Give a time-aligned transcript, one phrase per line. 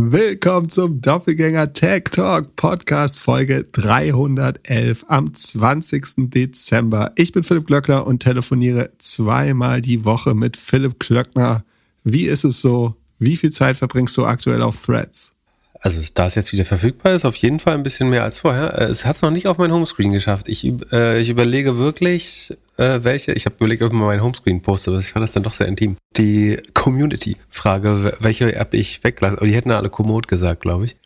[0.00, 6.30] Willkommen zum Doppelgänger Tech Talk Podcast Folge 311 am 20.
[6.30, 7.10] Dezember.
[7.16, 11.64] Ich bin Philipp Glöckner und telefoniere zweimal die Woche mit Philipp Glöckner.
[12.04, 12.94] Wie ist es so?
[13.18, 15.32] Wie viel Zeit verbringst du aktuell auf Threads?
[15.80, 18.78] Also da es jetzt wieder verfügbar ist, auf jeden Fall ein bisschen mehr als vorher.
[18.78, 20.48] Äh, es hat es noch nicht auf mein Homescreen geschafft.
[20.48, 23.32] Ich, äh, ich überlege wirklich, äh, welche.
[23.32, 25.52] Ich habe überlegt, ob ich mal mein Homescreen poste, aber ich fand das dann doch
[25.52, 25.96] sehr intim.
[26.16, 29.36] Die Community-Frage, welche App ich weglasse.
[29.36, 30.96] Aber die hätten alle Komoot gesagt, glaube ich.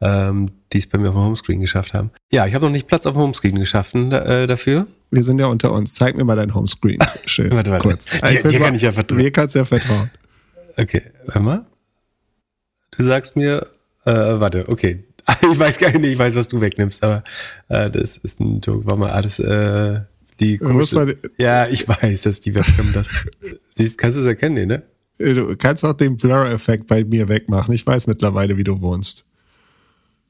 [0.00, 2.10] Ähm, die es bei mir auf dem Homescreen geschafft haben.
[2.32, 4.88] Ja, ich habe noch nicht Platz auf dem Homescreen geschaffen äh, dafür.
[5.12, 5.94] Wir sind ja unter uns.
[5.94, 6.98] Zeig mir mal dein Homescreen.
[7.26, 7.52] Schön.
[7.52, 7.88] warte, warte.
[7.88, 8.06] Kurz.
[8.06, 9.22] Dir, dir kann ich ja vertrauen.
[9.22, 10.10] Mir kannst du ja vertrauen.
[10.76, 11.66] Okay, hör mal.
[12.96, 13.66] Du sagst mir,
[14.04, 15.04] äh, warte, okay.
[15.52, 17.22] Ich weiß gar nicht, ich weiß, was du wegnimmst, aber
[17.68, 18.86] äh, das ist ein Joke.
[18.86, 20.00] Warte mal, alles, äh,
[20.42, 23.26] die komische, Ja, ich weiß, dass die Webcam das.
[23.72, 24.82] Siehst, kannst du es erkennen, nee, ne?
[25.18, 27.72] Du kannst auch den Blur-Effekt bei mir wegmachen.
[27.74, 29.24] Ich weiß mittlerweile, wie du wohnst.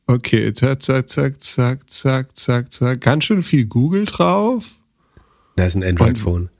[0.06, 3.00] Okay, zack, zack, zack, zack, zack, zack, zack.
[3.00, 4.80] Ganz schön viel Google drauf.
[5.56, 6.50] Da ist ein Android-Phone.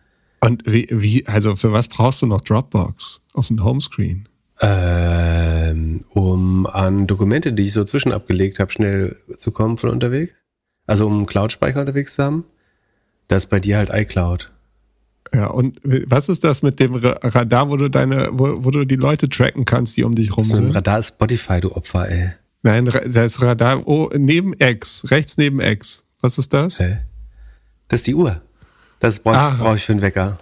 [0.41, 4.29] Und, und wie, wie, also für was brauchst du noch Dropbox auf dem Homescreen?
[4.61, 10.33] Ähm, um an Dokumente, die ich so zwischen abgelegt habe, schnell zu kommen von unterwegs.
[10.87, 12.45] Also um Cloud-Speicher unterwegs zu haben.
[13.29, 14.51] Das ist bei dir halt iCloud.
[15.35, 18.97] Ja, und was ist das mit dem Radar, wo du deine, wo, wo du die
[18.97, 20.75] Leute tracken kannst, die um dich rum sind?
[20.75, 22.33] Radar ist Spotify, du Opfer, ey.
[22.63, 26.05] Nein, das Radar, oh, neben X, rechts neben X.
[26.21, 26.81] Was ist das?
[26.81, 26.99] Hey.
[27.89, 28.41] Das ist die Uhr.
[29.01, 30.39] Das brauche ich, brauch ich für einen Wecker.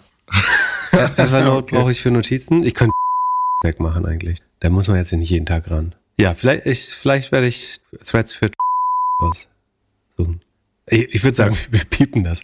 [0.92, 1.76] Evernote okay.
[1.76, 2.62] brauche ich für Notizen.
[2.62, 2.92] Ich könnte
[3.62, 4.40] wegmachen eigentlich.
[4.58, 5.94] Da muss man jetzt nicht jeden Tag ran.
[6.18, 8.50] Ja, vielleicht, ich, vielleicht werde ich Threads für
[9.18, 10.42] aussuchen.
[10.91, 12.42] Ich, ich würde sagen, wir piepen das.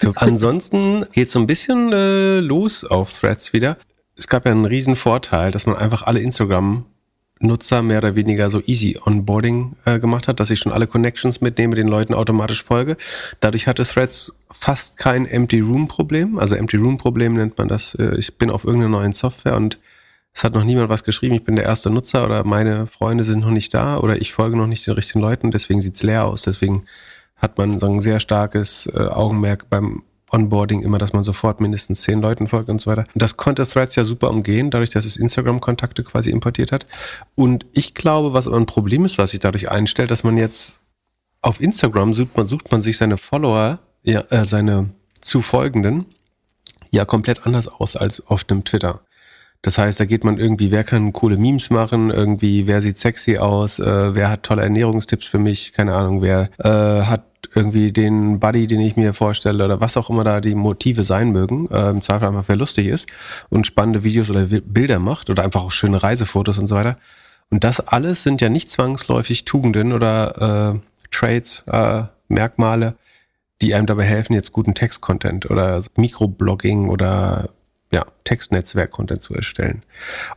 [0.00, 3.78] So, ansonsten geht so ein bisschen äh, los auf Threads wieder.
[4.16, 6.84] Es gab ja einen riesen Vorteil, dass man einfach alle Instagram
[7.40, 11.40] Nutzer mehr oder weniger so easy Onboarding äh, gemacht hat, dass ich schon alle Connections
[11.40, 12.96] mitnehme, den Leuten automatisch folge.
[13.40, 16.38] Dadurch hatte Threads fast kein Empty Room Problem.
[16.38, 17.94] Also Empty Room Problem nennt man das.
[17.96, 19.78] Äh, ich bin auf irgendeiner neuen Software und
[20.32, 23.40] es hat noch niemand was geschrieben, ich bin der erste Nutzer oder meine Freunde sind
[23.40, 26.42] noch nicht da oder ich folge noch nicht den richtigen Leuten, deswegen sieht's leer aus.
[26.42, 26.86] Deswegen
[27.44, 32.02] hat man so ein sehr starkes äh, Augenmerk beim Onboarding immer, dass man sofort mindestens
[32.02, 33.04] zehn Leuten folgt und so weiter.
[33.14, 36.86] Und das konnte Threads ja super umgehen, dadurch, dass es Instagram-Kontakte quasi importiert hat.
[37.36, 40.80] Und ich glaube, was aber ein Problem ist, was sich dadurch einstellt, dass man jetzt
[41.40, 44.90] auf Instagram sucht man, sucht man sich seine Follower, ja, äh, seine
[45.20, 46.06] Zufolgenden
[46.90, 49.00] ja komplett anders aus als auf dem Twitter.
[49.62, 53.38] Das heißt, da geht man irgendwie, wer kann coole Memes machen, irgendwie, wer sieht sexy
[53.38, 57.24] aus, äh, wer hat tolle Ernährungstipps für mich, keine Ahnung, wer äh, hat
[57.54, 61.30] irgendwie den Buddy, den ich mir vorstelle oder was auch immer da die Motive sein
[61.30, 63.08] mögen, äh, im Zweifel einfach wer lustig ist
[63.50, 66.96] und spannende Videos oder Bilder macht oder einfach auch schöne Reisefotos und so weiter.
[67.50, 72.96] Und das alles sind ja nicht zwangsläufig Tugenden oder äh, Traits, äh, Merkmale,
[73.62, 77.50] die einem dabei helfen, jetzt guten Text-Content oder Mikroblogging oder
[77.92, 79.82] ja, Textnetzwerk-Content zu erstellen.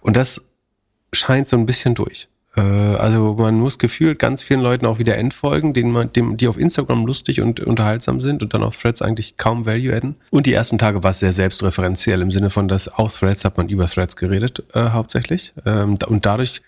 [0.01, 0.45] Und das
[1.13, 2.27] scheint so ein bisschen durch.
[2.57, 6.47] Äh, also man muss gefühlt ganz vielen Leuten auch wieder entfolgen, denen man, dem, die
[6.47, 10.15] auf Instagram lustig und unterhaltsam sind und dann auf Threads eigentlich kaum Value adden.
[10.31, 13.57] Und die ersten Tage war es sehr selbstreferenziell im Sinne von, dass auf Threads hat
[13.57, 15.53] man über Threads geredet äh, hauptsächlich.
[15.65, 16.61] Ähm, und dadurch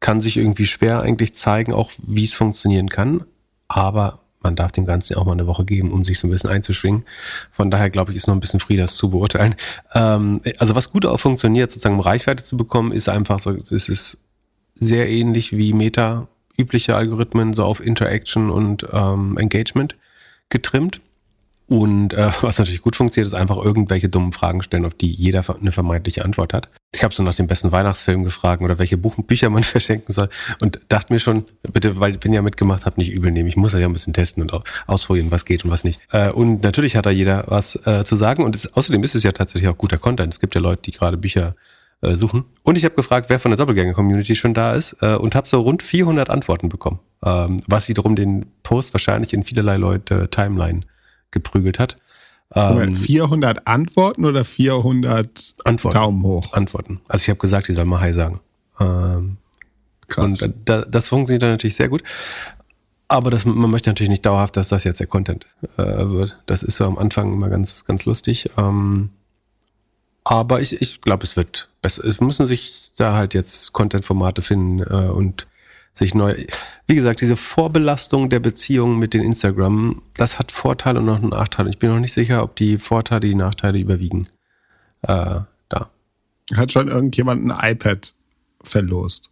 [0.00, 3.24] kann sich irgendwie schwer eigentlich zeigen, auch wie es funktionieren kann.
[3.68, 6.50] Aber man darf dem Ganzen auch mal eine Woche geben, um sich so ein bisschen
[6.50, 7.04] einzuschwingen.
[7.50, 9.56] Von daher glaube ich, ist noch ein bisschen früh, das zu beurteilen.
[9.94, 13.72] Ähm, also was gut auch funktioniert, sozusagen um Reichweite zu bekommen, ist einfach so, es
[13.72, 14.25] ist
[14.76, 16.28] sehr ähnlich wie Meta
[16.58, 19.96] übliche Algorithmen, so auf Interaction und ähm, Engagement
[20.48, 21.00] getrimmt.
[21.68, 25.44] Und äh, was natürlich gut funktioniert, ist einfach irgendwelche dummen Fragen stellen, auf die jeder
[25.60, 26.68] eine vermeintliche Antwort hat.
[26.94, 30.28] Ich habe so nach dem besten Weihnachtsfilm gefragt oder welche Buch Bücher man verschenken soll
[30.60, 33.48] und dachte mir schon, bitte, weil wenn ihr mitgemacht habt, nicht übel nehmen.
[33.48, 34.52] Ich muss das ja ein bisschen testen und
[34.86, 36.00] ausprobieren, was geht und was nicht.
[36.12, 39.24] Äh, und natürlich hat da jeder was äh, zu sagen und es, außerdem ist es
[39.24, 40.32] ja tatsächlich auch guter Content.
[40.32, 41.56] Es gibt ja Leute, die gerade Bücher
[42.02, 42.44] äh, suchen.
[42.62, 45.60] Und ich habe gefragt, wer von der Doppelgänger-Community schon da ist äh, und habe so
[45.60, 50.80] rund 400 Antworten bekommen, ähm, was wiederum den Post wahrscheinlich in vielerlei Leute Timeline
[51.30, 51.96] geprügelt hat.
[52.54, 55.96] Ähm, 400 Antworten oder 400 Antworten.
[55.96, 56.52] Daumen hoch?
[56.52, 57.00] Antworten.
[57.08, 58.40] Also ich habe gesagt, die soll mal Hi sagen.
[58.78, 59.38] Ähm,
[60.08, 60.42] Krass.
[60.42, 62.02] Und da, das funktioniert dann natürlich sehr gut.
[63.08, 66.38] Aber das, man möchte natürlich nicht dauerhaft, dass das jetzt der Content äh, wird.
[66.46, 68.50] Das ist so am Anfang immer ganz, ganz lustig.
[68.56, 69.10] Ähm,
[70.28, 72.04] aber ich, ich glaube, es wird besser.
[72.04, 75.46] Es müssen sich da halt jetzt Content-Formate finden äh, und
[75.92, 76.34] sich neu.
[76.88, 81.70] Wie gesagt, diese Vorbelastung der Beziehung mit den Instagram, das hat Vorteile und noch Nachteile.
[81.70, 84.26] Ich bin noch nicht sicher, ob die Vorteile die Nachteile überwiegen.
[85.02, 85.90] Äh, da.
[86.56, 88.12] Hat schon irgendjemand ein iPad
[88.62, 89.30] verlost?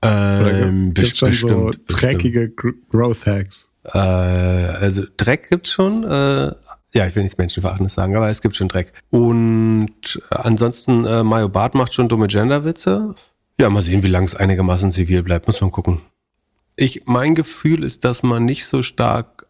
[0.00, 3.72] Ähm, gibt schon so dreckige Growth Hacks?
[3.84, 6.04] Äh, also Dreck gibt's schon.
[6.04, 6.52] Äh,
[6.92, 8.92] ja, ich will nichts Menschenverachtendes sagen, aber es gibt schon Dreck.
[9.10, 13.14] Und ansonsten, äh, Mario Barth macht schon dumme Genderwitze.
[13.60, 15.46] Ja, mal sehen, wie lange es einigermaßen zivil bleibt.
[15.46, 16.00] Muss man gucken.
[16.76, 19.46] Ich, mein Gefühl ist, dass man nicht so stark,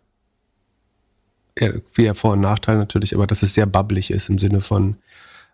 [1.58, 4.96] ja, wie Vor- und Nachteil natürlich, aber dass es sehr bubblig ist im Sinne von,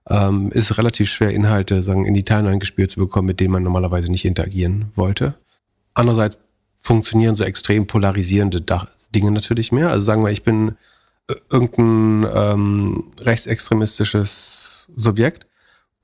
[0.08, 3.62] ähm, ist relativ schwer, Inhalte sagen, in die Timeline gespielt zu bekommen, mit denen man
[3.62, 5.34] normalerweise nicht interagieren wollte.
[5.94, 6.38] Andererseits
[6.80, 8.64] funktionieren so extrem polarisierende
[9.14, 9.90] Dinge natürlich mehr.
[9.90, 10.72] Also sagen wir, ich bin äh,
[11.50, 15.46] irgendein ähm, rechtsextremistisches Subjekt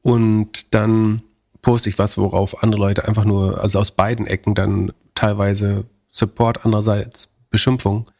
[0.02, 1.22] und dann
[1.62, 6.64] poste ich was, worauf andere Leute einfach nur, also aus beiden Ecken dann teilweise Support,
[6.64, 8.10] andererseits Beschimpfung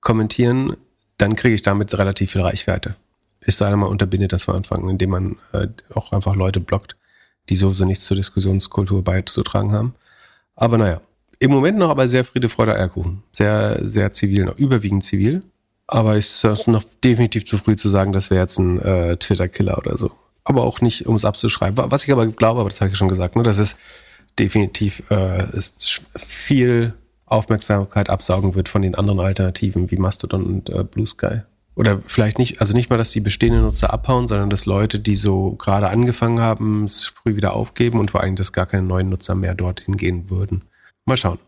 [0.00, 0.76] kommentieren,
[1.18, 2.96] dann kriege ich damit relativ viel Reichweite.
[3.40, 6.96] Es sei denn, man unterbindet das von Anfang, indem man äh, auch einfach Leute blockt,
[7.48, 9.94] die sowieso nichts zur Diskussionskultur beizutragen haben.
[10.54, 11.00] Aber naja,
[11.38, 13.22] im Moment noch aber sehr Friede, Freude, Eierkuchen.
[13.32, 15.42] Sehr, sehr zivil, noch überwiegend zivil.
[15.86, 19.78] Aber es ist noch definitiv zu früh zu sagen, das wäre jetzt ein äh, Twitter-Killer
[19.78, 20.10] oder so.
[20.44, 21.90] Aber auch nicht, um es abzuschreiben.
[21.90, 23.76] Was ich aber glaube, aber das habe ich schon gesagt, ne, dass es
[24.38, 26.94] definitiv äh, ist viel
[27.24, 31.40] Aufmerksamkeit absaugen wird von den anderen Alternativen wie Mastodon und äh, Blue Sky.
[31.74, 35.16] Oder vielleicht nicht, also nicht mal, dass die bestehenden Nutzer abhauen, sondern dass Leute, die
[35.16, 39.10] so gerade angefangen haben, es früh wieder aufgeben und vor allem, dass gar keine neuen
[39.10, 40.62] Nutzer mehr dorthin gehen würden.
[41.04, 41.38] Mal schauen.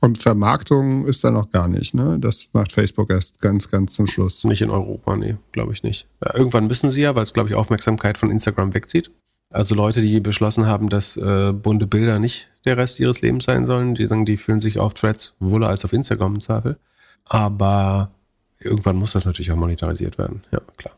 [0.00, 2.18] Und Vermarktung ist da noch gar nicht, ne?
[2.20, 4.44] Das macht Facebook erst ganz, ganz zum Schluss.
[4.44, 6.06] Nicht in Europa, nee, glaube ich nicht.
[6.34, 9.10] Irgendwann müssen sie ja, weil es, glaube ich, Aufmerksamkeit von Instagram wegzieht.
[9.50, 13.64] Also Leute, die beschlossen haben, dass äh, bunte Bilder nicht der Rest ihres Lebens sein
[13.64, 16.78] sollen, die sagen, die fühlen sich auf Threads wohler als auf Instagram im Zweifel.
[17.24, 18.10] Aber
[18.58, 20.94] irgendwann muss das natürlich auch monetarisiert werden, ja, klar.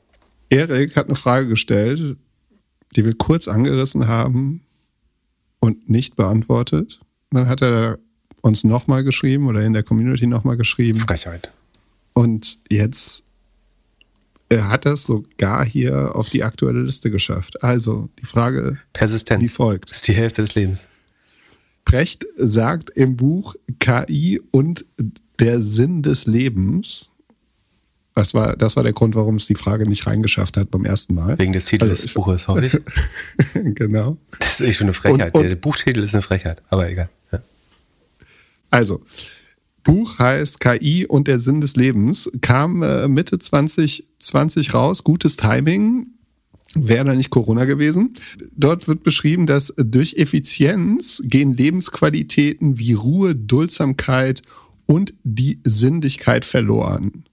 [0.50, 2.16] Erik hat eine Frage gestellt,
[2.96, 4.62] die wir kurz angerissen haben
[5.60, 7.00] und nicht beantwortet.
[7.30, 7.98] Dann hat er
[8.48, 10.98] uns nochmal geschrieben oder in der Community nochmal geschrieben.
[10.98, 11.52] Frechheit.
[12.14, 13.22] Und jetzt
[14.48, 17.62] er hat das sogar hier auf die aktuelle Liste geschafft.
[17.62, 19.42] Also die Frage Persistenz.
[19.42, 19.90] wie folgt.
[19.90, 20.88] Das ist die Hälfte des Lebens.
[21.84, 24.84] Precht sagt im Buch KI und
[25.38, 27.10] der Sinn des Lebens.
[28.14, 31.14] Das war, das war der Grund, warum es die Frage nicht reingeschafft hat beim ersten
[31.14, 31.38] Mal.
[31.38, 32.76] Wegen des Titels also, des Buches, hoffe ich.
[33.74, 34.16] genau.
[34.40, 35.34] Das ist echt schon eine Frechheit.
[35.34, 37.10] Und, und, der Buchtitel ist eine Frechheit, aber egal.
[38.70, 39.02] Also,
[39.84, 46.08] Buch heißt KI und der Sinn des Lebens, kam äh, Mitte 2020 raus, gutes Timing.
[46.74, 48.12] Wäre da nicht Corona gewesen.
[48.54, 54.42] Dort wird beschrieben, dass durch Effizienz gehen Lebensqualitäten wie Ruhe, Duldsamkeit
[54.84, 57.24] und die Sinnlichkeit verloren.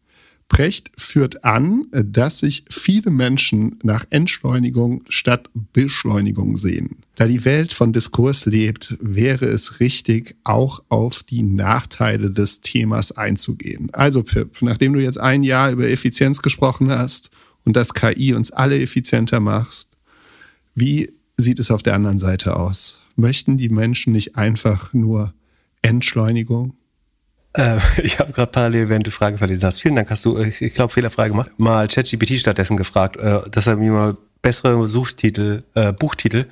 [0.47, 6.97] Precht führt an, dass sich viele Menschen nach Entschleunigung statt Beschleunigung sehen.
[7.15, 13.11] Da die Welt von Diskurs lebt, wäre es richtig, auch auf die Nachteile des Themas
[13.11, 13.89] einzugehen.
[13.93, 17.31] Also Pip, nachdem du jetzt ein Jahr über Effizienz gesprochen hast
[17.63, 19.87] und dass KI uns alle effizienter macht,
[20.75, 23.01] wie sieht es auf der anderen Seite aus?
[23.15, 25.33] Möchten die Menschen nicht einfach nur
[25.81, 26.75] Entschleunigung?
[27.55, 29.81] Äh, ich habe gerade parallel, während du Frage verlesen hast.
[29.81, 31.51] Vielen Dank, hast du, ich, ich glaube, fehlerfrei gemacht.
[31.57, 36.45] Mal ChatGPT stattdessen gefragt, äh, dass er mir mal bessere Suchtitel, äh, Buchtitel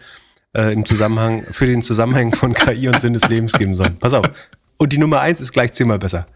[0.56, 3.92] äh, im Zusammenhang, für den Zusammenhang von KI und Sinn des Lebens geben soll.
[3.92, 4.26] Pass auf.
[4.78, 6.28] Und die Nummer eins ist gleich zehnmal besser.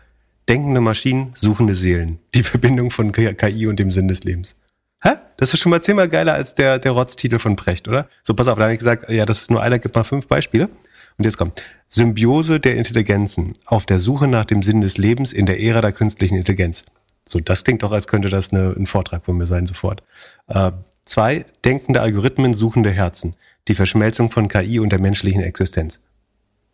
[0.48, 2.20] Denkende Maschinen, suchende Seelen.
[2.34, 4.56] Die Verbindung von KI und dem Sinn des Lebens.
[5.04, 5.12] Hä?
[5.38, 8.08] Das ist schon mal zehnmal geiler als der, der Rotztitel von Precht, oder?
[8.24, 10.28] So, pass auf, da habe ich gesagt, ja, das ist nur einer, gib mal fünf
[10.28, 10.70] Beispiele.
[11.18, 15.46] Und jetzt kommt Symbiose der Intelligenzen auf der Suche nach dem Sinn des Lebens in
[15.46, 16.86] der Ära der künstlichen Intelligenz.
[17.26, 20.04] So, das klingt doch, als könnte das eine, ein Vortrag von mir sein, sofort.
[20.48, 20.72] Äh,
[21.06, 23.36] zwei, denkende Algorithmen, suchende Herzen.
[23.68, 26.02] Die Verschmelzung von KI und der menschlichen Existenz.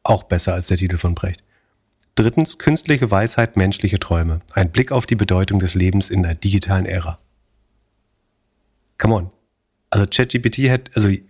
[0.04, 1.44] Auch besser als der Titel von Brecht.
[2.16, 4.42] Drittens, künstliche Weisheit, menschliche Träume.
[4.54, 7.18] Ein Blick auf die Bedeutung des Lebens in der digitalen Ära.
[9.00, 9.32] Come on.
[9.90, 11.22] Also ChatGPT hat, also, äh,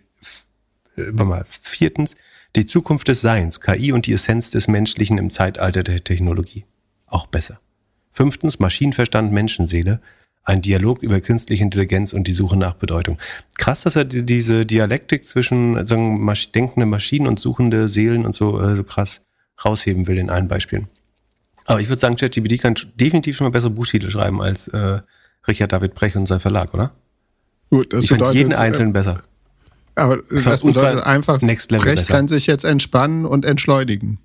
[0.95, 2.17] warte mal, viertens,
[2.55, 6.65] die Zukunft des Seins, KI und die Essenz des Menschlichen im Zeitalter der Technologie.
[7.07, 7.59] Auch besser.
[8.11, 9.99] Fünftens, Maschinenverstand, Menschenseele.
[10.45, 13.17] Ein Dialog über künstliche Intelligenz und die Suche nach Bedeutung.
[13.57, 18.75] Krass, dass er diese Dialektik zwischen sagen, denkende Maschinen und suchende Seelen und so, äh,
[18.75, 19.21] so krass
[19.63, 20.89] rausheben will in allen Beispielen.
[21.65, 24.99] Aber ich würde sagen, ChatGPT kann definitiv schon mal bessere Buchtitel schreiben als äh,
[25.47, 26.91] Richard David Brech und sein Verlag, oder?
[27.69, 29.23] Gut, das ich finde jeden einzelnen äh, besser.
[29.95, 32.13] Aber das, das bedeutet einfach, Next Level Brecht besser.
[32.13, 34.19] kann sich jetzt entspannen und entschleunigen.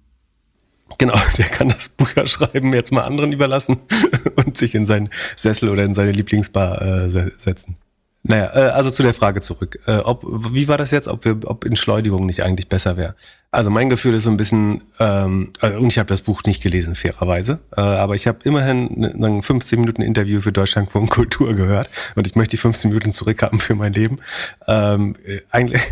[0.97, 3.83] Genau, der kann das Buch ja schreiben, jetzt mal anderen überlassen
[4.37, 7.77] und sich in seinen Sessel oder in seine Lieblingsbar äh, setzen.
[8.23, 9.79] Naja, äh, also zu der Frage zurück.
[9.87, 13.15] Äh, ob, wie war das jetzt, ob, wir, ob Entschleunigung nicht eigentlich besser wäre?
[13.51, 16.63] Also mein Gefühl ist so ein bisschen, ähm, also, und ich habe das Buch nicht
[16.63, 21.89] gelesen, fairerweise, äh, aber ich habe immerhin ein 15 Minuten Interview für Deutschlandfunk Kultur gehört
[22.17, 24.19] und ich möchte die 15 Minuten zurückhaben für mein Leben.
[24.67, 25.17] Ähm,
[25.51, 25.83] eigentlich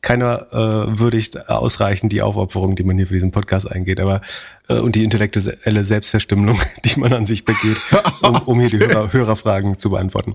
[0.00, 4.22] keiner äh, würdigt ausreichen die Aufopferung, die man hier für diesen Podcast eingeht, aber
[4.68, 7.76] äh, und die intellektuelle Selbstverstümmelung, die man an sich begeht,
[8.22, 10.34] um, um hier die Hörer, Hörerfragen zu beantworten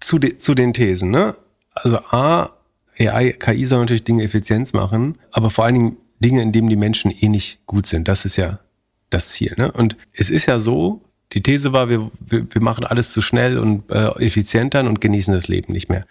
[0.00, 1.36] zu, de, zu den Thesen, ne?
[1.74, 2.50] Also A,
[2.98, 6.76] AI, KI soll natürlich Dinge Effizienz machen, aber vor allen Dingen Dinge, in denen die
[6.76, 8.08] Menschen eh nicht gut sind.
[8.08, 8.60] Das ist ja
[9.08, 9.54] das Ziel.
[9.56, 9.72] Ne?
[9.72, 11.02] Und es ist ja so,
[11.32, 15.32] die These war, wir, wir, wir machen alles zu schnell und äh, effizienter und genießen
[15.32, 16.04] das Leben nicht mehr.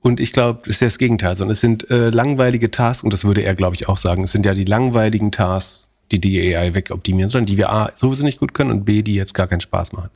[0.00, 3.12] Und ich glaube, das ist ja das Gegenteil, sondern es sind äh, langweilige Tasks, und
[3.12, 6.56] das würde er, glaube ich, auch sagen, es sind ja die langweiligen Tasks, die die
[6.56, 9.46] AI wegoptimieren sollen, die wir A, sowieso nicht gut können und B, die jetzt gar
[9.46, 10.10] keinen Spaß machen.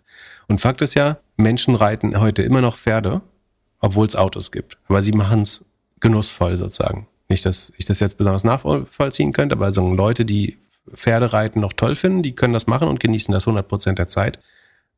[0.49, 3.21] Und Fakt ist ja, Menschen reiten heute immer noch Pferde,
[3.81, 4.79] obwohl es Autos gibt.
[4.89, 5.65] Aber sie machen es
[6.01, 7.07] genussvoll sozusagen.
[7.29, 10.57] Nicht, dass ich das jetzt besonders nachvollziehen könnte, aber also Leute, die
[10.95, 14.07] Pferde reiten noch toll finden, die können das machen und genießen das 100 Prozent der
[14.07, 14.39] Zeit,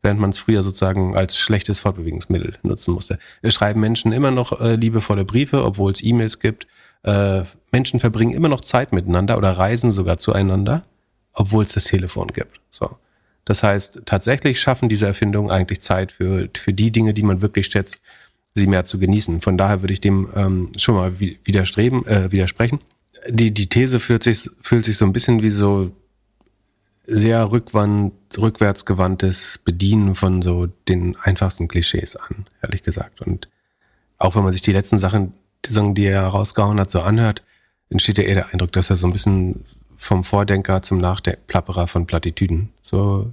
[0.02, 3.19] während man es früher sozusagen als schlechtes Fortbewegungsmittel nutzen musste.
[3.40, 6.67] Es schreiben Menschen immer noch äh, liebevolle Briefe, obwohl es E-Mails gibt.
[7.02, 10.85] Äh, Menschen verbringen immer noch Zeit miteinander oder reisen sogar zueinander,
[11.33, 12.61] obwohl es das Telefon gibt.
[12.69, 12.97] So.
[13.49, 17.69] Das heißt, tatsächlich schaffen diese Erfindungen eigentlich Zeit für, für die Dinge, die man wirklich
[17.69, 17.99] schätzt,
[18.55, 19.40] sie mehr zu genießen.
[19.40, 22.81] Von daher würde ich dem ähm, schon mal widerstreben, äh, widersprechen.
[23.26, 25.90] Die, die These fühlt sich, fühlt sich so ein bisschen wie so
[27.07, 33.23] sehr rückwand, rückwärtsgewandtes Bedienen von so den einfachsten Klischees an, ehrlich gesagt.
[33.23, 33.49] Und
[34.19, 35.33] auch wenn man sich die letzten Sachen,
[35.64, 37.43] die, Sachen, die er rausgehauen hat, so anhört,
[37.88, 39.64] entsteht ja eher der Eindruck, dass er so ein bisschen
[39.97, 43.33] vom Vordenker zum Nachplapperer von Plattitüden so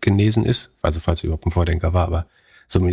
[0.00, 0.72] genesen ist.
[0.82, 2.26] Also falls er überhaupt ein Vordenker war, aber
[2.66, 2.88] so,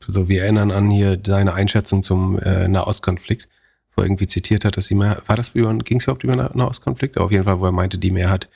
[0.00, 3.48] so wir erinnern an hier seine Einschätzung zum äh, Nahostkonflikt,
[3.94, 6.36] wo er irgendwie zitiert hat, dass sie mehr, war das über, ging es überhaupt über
[6.36, 7.18] Nahostkonflikt?
[7.18, 8.48] Auf jeden Fall, wo er meinte, die Mehrheit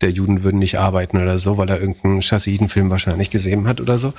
[0.00, 3.98] der Juden würden nicht arbeiten oder so, weil er irgendeinen Chassidenfilm wahrscheinlich gesehen hat oder
[3.98, 4.12] so.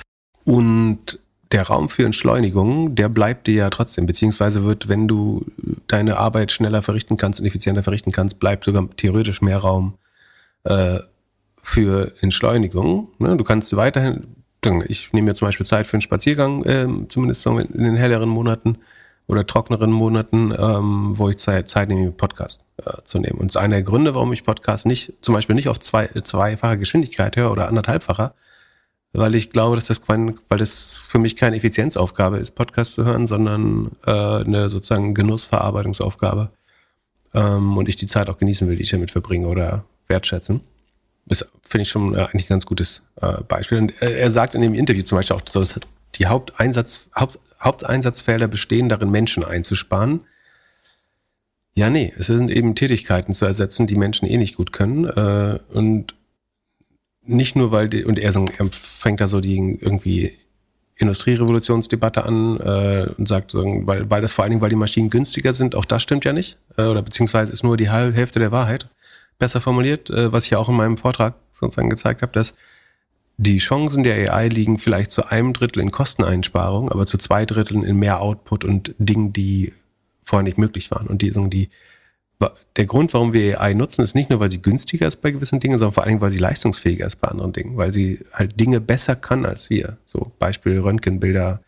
[0.44, 1.18] Und
[1.52, 5.46] der Raum für Entschleunigung, der bleibt dir ja trotzdem, beziehungsweise wird, wenn du
[5.88, 9.94] deine Arbeit schneller verrichten kannst und effizienter verrichten kannst, bleibt sogar theoretisch mehr Raum
[10.64, 11.00] äh,
[11.62, 13.08] für Entschleunigung.
[13.18, 13.36] Ne?
[13.36, 14.36] Du kannst weiterhin,
[14.88, 18.78] ich nehme mir zum Beispiel Zeit für einen Spaziergang, äh, zumindest in den helleren Monaten
[19.30, 23.38] oder trockneren Monaten, ähm, wo ich Zeit, Zeit nehme, Podcast äh, zu nehmen.
[23.38, 27.36] Und einer der Gründe, warum ich Podcast nicht, zum Beispiel nicht auf zwei, zweifache Geschwindigkeit
[27.36, 28.34] höre oder anderthalbfacher,
[29.12, 33.04] weil ich glaube, dass das, kein, weil das für mich keine Effizienzaufgabe ist, Podcast zu
[33.04, 36.50] hören, sondern äh, eine sozusagen Genussverarbeitungsaufgabe.
[37.32, 40.60] Ähm, und ich die Zeit auch genießen will, die ich damit verbringe oder wertschätzen.
[41.30, 43.78] Das finde ich schon äh, eigentlich ein ganz gutes äh, Beispiel.
[43.78, 45.80] Und äh, er sagt in dem Interview zum Beispiel auch, dass
[46.16, 50.22] die Haupteinsatz, Haupt, Haupteinsatzfelder bestehen darin, Menschen einzusparen.
[51.74, 55.04] Ja, nee, es sind eben Tätigkeiten zu ersetzen, die Menschen eh nicht gut können.
[55.04, 56.16] Äh, und
[57.22, 60.36] nicht nur, weil die, und er, so, er fängt da so die irgendwie
[60.96, 65.52] Industrierevolutionsdebatte an äh, und sagt, weil, weil das vor allen Dingen, weil die Maschinen günstiger
[65.52, 66.58] sind, auch das stimmt ja nicht.
[66.76, 68.88] Äh, oder beziehungsweise ist nur die halbe Hälfte der Wahrheit.
[69.40, 72.54] Besser formuliert, äh, was ich ja auch in meinem Vortrag sozusagen gezeigt habe, dass
[73.36, 77.82] die Chancen der AI liegen vielleicht zu einem Drittel in Kosteneinsparung, aber zu zwei Dritteln
[77.82, 79.72] in mehr Output und Dingen, die
[80.22, 81.06] vorher nicht möglich waren.
[81.06, 81.70] Und die, die
[82.76, 85.60] der Grund, warum wir AI nutzen, ist nicht nur, weil sie günstiger ist bei gewissen
[85.60, 88.58] Dingen, sondern vor allen Dingen, weil sie leistungsfähiger ist bei anderen Dingen, weil sie halt
[88.58, 89.98] Dinge besser kann als wir.
[90.06, 91.60] So Beispiel Röntgenbilder,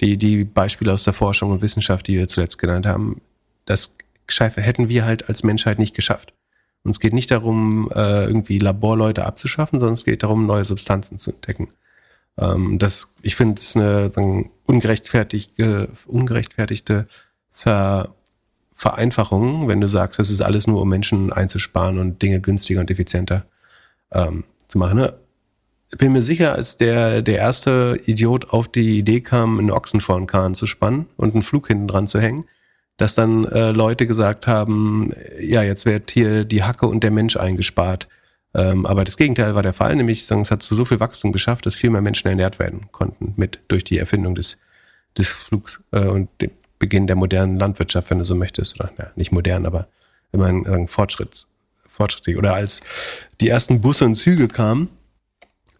[0.00, 3.20] die, die Beispiele aus der Forschung und Wissenschaft, die wir zuletzt genannt haben,
[3.64, 3.96] das
[4.28, 6.32] Scheife hätten wir halt als Menschheit nicht geschafft.
[6.84, 11.18] Und es geht nicht darum, äh, irgendwie Laborleute abzuschaffen, sondern es geht darum, neue Substanzen
[11.18, 11.68] zu entdecken.
[12.38, 14.10] Ähm, das, ich finde, es eine
[14.66, 17.06] ungerechtfertigte, ungerechtfertigte
[17.52, 18.14] Ver
[18.76, 22.90] Vereinfachung, wenn du sagst, das ist alles nur, um Menschen einzusparen und Dinge günstiger und
[22.90, 23.46] effizienter
[24.10, 24.98] ähm, zu machen.
[24.98, 25.14] Ne?
[25.96, 30.16] Bin mir sicher, als der, der erste Idiot auf die Idee kam, einen Ochsen vor
[30.16, 32.46] einen Kahn zu spannen und einen Flug hinten dran zu hängen,
[32.96, 37.36] dass dann äh, Leute gesagt haben, ja, jetzt wird hier die Hacke und der Mensch
[37.36, 38.08] eingespart.
[38.54, 41.66] Ähm, aber das Gegenteil war der Fall, nämlich es hat zu so viel Wachstum geschafft,
[41.66, 44.58] dass viel mehr Menschen ernährt werden konnten mit durch die Erfindung des,
[45.18, 46.52] des Flugs äh, und dem,
[46.84, 49.88] Beginn der modernen Landwirtschaft, wenn du so möchtest, oder ja, nicht modern, aber
[50.32, 51.46] immer ein, ein Fortschritt,
[51.86, 52.36] fortschrittlich.
[52.36, 52.82] Oder als
[53.40, 54.88] die ersten Busse und Züge kamen,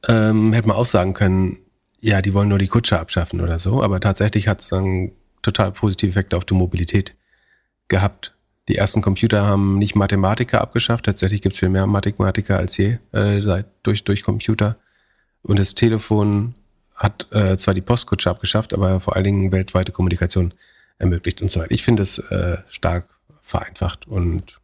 [0.08, 1.58] ähm, hätte man auch sagen können,
[2.00, 5.12] ja, die wollen nur die Kutsche abschaffen oder so, aber tatsächlich hat es dann
[5.44, 7.14] total positive Effekte auf die Mobilität
[7.88, 8.34] gehabt.
[8.68, 12.98] Die ersten Computer haben nicht Mathematiker abgeschafft, tatsächlich gibt es viel mehr Mathematiker als je
[13.12, 14.76] äh, durch, durch Computer.
[15.42, 16.54] Und das Telefon
[16.94, 20.54] hat äh, zwar die Postkutsche abgeschafft, aber vor allen Dingen weltweite Kommunikation
[20.98, 21.72] ermöglicht und so weiter.
[21.72, 23.08] Ich finde es äh, stark
[23.42, 24.60] vereinfacht und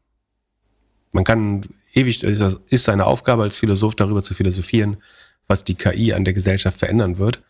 [1.12, 4.98] man kann ewig, ist seine Aufgabe als Philosoph darüber zu philosophieren,
[5.48, 7.42] was die KI an der Gesellschaft verändern wird.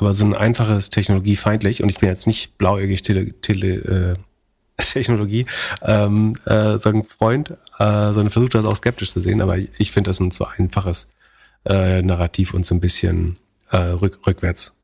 [0.00, 4.14] Aber so ein einfaches technologiefeindlich, und ich bin jetzt nicht blauäugig tele, tele, äh,
[4.82, 5.44] Technologie,
[5.82, 10.08] ähm, äh, ein Freund, äh, sondern versucht das auch skeptisch zu sehen, aber ich finde
[10.08, 11.08] das ein zu einfaches
[11.66, 13.36] äh, Narrativ und so ein bisschen
[13.70, 14.74] äh, rück, rückwärts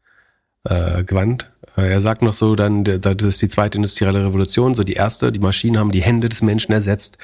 [0.64, 1.50] äh, gewandt.
[1.78, 5.32] Äh, er sagt noch so, dann, das ist die zweite industrielle Revolution, so die erste,
[5.32, 7.16] die Maschinen haben die Hände des Menschen ersetzt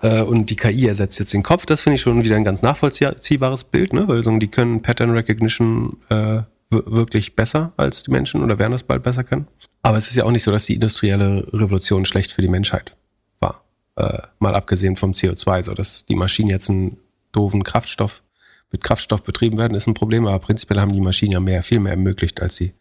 [0.00, 1.66] äh, und die KI ersetzt jetzt den Kopf.
[1.66, 4.08] Das finde ich schon wieder ein ganz nachvollziehbares Bild, ne?
[4.08, 6.40] weil so, die können Pattern Recognition äh,
[6.86, 9.46] wirklich besser als die Menschen oder werden das bald besser können.
[9.82, 12.96] Aber es ist ja auch nicht so, dass die industrielle Revolution schlecht für die Menschheit
[13.40, 13.64] war.
[13.96, 16.98] Äh, mal abgesehen vom CO2, so dass die Maschinen jetzt einen
[17.32, 18.22] doofen Kraftstoff
[18.70, 21.78] mit Kraftstoff betrieben werden, ist ein Problem, aber prinzipiell haben die Maschinen ja mehr, viel
[21.78, 22.74] mehr ermöglicht, als sie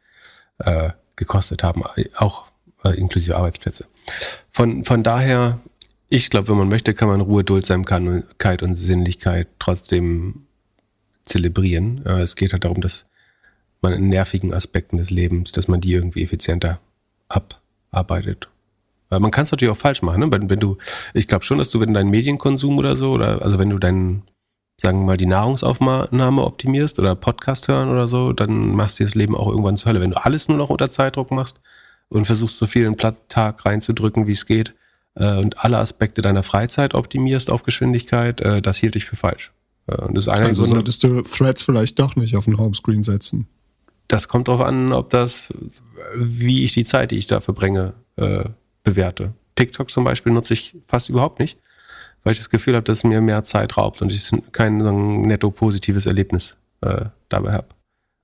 [0.57, 1.83] äh, gekostet haben,
[2.15, 2.47] auch
[2.83, 3.85] äh, inklusive Arbeitsplätze.
[4.51, 5.59] Von, von daher,
[6.09, 10.47] ich glaube, wenn man möchte, kann man Ruhe, Duldsamkeit und Sinnlichkeit trotzdem
[11.25, 12.05] zelebrieren.
[12.05, 13.07] Äh, es geht halt darum, dass
[13.83, 16.79] man in nervigen Aspekten des Lebens, dass man die irgendwie effizienter
[17.27, 18.49] abarbeitet.
[19.09, 20.31] Weil man kann es natürlich auch falsch machen, ne?
[20.31, 20.77] wenn, wenn du,
[21.13, 24.23] ich glaube schon, dass du, wenn dein Medienkonsum oder so, oder also wenn du deinen
[24.81, 29.15] sagen wir mal, die Nahrungsaufnahme optimierst oder Podcast hören oder so, dann machst du das
[29.15, 30.01] Leben auch irgendwann zur Hölle.
[30.01, 31.59] Wenn du alles nur noch unter Zeitdruck machst
[32.09, 34.73] und versuchst so viel in den Tag reinzudrücken, wie es geht,
[35.15, 39.51] äh, und alle Aspekte deiner Freizeit optimierst auf Geschwindigkeit, äh, das hielt ich für falsch.
[39.87, 43.47] Äh, und das ist also solltest du Threads vielleicht doch nicht auf den Homescreen setzen.
[44.13, 45.51] Das kommt darauf an, ob das,
[46.15, 48.43] wie ich die Zeit, die ich da verbringe, äh,
[48.83, 49.33] bewerte.
[49.55, 51.57] TikTok zum Beispiel nutze ich fast überhaupt nicht
[52.23, 54.91] weil ich das Gefühl habe, dass es mir mehr Zeit raubt und ich kein so
[54.91, 57.67] netto positives Erlebnis äh, dabei habe.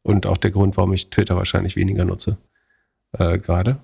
[0.04, 2.38] Und auch der Grund, warum ich Twitter wahrscheinlich weniger nutze
[3.12, 3.78] äh, gerade.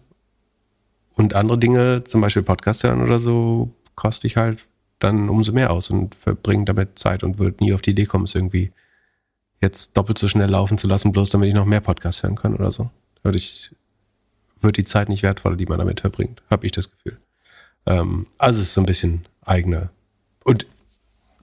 [1.15, 4.65] Und andere Dinge, zum Beispiel Podcast hören oder so, koste ich halt
[4.99, 8.23] dann umso mehr aus und verbringe damit Zeit und würde nie auf die Idee kommen,
[8.23, 8.71] es irgendwie
[9.61, 12.55] jetzt doppelt so schnell laufen zu lassen, bloß damit ich noch mehr Podcasts hören kann
[12.55, 12.89] oder so.
[13.23, 13.71] Würde ich,
[14.61, 17.17] wird die Zeit nicht wertvoller, die man damit verbringt, habe ich das Gefühl.
[17.85, 19.89] Ähm, also es ist so ein bisschen eigene
[20.43, 20.67] und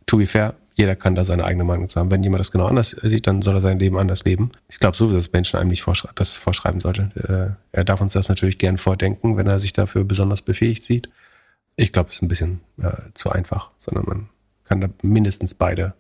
[0.07, 2.11] to be fair, jeder kann da seine eigene Meinung zu haben.
[2.11, 4.53] Wenn jemand das genau anders sieht, dann soll er sein Leben anders leben.
[4.69, 7.57] Ich glaube sowieso, dass Menschen einem nicht vorschre das vorschreiben sollte.
[7.73, 11.11] Äh, er darf uns das natürlich gern vordenken, wenn er sich dafür besonders befähigt sieht.
[11.77, 14.29] Ich glaube, es ist ein bisschen äh, zu einfach, sondern man
[14.65, 15.95] kann da mindestens beide,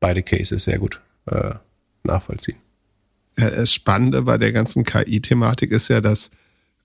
[0.00, 1.54] beide Cases sehr gut äh,
[2.04, 2.58] nachvollziehen.
[3.38, 6.30] Ja, das Spannende bei der ganzen KI-Thematik ist ja, dass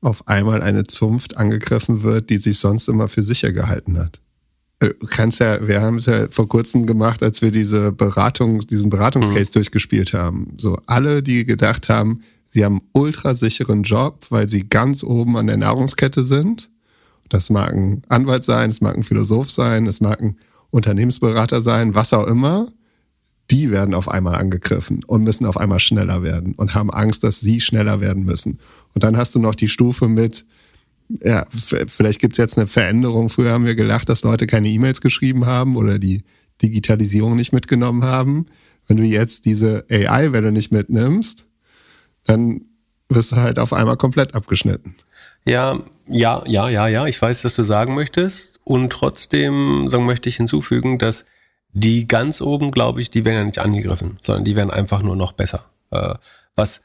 [0.01, 4.19] auf einmal eine Zunft angegriffen wird, die sich sonst immer für sicher gehalten hat.
[4.79, 8.89] Du kannst ja, wir haben es ja vor kurzem gemacht, als wir diese Beratung, diesen
[8.89, 9.53] Beratungscase mhm.
[9.53, 10.57] durchgespielt haben.
[10.59, 15.47] So alle, die gedacht haben, sie haben einen ultrasicheren Job, weil sie ganz oben an
[15.47, 16.69] der Nahrungskette sind.
[17.29, 20.37] Das mag ein Anwalt sein, es mag ein Philosoph sein, es mag ein
[20.69, 22.67] Unternehmensberater sein, was auch immer.
[23.53, 27.39] Die werden auf einmal angegriffen und müssen auf einmal schneller werden und haben Angst, dass
[27.39, 28.59] sie schneller werden müssen.
[28.95, 30.43] Und dann hast du noch die Stufe mit,
[31.21, 33.29] ja, vielleicht gibt es jetzt eine Veränderung.
[33.29, 36.23] Früher haben wir gelacht, dass Leute keine E-Mails geschrieben haben oder die
[36.63, 38.47] Digitalisierung nicht mitgenommen haben.
[38.87, 41.47] Wenn du jetzt diese AI-Welle nicht mitnimmst,
[42.23, 42.61] dann
[43.07, 44.95] wirst du halt auf einmal komplett abgeschnitten.
[45.45, 47.05] Ja, ja, ja, ja, ja.
[47.05, 48.59] Ich weiß, was du sagen möchtest.
[48.63, 51.25] Und trotzdem sagen möchte ich hinzufügen, dass
[51.73, 55.15] die ganz oben, glaube ich, die werden ja nicht angegriffen, sondern die werden einfach nur
[55.15, 55.65] noch besser.
[55.91, 56.15] Äh,
[56.55, 56.81] was,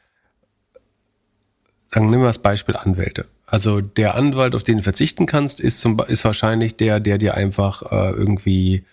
[1.88, 3.26] sagen, wir das Beispiel Anwälte.
[3.46, 7.34] Also der Anwalt, auf den du verzichten kannst, ist, zum, ist wahrscheinlich der, der dir
[7.34, 8.84] einfach äh, irgendwie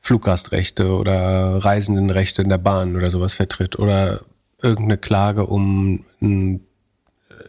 [0.00, 4.22] Fluggastrechte oder Reisendenrechte in der Bahn oder sowas vertritt oder
[4.60, 6.66] irgendeine Klage um einen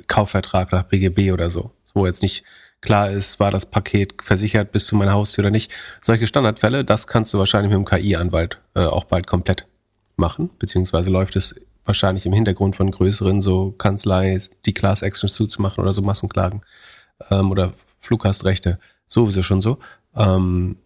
[0.08, 2.44] Kaufvertrag nach BGB oder so, wo jetzt nicht
[2.84, 5.74] klar ist, war das Paket versichert bis zu meiner Haustür oder nicht.
[6.02, 9.66] Solche Standardfälle, das kannst du wahrscheinlich mit dem KI-Anwalt äh, auch bald komplett
[10.18, 15.82] machen, beziehungsweise läuft es wahrscheinlich im Hintergrund von größeren so Kanzlei die Class Actions zuzumachen
[15.82, 16.62] oder so Massenklagen
[17.32, 19.80] ähm, oder Fluggastrechte sowieso schon so.
[20.16, 20.78] Ähm,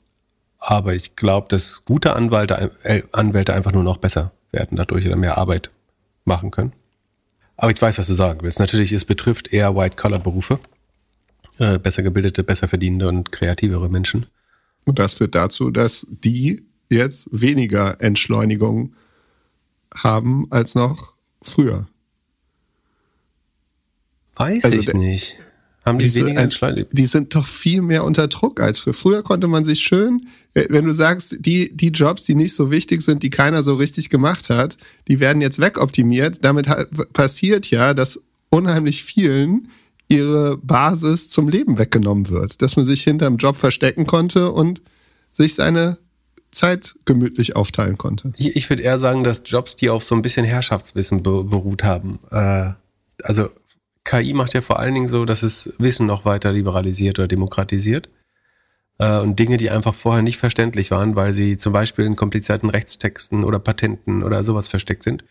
[0.60, 5.16] aber ich glaube, dass gute Anwälte, äh, Anwälte einfach nur noch besser werden dadurch oder
[5.16, 5.72] mehr Arbeit
[6.26, 6.74] machen können.
[7.58, 8.60] Aber ich weiß, was du sagen willst.
[8.60, 10.60] Natürlich, es betrifft eher White-Collar-Berufe.
[11.60, 14.28] Äh, besser gebildete, besser verdienende und kreativere Menschen.
[14.86, 18.93] Und das führt dazu, dass die jetzt weniger Entschleunigung
[19.93, 21.88] haben als noch früher.
[24.36, 25.38] Weiß also ich nicht.
[25.84, 28.93] Haben die, weniger also, Die sind doch viel mehr unter Druck als früher.
[28.93, 32.70] Früher konnte man sich schön, äh, wenn du sagst, die, die Jobs, die nicht so
[32.70, 36.46] wichtig sind, die keiner so richtig gemacht hat, die werden jetzt wegoptimiert.
[36.46, 36.67] Damit
[37.13, 39.70] passiert ja, dass unheimlich vielen
[40.08, 42.62] ihre Basis zum Leben weggenommen wird.
[42.62, 44.82] Dass man sich hinterm Job verstecken konnte und
[45.34, 45.98] sich seine
[46.52, 48.34] Zeit gemütlich aufteilen konnte.
[48.38, 51.84] Ich, ich würde eher sagen, dass Jobs, die auf so ein bisschen Herrschaftswissen be beruht
[51.84, 52.72] haben, äh,
[53.24, 53.50] also
[54.04, 58.10] KI macht ja vor allen Dingen so, dass es Wissen noch weiter liberalisiert oder demokratisiert.
[59.00, 62.70] Äh, und Dinge, die einfach vorher nicht verständlich waren, weil sie zum Beispiel in komplizierten
[62.70, 65.26] Rechtstexten oder Patenten oder sowas versteckt sind,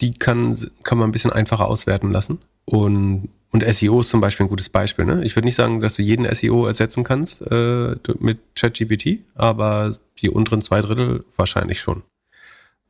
[0.00, 2.38] die kann, kann man ein bisschen einfacher auswerten lassen.
[2.64, 5.04] Und, und SEO ist zum Beispiel ein gutes Beispiel.
[5.04, 5.24] Ne?
[5.24, 10.28] Ich würde nicht sagen, dass du jeden SEO ersetzen kannst äh, mit ChatGPT, aber die
[10.28, 12.02] unteren zwei Drittel wahrscheinlich schon,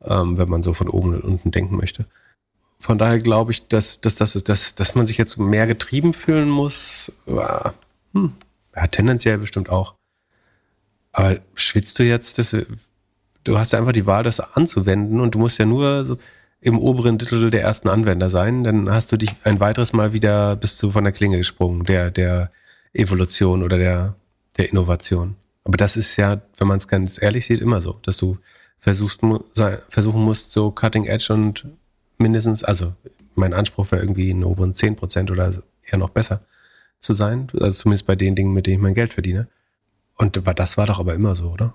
[0.01, 2.07] ähm, wenn man so von oben und unten denken möchte.
[2.79, 6.49] Von daher glaube ich, dass, dass, dass, dass, dass man sich jetzt mehr getrieben fühlen
[6.49, 7.11] muss.
[8.13, 8.33] Hm,
[8.75, 9.93] ja, tendenziell bestimmt auch.
[11.11, 12.55] Aber schwitzt du jetzt, das,
[13.43, 16.17] du hast ja einfach die Wahl, das anzuwenden und du musst ja nur
[16.61, 20.55] im oberen Drittel der ersten Anwender sein, dann hast du dich ein weiteres Mal wieder
[20.55, 22.51] bist du von der Klinge gesprungen, der, der
[22.93, 24.15] Evolution oder der,
[24.57, 25.35] der Innovation.
[25.63, 28.37] Aber das ist ja, wenn man es ganz ehrlich sieht, immer so, dass du
[28.79, 29.21] versuchst,
[29.89, 31.67] versuchen musst, so Cutting Edge und
[32.17, 32.93] mindestens, also
[33.35, 35.51] mein Anspruch wäre irgendwie in oberen 10 Prozent oder
[35.83, 36.41] eher noch besser
[36.99, 37.47] zu sein.
[37.53, 39.47] Also zumindest bei den Dingen, mit denen ich mein Geld verdiene.
[40.17, 41.73] Und das war doch aber immer so, oder?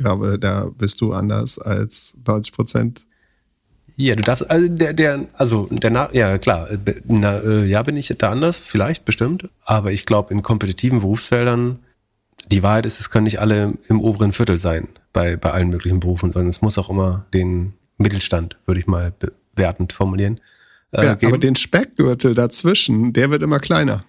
[0.00, 3.02] Ja, aber da bist du anders als 90 Prozent.
[3.96, 7.96] Ja, du darfst, also der, der, also der, ja klar, äh, na, äh, ja bin
[7.96, 9.48] ich da anders, vielleicht, bestimmt.
[9.64, 11.78] Aber ich glaube, in kompetitiven Berufsfeldern,
[12.50, 16.00] die Wahrheit ist, es können nicht alle im oberen Viertel sein, bei, bei allen möglichen
[16.00, 19.12] Berufen, sondern es muss auch immer den Mittelstand, würde ich mal
[19.54, 20.40] wertend formulieren.
[20.92, 21.32] Äh, ja, geben.
[21.32, 24.04] aber den Speckgürtel dazwischen, der wird immer kleiner.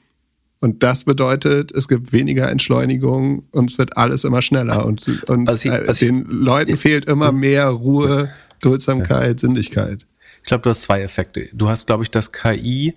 [0.59, 4.85] Und das bedeutet, es gibt weniger Entschleunigung und es wird alles immer schneller.
[4.85, 8.29] Und, und also ich, also den ich, Leuten fehlt immer mehr Ruhe,
[8.65, 9.39] Duldsamkeit.
[9.39, 10.05] Sinnlichkeit.
[10.41, 11.49] Ich glaube, du hast zwei Effekte.
[11.53, 12.95] Du hast, glaube ich, dass KI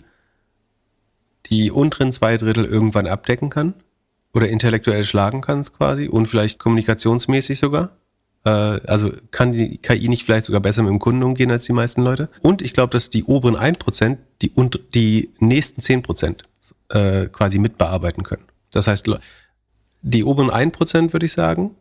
[1.46, 3.74] die unteren zwei Drittel irgendwann abdecken kann
[4.34, 7.96] oder intellektuell schlagen kann quasi und vielleicht kommunikationsmäßig sogar.
[8.44, 11.72] Äh, also kann die KI nicht vielleicht sogar besser mit dem Kunden umgehen als die
[11.72, 12.28] meisten Leute.
[12.40, 16.42] Und ich glaube, dass die oberen 1% die, und die nächsten 10%
[16.90, 18.44] äh, quasi mitbearbeiten können.
[18.72, 19.08] Das heißt,
[20.02, 21.74] die oberen 1%, würde ich sagen,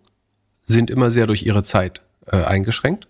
[0.62, 3.08] sind immer sehr durch ihre Zeit äh, eingeschränkt,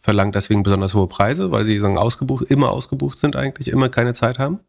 [0.00, 4.14] verlangen deswegen besonders hohe Preise, weil sie sagen, ausgebucht, immer ausgebucht sind eigentlich, immer keine
[4.14, 4.60] Zeit haben.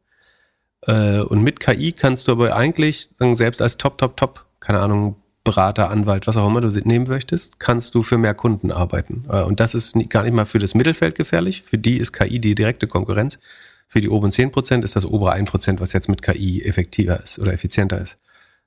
[0.85, 4.79] Äh, und mit KI kannst du aber eigentlich sagen, selbst als Top, Top, Top, keine
[4.79, 9.25] Ahnung, Berater, Anwalt, was auch immer du nehmen möchtest, kannst du für mehr Kunden arbeiten.
[9.29, 11.63] Äh, und das ist gar nicht mal für das Mittelfeld gefährlich.
[11.63, 13.39] Für die ist KI die direkte Konkurrenz.
[13.87, 17.53] Für die oberen 10% ist das obere 1%, was jetzt mit KI effektiver ist oder
[17.53, 18.17] effizienter ist,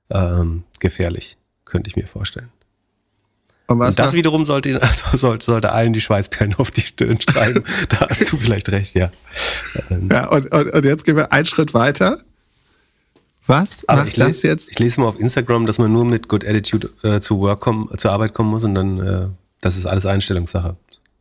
[0.09, 2.49] ähm, gefährlich, könnte ich mir vorstellen.
[3.67, 7.63] Und, das wiederum sollte, also sollte, sollte allen die Schweißperlen auf die Stirn schreiben.
[7.89, 9.11] da hast du vielleicht recht, ja.
[10.09, 12.19] Ja, und, und, und jetzt gehen wir einen Schritt weiter.
[13.47, 14.69] Was Aber ich lese, jetzt?
[14.71, 17.89] Ich lese mal auf Instagram, dass man nur mit Good Attitude äh, zu Work kommen,
[17.97, 19.27] zur Arbeit kommen muss und dann, äh,
[19.61, 20.75] das ist alles Einstellungssache,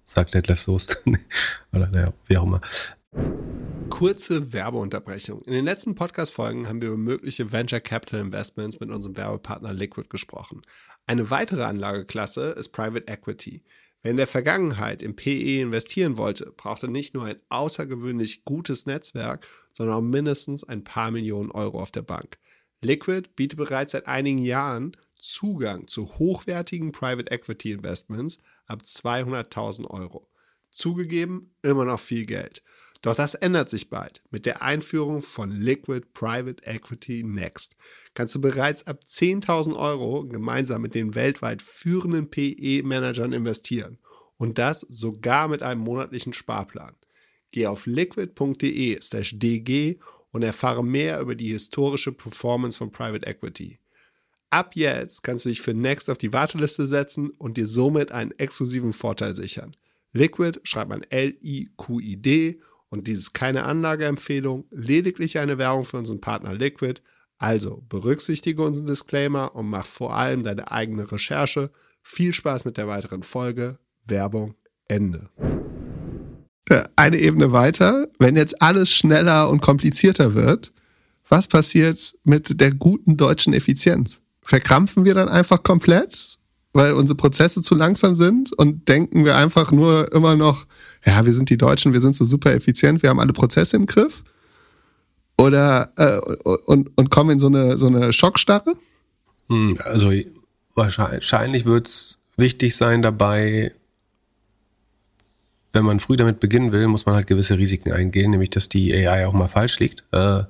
[0.05, 1.03] sagt Detlef Soest.
[1.73, 2.61] Oder naja, wie auch immer.
[3.95, 5.43] Kurze Werbeunterbrechung.
[5.43, 10.09] In den letzten Podcast-Folgen haben wir über mögliche Venture Capital Investments mit unserem Werbepartner Liquid
[10.09, 10.63] gesprochen.
[11.07, 13.63] Eine weitere Anlageklasse ist Private Equity.
[14.03, 19.47] Wer in der Vergangenheit im PE investieren wollte, brauchte nicht nur ein außergewöhnlich gutes Netzwerk,
[19.71, 22.39] sondern auch mindestens ein paar Millionen Euro auf der Bank.
[22.81, 30.29] Liquid bietet bereits seit einigen Jahren Zugang zu hochwertigen Private Equity Investments ab 200.000 Euro.
[30.73, 32.65] Zugegeben, immer noch viel Geld.
[33.05, 34.23] Doch das ändert sich bald.
[34.31, 37.77] Mit der Einführung von Liquid Private Equity Next
[38.15, 43.99] kannst du bereits ab 10.000 Euro gemeinsam mit den weltweit führenden PE-Managern investieren.
[44.39, 46.97] Und das sogar mit einem monatlichen Sparplan.
[47.53, 48.31] Geh auf liquid.de/dg
[50.31, 53.81] und erfahre mehr über die historische Performance von Private Equity.
[54.49, 58.31] Ab jetzt kannst du dich für Next auf die Warteliste setzen und dir somit einen
[58.39, 59.77] exklusiven Vorteil sichern.
[60.15, 62.61] Liquid schreibt man L-I-Q-I-D
[62.95, 67.01] und dies ist keine Anlageempfehlung, lediglich eine Werbung für unseren Partner Liquid.
[67.39, 71.71] Also berücksichtige unseren Disclaimer und mach vor allem deine eigene Recherche.
[72.03, 73.79] Viel Spaß mit der weiteren Folge.
[74.07, 74.55] Werbung
[74.87, 75.29] Ende.
[76.95, 80.73] Eine Ebene weiter, wenn jetzt alles schneller und komplizierter wird,
[81.29, 84.23] was passiert mit der guten deutschen Effizienz?
[84.41, 86.39] Verkrampfen wir dann einfach komplett?
[86.75, 90.67] weil unsere Prozesse zu langsam sind und denken wir einfach nur immer noch,
[91.05, 93.87] ja, wir sind die Deutschen, wir sind so super effizient, wir haben alle Prozesse im
[93.87, 94.25] Griff?
[95.37, 96.19] Oder äh,
[96.67, 98.75] und, und kommen in so eine, so eine Schockstarre?
[99.49, 100.13] Hm, also
[100.75, 103.73] wahrscheinlich wird es wichtig sein dabei,
[105.73, 108.95] wenn man früh damit beginnen will, muss man halt gewisse Risiken eingehen, nämlich dass die
[108.95, 110.05] AI auch mal falsch liegt.
[110.13, 110.45] Äh,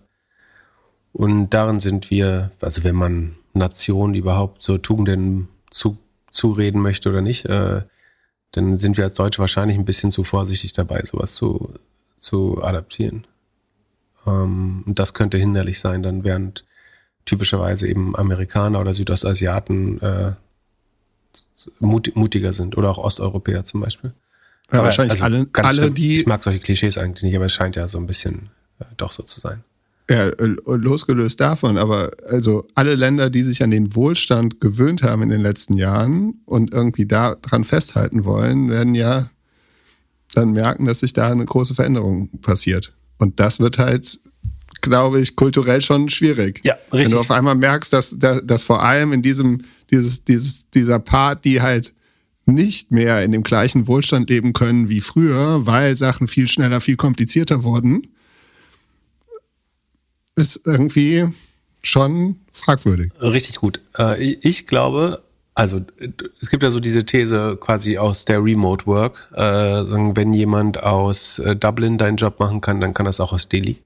[1.12, 5.96] und darin sind wir, also wenn man Nationen überhaupt so Tugenden zu,
[6.30, 7.82] zureden möchte oder nicht, äh,
[8.56, 11.74] dann sind wir als Deutsche wahrscheinlich ein bisschen zu vorsichtig dabei, sowas zu,
[12.20, 13.26] zu adaptieren.
[14.26, 16.64] Ähm, und das könnte hinderlich sein, dann während
[17.24, 20.32] typischerweise eben Amerikaner oder Südostasiaten äh,
[21.80, 24.12] mut, mutiger sind oder auch Osteuropäer zum Beispiel.
[24.70, 25.94] Ja, aber wahrscheinlich also alle, alle schlimm.
[25.94, 26.20] die.
[26.20, 29.10] Ich mag solche Klischees eigentlich nicht, aber es scheint ja so ein bisschen äh, doch
[29.10, 29.64] so zu sein.
[30.10, 30.30] Ja,
[30.66, 35.40] losgelöst davon, aber also alle Länder, die sich an den Wohlstand gewöhnt haben in den
[35.40, 39.30] letzten Jahren und irgendwie daran festhalten wollen, werden ja
[40.34, 42.92] dann merken, dass sich da eine große Veränderung passiert.
[43.16, 44.20] Und das wird halt,
[44.82, 46.60] glaube ich, kulturell schon schwierig.
[46.64, 46.92] Ja, richtig.
[46.92, 51.46] Wenn du auf einmal merkst, dass, dass vor allem in diesem, dieses, dieses, dieser Part,
[51.46, 51.94] die halt
[52.44, 56.96] nicht mehr in dem gleichen Wohlstand leben können wie früher, weil Sachen viel schneller, viel
[56.96, 58.08] komplizierter wurden,
[60.36, 61.28] ist irgendwie
[61.82, 63.12] schon fragwürdig.
[63.20, 63.80] Richtig gut.
[63.98, 65.22] Äh, ich glaube,
[65.54, 65.80] also
[66.40, 69.42] es gibt ja so diese These quasi aus der Remote Work, äh,
[70.16, 73.76] wenn jemand aus äh, Dublin deinen Job machen kann, dann kann das auch aus Delhi.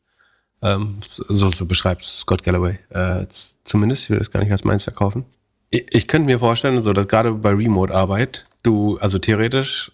[0.63, 2.79] Ähm, so, so beschreibt Scott Galloway.
[3.65, 5.25] zumindest, ich will das gar nicht als meins verkaufen.
[5.71, 9.93] Ich, könnte mir vorstellen, so dass gerade bei Remote-Arbeit du, also theoretisch,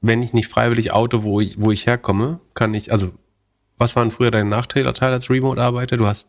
[0.00, 3.12] wenn ich nicht freiwillig auto, wo ich, wo ich herkomme, kann ich, also
[3.78, 5.96] was waren früher deine Nachteile als Remote-Arbeiter?
[5.96, 6.28] Du hast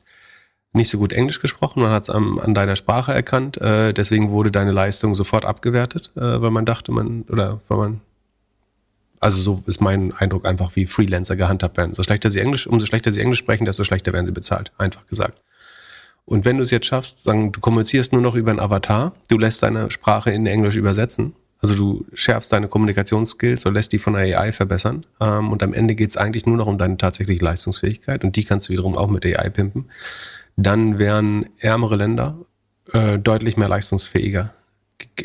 [0.74, 4.32] nicht so gut Englisch gesprochen, man hat es an, an, deiner Sprache erkannt, äh, deswegen
[4.32, 8.02] wurde deine Leistung sofort abgewertet, äh, weil man dachte, man, oder weil man,
[9.20, 11.94] also so ist mein Eindruck einfach, wie Freelancer gehandhabt werden.
[11.94, 15.06] So schlechter sie Englisch, umso schlechter sie Englisch sprechen, desto schlechter werden sie bezahlt, einfach
[15.06, 15.42] gesagt.
[16.26, 19.38] Und wenn du es jetzt schaffst, sagen, du kommunizierst nur noch über einen Avatar, du
[19.38, 24.14] lässt deine Sprache in Englisch übersetzen also du schärfst deine Kommunikationsskills und lässt die von
[24.14, 25.06] der AI verbessern.
[25.22, 28.44] Ähm, und am Ende geht es eigentlich nur noch um deine tatsächliche Leistungsfähigkeit und die
[28.44, 29.86] kannst du wiederum auch mit AI pimpen.
[30.58, 32.38] Dann wären ärmere Länder
[32.92, 34.54] äh, deutlich mehr leistungsfähiger,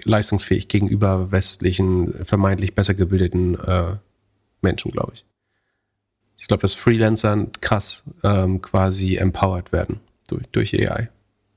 [0.05, 3.97] leistungsfähig gegenüber westlichen, vermeintlich besser gebildeten äh,
[4.63, 5.27] Menschen, glaube ich.
[6.37, 9.99] Ich glaube, dass Freelancer krass ähm, quasi empowered werden
[10.29, 11.09] durch, durch AI.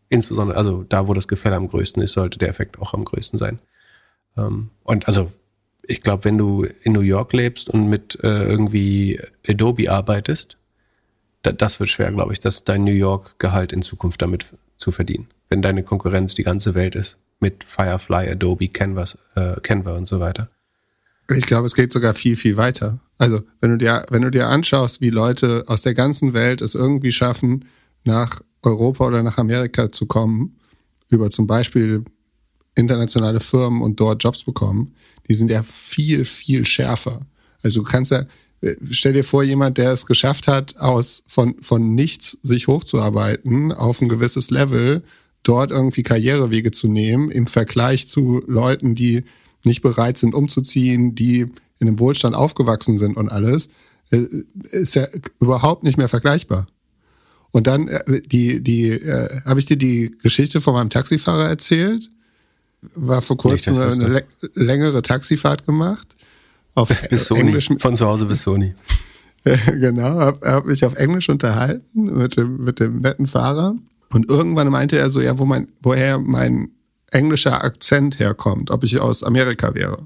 [0.10, 3.38] Insbesondere, also da, wo das Gefälle am größten ist, sollte der Effekt auch am größten
[3.38, 3.60] sein.
[4.38, 5.32] Ähm, und also
[5.84, 10.58] ich glaube, wenn du in New York lebst und mit äh, irgendwie Adobe arbeitest,
[11.44, 14.46] da, das wird schwer, glaube ich, dass dein New York-Gehalt in Zukunft damit
[14.78, 15.28] zu verdienen.
[15.50, 20.20] Wenn deine Konkurrenz die ganze Welt ist mit Firefly, Adobe, Canvas, äh, Canva und so
[20.20, 20.50] weiter.
[21.30, 23.00] Ich glaube, es geht sogar viel, viel weiter.
[23.18, 26.76] Also, wenn du dir, wenn du dir anschaust, wie Leute aus der ganzen Welt es
[26.76, 27.66] irgendwie schaffen,
[28.04, 30.56] nach Europa oder nach Amerika zu kommen,
[31.10, 32.04] über zum Beispiel
[32.76, 34.94] internationale Firmen und dort Jobs bekommen,
[35.28, 37.22] die sind ja viel, viel schärfer.
[37.62, 38.26] Also du kannst ja,
[38.62, 43.72] äh, stell dir vor, jemand, der es geschafft hat, aus von, von nichts sich hochzuarbeiten
[43.72, 45.04] auf ein gewisses Level,
[45.44, 49.24] dort irgendwie Karrierewege zu nehmen, im Vergleich zu Leuten, die
[49.64, 51.42] nicht bereit sind, umzuziehen, die
[51.80, 53.70] in einem Wohlstand aufgewachsen sind und alles,
[54.12, 54.26] äh,
[54.72, 55.08] ist ja
[55.40, 56.68] überhaupt nicht mehr vergleichbar.
[57.52, 62.10] Und dann äh, die die äh, habe ich dir die Geschichte von meinem Taxifahrer erzählt,
[62.96, 64.22] war vor kurzem eine lä
[64.54, 66.08] längere Taxifahrt gemacht.
[66.74, 67.42] Auf bis Sony.
[67.42, 67.70] Englisch.
[67.80, 68.74] Von zu Hause bis Sony.
[69.44, 73.76] genau, habe hab mich auf Englisch unterhalten mit dem, mit dem netten Fahrer.
[74.14, 76.72] Und irgendwann meinte er so, ja, wo mein, woher mein
[77.12, 80.04] englischer Akzent herkommt, ob ich aus Amerika wäre.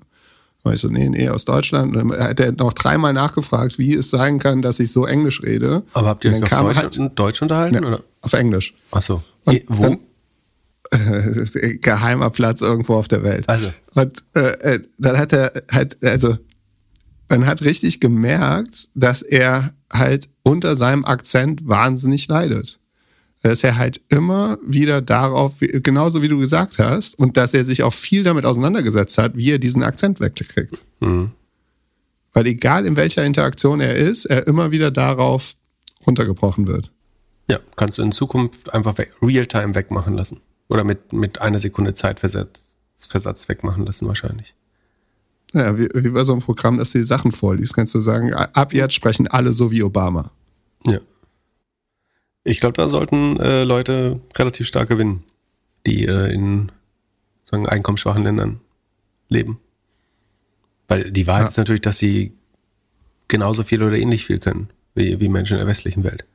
[0.63, 1.95] Und ich so, nee, nee, aus Deutschland.
[1.95, 5.43] Und dann hat er noch dreimal nachgefragt, wie es sein kann, dass ich so Englisch
[5.43, 5.83] rede.
[5.93, 7.79] Aber habt ihr euch auf Deutsch, halt, Deutsch unterhalten?
[7.79, 8.03] Ne, oder?
[8.21, 8.73] Auf Englisch.
[8.91, 9.21] Ach so.
[9.43, 9.83] Und wo?
[9.83, 9.99] Dann,
[11.81, 13.47] geheimer Platz irgendwo auf der Welt.
[13.47, 13.71] Also.
[13.93, 16.37] Und äh, äh, dann hat er halt, also
[17.29, 22.79] man hat richtig gemerkt, dass er halt unter seinem Akzent wahnsinnig leidet.
[23.41, 27.83] Dass er halt immer wieder darauf, genauso wie du gesagt hast, und dass er sich
[27.83, 30.81] auch viel damit auseinandergesetzt hat, wie er diesen Akzent wegkriegt.
[30.99, 31.31] Mhm.
[32.33, 35.53] Weil egal in welcher Interaktion er ist, er immer wieder darauf
[36.05, 36.91] runtergebrochen wird.
[37.47, 40.41] Ja, kannst du in Zukunft einfach real-time wegmachen lassen.
[40.67, 44.55] Oder mit, mit einer Sekunde Zeitversatz Versatz wegmachen lassen wahrscheinlich.
[45.53, 48.33] Ja, wie, wie bei so einem Programm, dass du die Sachen vorliest, kannst du sagen,
[48.33, 50.31] ab jetzt sprechen alle so wie Obama.
[50.85, 50.99] Ja.
[52.43, 55.23] Ich glaube, da sollten äh, Leute relativ stark gewinnen,
[55.85, 56.71] die äh, in
[57.45, 58.59] sagen, einkommensschwachen Ländern
[59.29, 59.59] leben.
[60.87, 61.47] Weil die Wahrheit ja.
[61.49, 62.33] ist natürlich, dass sie
[63.27, 66.25] genauso viel oder ähnlich viel können wie, wie Menschen in der westlichen Welt.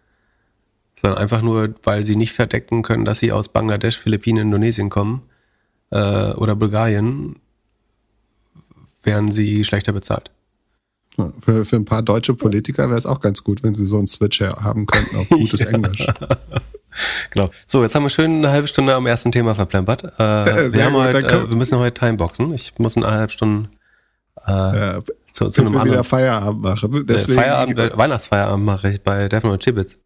[1.01, 5.23] Sondern einfach nur, weil sie nicht verdecken können, dass sie aus Bangladesch, Philippinen, Indonesien kommen
[5.91, 7.37] äh, oder Bulgarien,
[9.03, 10.31] wären sie schlechter bezahlt.
[11.41, 14.07] Für, für ein paar deutsche Politiker wäre es auch ganz gut, wenn sie so einen
[14.07, 16.07] Switch haben könnten auf gutes Englisch.
[17.31, 17.51] genau.
[17.67, 20.05] So, jetzt haben wir schön eine halbe Stunde am ersten Thema verplempert.
[20.05, 22.53] Äh, wir, haben gut, heute, äh, wir müssen heute Timeboxen.
[22.53, 23.71] Ich muss eine halbe Stunde
[24.47, 25.01] äh, ja,
[25.33, 25.93] zu, zu einem wir anderen.
[25.93, 27.07] wieder Feierabend machen.
[27.07, 29.99] Deswegen Feierabend, äh, Weihnachtsfeierabend mache ich bei Devon und Chibitz.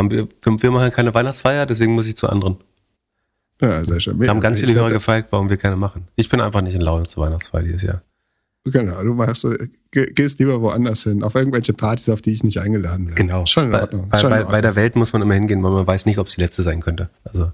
[0.00, 2.56] Haben wir, wir machen keine Weihnachtsfeier, deswegen muss ich zu anderen.
[3.60, 4.18] Ja, sehr schön.
[4.18, 6.08] Wir haben ganz viele Leute gefeiert, warum wir keine machen.
[6.16, 8.00] Ich bin einfach nicht in Laune zur Weihnachtsfeier dieses Jahr.
[8.64, 12.58] Genau, du machst, äh, gehst lieber woanders hin, auf irgendwelche Partys, auf die ich nicht
[12.58, 13.14] eingeladen werde.
[13.14, 13.44] Genau.
[13.44, 14.08] Schon in Ordnung.
[14.08, 14.52] Bei, Schon bei, in Ordnung.
[14.52, 16.62] bei der Welt muss man immer hingehen, weil man weiß nicht, ob es die letzte
[16.62, 17.10] sein könnte.
[17.24, 17.52] Also,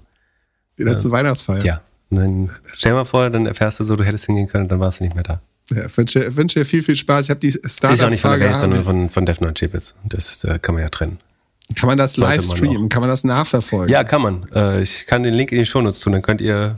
[0.77, 1.65] die letzte äh, Weihnachtsfeier.
[1.65, 1.81] Ja.
[2.09, 5.01] Und dann stell mal vor, dann erfährst du so, du hättest hingehen können, dann warst
[5.01, 5.41] du nicht mehr da.
[5.69, 7.25] Ja, wünsche, wünsche dir viel, viel Spaß.
[7.25, 9.57] Ich habe die Startup Ist auch nicht von der Welt, sondern von, von Defner und
[9.57, 9.95] Chipits.
[10.05, 11.19] Das äh, kann man ja trennen.
[11.75, 12.89] Kann man das live streamen?
[12.89, 13.91] Kann man das nachverfolgen?
[13.91, 14.47] Ja, kann man.
[14.53, 16.77] Äh, ich kann den Link in die Shownotes tun, dann könnt ihr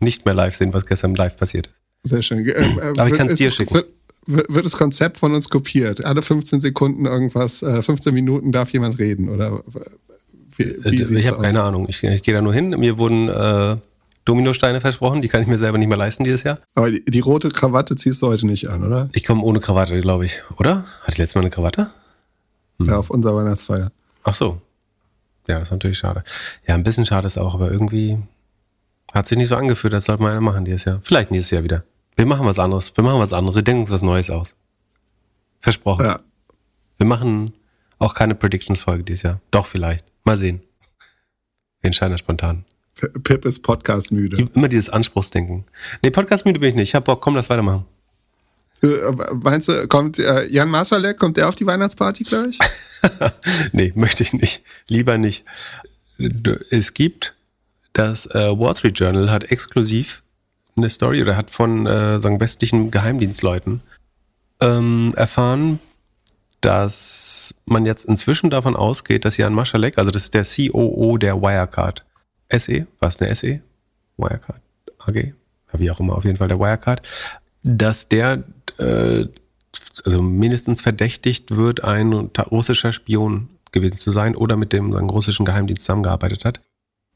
[0.00, 1.80] nicht mehr live sehen, was gestern live passiert ist.
[2.04, 2.46] Sehr schön.
[2.46, 3.82] Äh, äh, Aber ich kann es dir schicken.
[4.26, 6.04] Wird, wird das Konzept von uns kopiert?
[6.04, 9.62] Alle 15 Sekunden irgendwas, äh, 15 Minuten darf jemand reden oder
[10.56, 11.86] wie, wie äh, Ich habe keine Ahnung.
[11.88, 12.70] Ich, ich gehe da nur hin.
[12.70, 13.76] Mir wurden äh,
[14.24, 16.58] Dominosteine versprochen, die kann ich mir selber nicht mehr leisten dieses Jahr.
[16.74, 19.08] Aber die, die rote Krawatte ziehst du heute nicht an, oder?
[19.12, 20.42] Ich komme ohne Krawatte, glaube ich.
[20.58, 20.84] Oder?
[21.02, 21.90] Hatte ich letztes Mal eine Krawatte?
[22.80, 22.86] Hm.
[22.88, 23.92] Ja, auf unserer Weihnachtsfeier.
[24.26, 24.60] Ach so.
[25.46, 26.24] Ja, das ist natürlich schade.
[26.66, 28.18] Ja, ein bisschen schade ist auch, aber irgendwie
[29.14, 31.00] hat sich nicht so angefühlt, als sollte man eine machen dieses Jahr.
[31.04, 31.84] Vielleicht nächstes Jahr wieder.
[32.16, 32.94] Wir machen was anderes.
[32.96, 33.54] Wir machen was anderes.
[33.54, 34.56] Wir denken uns was Neues aus.
[35.60, 36.04] Versprochen.
[36.04, 36.20] Ja.
[36.98, 37.52] Wir machen
[37.98, 39.40] auch keine Predictions-Folge dieses Jahr.
[39.52, 40.04] Doch, vielleicht.
[40.24, 40.60] Mal sehen.
[41.80, 42.64] Wir entscheiden das spontan.
[43.22, 44.48] Pip ist Podcast müde.
[44.54, 45.66] Immer dieses Anspruchsdenken.
[46.02, 46.88] Nee, Podcast müde bin ich nicht.
[46.88, 47.84] Ich hab Bock, komm, lass weitermachen.
[48.82, 48.88] Äh,
[49.34, 52.58] meinst du, kommt äh, Jan Masalek, kommt der auf die Weihnachtsparty gleich?
[53.72, 54.62] nee, möchte ich nicht.
[54.88, 55.44] Lieber nicht.
[56.70, 57.34] Es gibt
[57.96, 60.22] das äh, Wall Street Journal hat exklusiv
[60.76, 63.80] eine Story oder hat von äh, sagen westlichen Geheimdienstleuten
[64.60, 65.78] ähm, erfahren,
[66.60, 71.40] dass man jetzt inzwischen davon ausgeht, dass Jan Maschalek, also das ist der COO der
[71.40, 72.04] Wirecard
[72.50, 73.60] SE, was eine SE?
[74.18, 74.60] Wirecard
[74.98, 75.32] AG,
[75.72, 77.00] wie auch immer, auf jeden Fall der Wirecard,
[77.66, 78.44] dass der
[78.78, 79.26] äh,
[80.04, 82.12] also mindestens verdächtigt wird, ein
[82.50, 86.60] russischer Spion gewesen zu sein oder mit dem russischen Geheimdienst zusammengearbeitet hat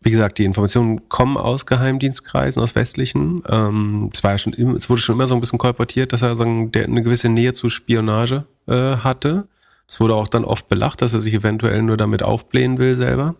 [0.03, 3.43] wie gesagt, die Informationen kommen aus Geheimdienstkreisen, aus westlichen.
[3.49, 6.37] Ähm, es war ja schon, es wurde schon immer so ein bisschen kolportiert, dass er
[6.37, 9.47] sagen, eine gewisse Nähe zu Spionage äh, hatte.
[9.87, 13.35] Es wurde auch dann oft belacht, dass er sich eventuell nur damit aufblähen will selber.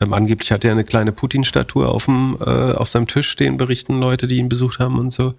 [0.00, 4.26] Ähm, angeblich hat er eine kleine Putin-Statue auf äh, auf seinem Tisch stehen, berichten Leute,
[4.26, 5.34] die ihn besucht haben und so.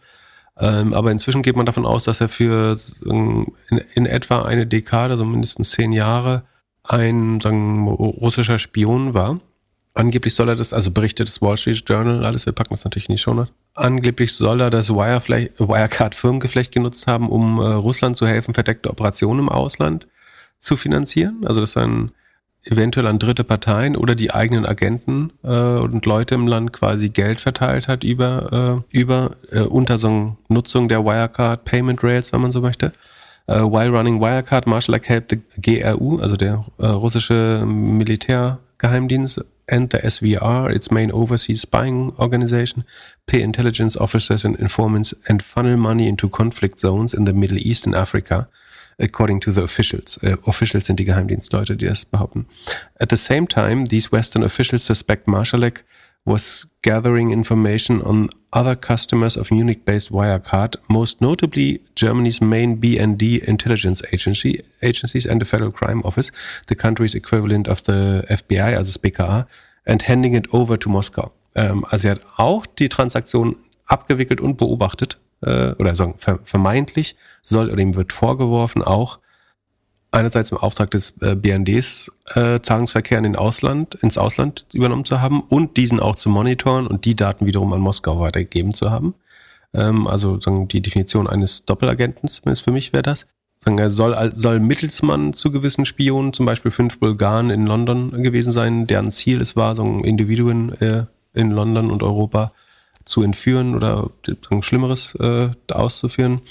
[0.59, 3.45] Ähm, aber inzwischen geht man davon aus, dass er für in,
[3.93, 6.43] in etwa eine Dekade, also mindestens zehn Jahre,
[6.83, 9.39] ein sagen, russischer Spion war
[9.93, 13.09] Angeblich soll er das, also berichtet das Wall Street Journal, alles, wir packen das natürlich
[13.09, 13.47] nicht schon.
[13.73, 19.49] Angeblich soll er das Wirecard-Firmengeflecht genutzt haben, um äh, Russland zu helfen, verdeckte Operationen im
[19.49, 20.07] Ausland
[20.59, 21.41] zu finanzieren.
[21.45, 22.11] Also das dann
[22.65, 27.41] eventuell an dritte Parteien oder die eigenen Agenten äh, und Leute im Land quasi Geld
[27.41, 32.51] verteilt hat über, äh, über äh, unter so Nutzung der Wirecard Payment Rails, wenn man
[32.51, 32.91] so möchte.
[33.47, 39.97] Uh, while running Wirecard, Marshall helped the GRU, also der äh, russische Militärgeheimdienst, and the
[40.09, 42.83] SVR, its main overseas spying organization,
[43.25, 47.85] pay intelligence officers and informants and funnel money into conflict zones in the Middle East
[47.85, 48.47] and Africa,
[48.97, 50.19] according to the officials.
[50.23, 52.45] Uh, officials sind die Geheimdienstleute, die das behaupten.
[52.99, 55.83] At the same time, these Western officials suspect Marshalek
[56.25, 64.03] was gathering information on other customers of Munich-based Wirecard, most notably Germany's main BND intelligence
[64.11, 66.31] agency, agencies and the Federal Crime Office,
[66.67, 69.47] the country's equivalent of the FBI, also das BKA,
[69.85, 71.31] and handing it over to Moskau.
[71.55, 77.69] Ähm, also er hat auch die Transaktion abgewickelt und beobachtet, äh, oder sagen vermeintlich soll,
[77.69, 79.19] oder ihm wird vorgeworfen, auch
[80.11, 85.21] einerseits im Auftrag des äh, BNDs äh, Zahlungsverkehr in den Ausland, ins Ausland übernommen zu
[85.21, 89.15] haben und diesen auch zu monitoren und die Daten wiederum an Moskau weitergegeben zu haben.
[89.73, 93.25] Ähm, also sagen, die Definition eines Doppelagenten, zumindest für mich wäre das.
[93.59, 98.51] Sagen, er soll, soll Mittelsmann zu gewissen Spionen, zum Beispiel fünf Bulgaren in London gewesen
[98.51, 102.51] sein, deren Ziel es war, so Individuen äh, in London und Europa
[103.05, 104.09] zu entführen oder
[104.61, 106.41] Schlimmeres äh, auszuführen.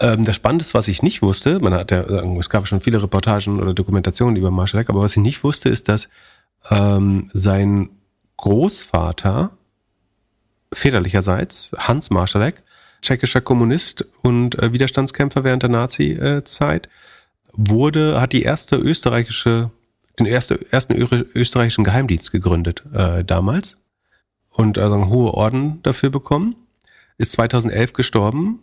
[0.00, 3.02] Ähm, das Spannendste, was ich nicht wusste, man hat ja, äh, es gab schon viele
[3.02, 6.08] Reportagen oder Dokumentationen über Marshall aber was ich nicht wusste, ist, dass
[6.70, 7.90] ähm, sein
[8.36, 9.50] Großvater
[10.72, 12.62] väterlicherseits, Hans Marschalek,
[13.02, 16.88] tschechischer Kommunist und äh, Widerstandskämpfer während der Nazi-Zeit,
[17.52, 19.70] wurde, hat die erste österreichische
[20.20, 23.79] den erste, ersten österreichischen Geheimdienst gegründet äh, damals
[24.50, 26.56] und also einen hohen Orden dafür bekommen.
[27.18, 28.60] Ist 2011 gestorben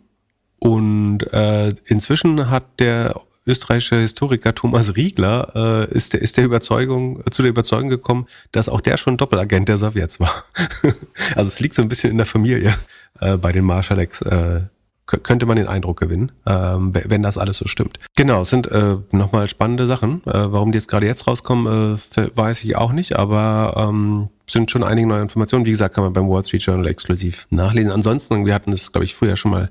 [0.58, 7.22] und äh, inzwischen hat der österreichische Historiker Thomas Riegler äh, ist, der, ist der Überzeugung,
[7.30, 10.44] zu der Überzeugung gekommen, dass auch der schon Doppelagent der Sowjets war.
[11.34, 12.74] also es liegt so ein bisschen in der Familie
[13.20, 14.20] äh, bei den Marschaleks.
[14.22, 14.62] Äh,
[15.08, 17.98] könnte man den Eindruck gewinnen, ähm, wenn das alles so stimmt.
[18.14, 20.22] Genau, es sind äh, nochmal spannende Sachen.
[20.26, 24.70] Äh, warum die jetzt gerade jetzt rauskommen, äh, weiß ich auch nicht, aber ähm, sind
[24.70, 25.66] schon einige neue Informationen.
[25.66, 27.90] Wie gesagt, kann man beim Wall Street Journal exklusiv nachlesen.
[27.90, 29.70] Ansonsten, wir hatten es, glaube ich, früher schon mal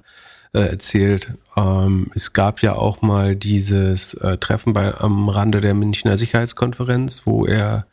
[0.53, 5.73] äh, erzählt, ähm, es gab ja auch mal dieses äh, Treffen bei, am Rande der
[5.73, 7.85] Münchner Sicherheitskonferenz, wo er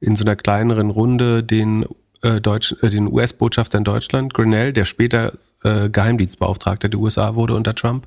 [0.00, 1.86] in so einer kleineren Runde den
[2.22, 5.32] äh, Deutsch, äh, den US-Botschafter in Deutschland, Grinnell, der später
[5.62, 8.06] äh, Geheimdienstbeauftragter der USA wurde unter Trump,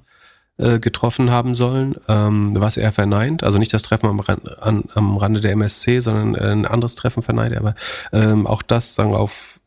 [0.57, 3.43] äh, getroffen haben sollen, ähm, was er verneint.
[3.43, 4.21] Also nicht das Treffen am,
[4.59, 7.61] an, am Rande der MSC, sondern äh, ein anderes Treffen verneint er.
[7.61, 7.75] Aber
[8.11, 9.59] ähm, auch das sagen auf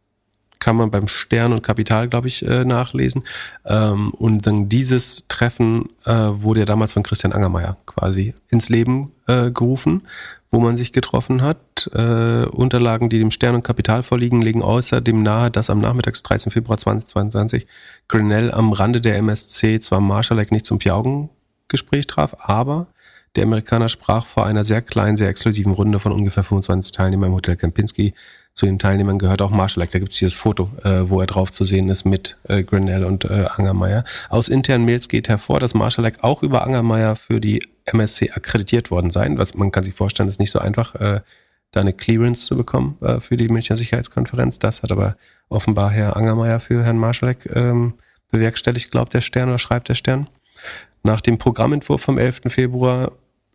[0.61, 3.25] kann man beim Stern und Kapital, glaube ich, äh, nachlesen.
[3.67, 9.13] Ähm, und dann dieses Treffen äh, wurde ja damals von Christian Angermeier quasi ins Leben
[9.27, 10.07] äh, gerufen
[10.55, 11.91] wo man sich getroffen hat.
[11.93, 16.23] Äh, Unterlagen, die dem Stern und Kapital vorliegen, legen außerdem nahe, dass am Nachmittag des
[16.23, 16.53] 13.
[16.53, 17.67] Februar 2022
[18.07, 22.87] Grinnell am Rande der MSC zwar Marshallek nicht zum Vier-Augen-Gespräch traf, aber
[23.35, 27.35] der Amerikaner sprach vor einer sehr kleinen, sehr exklusiven Runde von ungefähr 25 Teilnehmern im
[27.35, 28.15] Hotel Kempinski
[28.55, 31.51] zu den Teilnehmern gehört auch Marshall Da gibt's hier das Foto, äh, wo er drauf
[31.51, 34.05] zu sehen ist mit äh, Grinnell und äh, Angermeier.
[34.29, 39.11] Aus internen Mails geht hervor, dass Marshall auch über Angermeier für die MSC akkreditiert worden
[39.11, 39.39] sein.
[39.39, 41.21] Was man kann sich vorstellen, ist nicht so einfach, äh,
[41.73, 44.61] da eine Clearance zu bekommen äh, für die Münchner Sicherheitskonferenz.
[44.61, 45.17] Das hat aber
[45.49, 47.95] offenbar Herr Angermeier für Herrn Marschalek ähm,
[48.31, 50.29] bewerkstelligt, glaubt der Stern oder schreibt der Stern.
[51.03, 52.43] Nach dem Programmentwurf vom 11.
[52.47, 53.13] Februar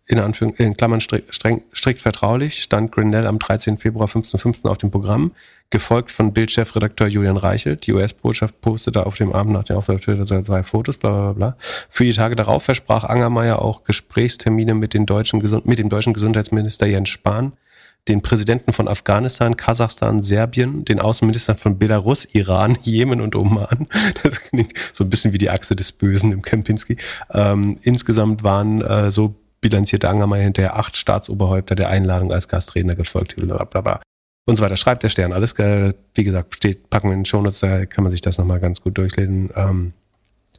[0.10, 3.78] in, Anführung, in Klammern strikt, streng, strikt vertraulich, stand Grinnell am 13.
[3.78, 5.34] Februar 15.15 auf dem Programm,
[5.70, 7.86] gefolgt von Bildchefredakteur Julian Reichelt.
[7.86, 11.58] Die US-Botschaft postete auf dem Abend nach dem Auftritt Twitter zwei Fotos, bla bla bla.
[11.92, 16.88] Für die Tage darauf versprach Angermeier auch Gesprächstermine mit, den deutschen, mit dem deutschen Gesundheitsminister
[16.88, 17.54] Jens Spahn,
[18.08, 23.88] den Präsidenten von Afghanistan, Kasachstan, Serbien, den Außenministern von Belarus, Iran, Jemen und Oman.
[24.24, 26.98] Das klingt so ein bisschen wie die Achse des Bösen im Kempinski.
[27.32, 33.36] Ähm, insgesamt waren äh, so bilanzierte Angermeier hinterher acht Staatsoberhäupter der Einladung als Gastredner gefolgt,
[33.36, 34.02] bla
[34.46, 34.76] und so weiter.
[34.76, 35.32] Schreibt der Stern.
[35.32, 38.60] Alles, wie gesagt, steht, packen wir in den Shownotes, da kann man sich das nochmal
[38.60, 39.52] ganz gut durchlesen.
[39.56, 39.94] Ähm,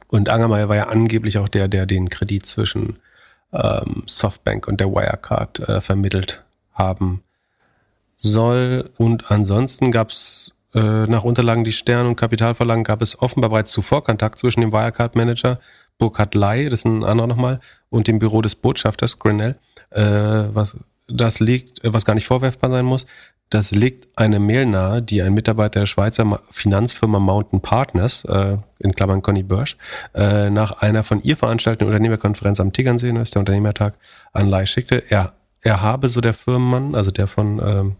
[0.07, 2.97] und Angermeier war ja angeblich auch der, der den Kredit zwischen
[3.53, 6.43] ähm, Softbank und der Wirecard äh, vermittelt
[6.73, 7.23] haben
[8.17, 8.89] soll.
[8.97, 13.71] Und ansonsten gab es äh, nach Unterlagen, die Stern und Kapitalverlagen, gab es offenbar bereits
[13.71, 15.59] zuvor Kontakt zwischen dem Wirecard-Manager
[16.01, 17.59] Burkhard Ley, das ist ein anderer nochmal,
[17.91, 19.55] und dem Büro des Botschafters Grinnell,
[19.91, 20.75] äh, was
[21.07, 23.05] das liegt, was gar nicht vorwerfbar sein muss.
[23.51, 28.93] Das legt eine Mail nahe, die ein Mitarbeiter der Schweizer Finanzfirma Mountain Partners, äh, in
[28.95, 29.77] Klammern Conny Börsch,
[30.15, 33.93] äh, nach einer von ihr veranstalteten Unternehmerkonferenz am Tegernsee, das ist der Unternehmertag,
[34.33, 35.03] an Lai schickte.
[35.09, 37.95] Er, er habe, so der Firmenmann, also der von ähm,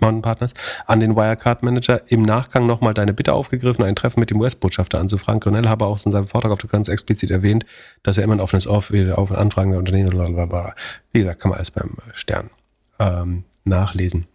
[0.00, 0.52] Mountain Partners,
[0.86, 4.98] an den Wirecard Manager im Nachgang nochmal deine Bitte aufgegriffen, ein Treffen mit dem US-Botschafter
[4.98, 5.40] anzufragen.
[5.40, 7.64] Cornell habe auch in seinem Vortrag auf ganz explizit erwähnt,
[8.02, 10.74] dass er immer ein offenes Off auf Anfragen der Unternehmen, blablabla.
[11.12, 12.50] Wie gesagt, kann man alles beim Stern
[12.98, 14.26] ähm, nachlesen.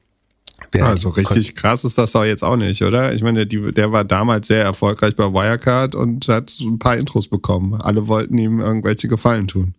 [0.71, 3.13] Wer also richtig krass ist das doch jetzt auch nicht, oder?
[3.13, 7.27] Ich meine, die, der war damals sehr erfolgreich bei Wirecard und hat ein paar Intros
[7.27, 7.81] bekommen.
[7.81, 9.73] Alle wollten ihm irgendwelche Gefallen tun.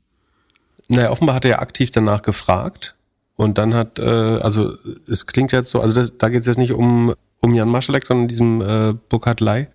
[0.89, 2.97] Naja, offenbar hat er ja aktiv danach gefragt
[3.37, 4.77] und dann hat, äh, also
[5.09, 8.07] es klingt jetzt so, also das, da geht es jetzt nicht um, um Jan Maschalek,
[8.07, 9.69] sondern diesem äh, Burkhard Ley,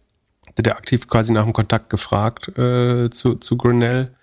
[0.58, 4.14] der, der aktiv quasi nach dem Kontakt gefragt äh, zu, zu Grinnell.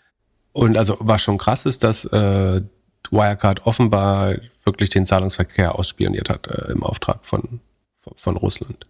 [0.52, 2.62] Und also was schon krass ist, dass äh,
[3.10, 7.60] Wirecard offenbar wirklich den Zahlungsverkehr ausspioniert hat äh, im Auftrag von,
[8.00, 8.86] von, von Russland.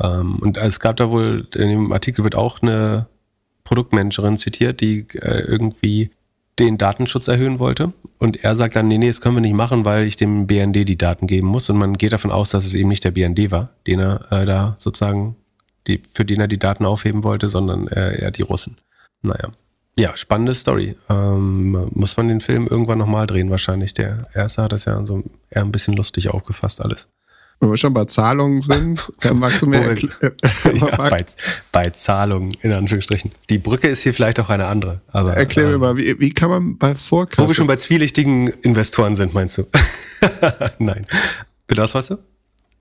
[0.00, 3.06] Ähm, und es gab da wohl, in dem Artikel wird auch eine
[3.64, 6.10] Produktmanagerin zitiert, die äh, irgendwie
[6.58, 7.92] den Datenschutz erhöhen wollte.
[8.18, 10.88] Und er sagt dann, nee, nee, das können wir nicht machen, weil ich dem BND
[10.88, 11.70] die Daten geben muss.
[11.70, 14.44] Und man geht davon aus, dass es eben nicht der BND war, den er äh,
[14.44, 15.36] da sozusagen,
[15.86, 18.76] die, für den er die Daten aufheben wollte, sondern äh, eher die Russen.
[19.22, 19.50] Naja.
[19.98, 20.96] Ja, spannende Story.
[21.08, 23.94] Ähm, muss man den Film irgendwann nochmal drehen, wahrscheinlich.
[23.94, 27.08] Der erste hat das ja so eher ein bisschen lustig aufgefasst, alles.
[27.60, 29.96] Wenn wir schon bei Zahlungen sind, magst du mir
[30.74, 31.26] ja, bei,
[31.72, 33.32] bei Zahlungen, in Anführungsstrichen.
[33.50, 35.00] Die Brücke ist hier vielleicht auch eine andere.
[35.08, 37.42] Aber, Erklär mir ähm, mal, wie, wie kann man bei Vorkasse...
[37.42, 39.64] Wo wir schon bei zwielichtigen Investoren sind, meinst du?
[40.78, 41.04] Nein.
[41.66, 42.18] Bitte, was weißt du?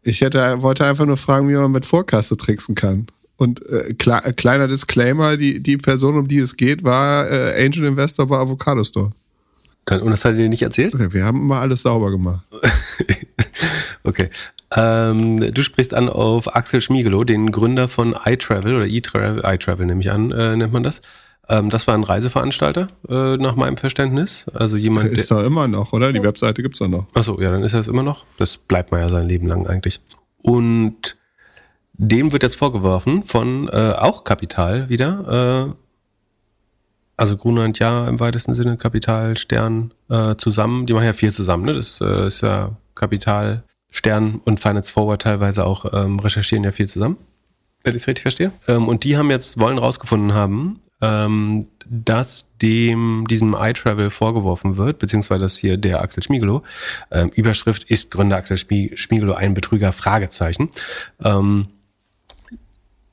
[0.03, 3.07] Ich hätte, wollte einfach nur fragen, wie man mit Vorkasse tricksen kann.
[3.35, 7.85] Und äh, kle kleiner Disclaimer, die, die Person, um die es geht, war äh, Angel
[7.85, 9.11] Investor bei Avocado Store.
[9.85, 10.93] Dann, und das hat er dir nicht erzählt?
[11.13, 12.45] Wir haben immer alles sauber gemacht.
[14.03, 14.29] okay.
[14.75, 20.01] Ähm, du sprichst an auf Axel Schmiegelow, den Gründer von iTravel oder eTravel, iTravel nehme
[20.01, 21.01] ich an, äh, nennt man das.
[21.49, 24.45] Ähm, das war ein Reiseveranstalter, äh, nach meinem Verständnis.
[24.53, 25.11] Also jemand.
[25.11, 26.11] Ist er immer noch, oder?
[26.11, 27.07] Die Webseite gibt es auch noch.
[27.13, 28.25] Achso, ja, dann ist er es immer noch.
[28.37, 30.01] Das bleibt man ja sein Leben lang eigentlich.
[30.41, 31.17] Und
[31.93, 35.73] dem wird jetzt vorgeworfen von äh, auch Kapital wieder, äh,
[37.15, 41.65] also Grunland ja im weitesten Sinne, Kapital, Stern äh, zusammen, die machen ja viel zusammen,
[41.65, 41.73] ne?
[41.73, 43.63] Das äh, ist ja Kapital,
[43.97, 47.17] Stern und Finance Forward teilweise auch ähm, recherchieren ja viel zusammen,
[47.83, 48.51] wenn ich es richtig verstehe.
[48.67, 54.99] Ähm, und die haben jetzt, wollen rausgefunden haben, ähm, dass dem diesem iTravel vorgeworfen wird,
[54.99, 56.63] beziehungsweise dass hier der Axel Schmiegelow,
[57.11, 60.69] ähm, Überschrift ist Gründer Axel Schmiegelow ein Betrüger, Fragezeichen.
[61.23, 61.67] Ähm,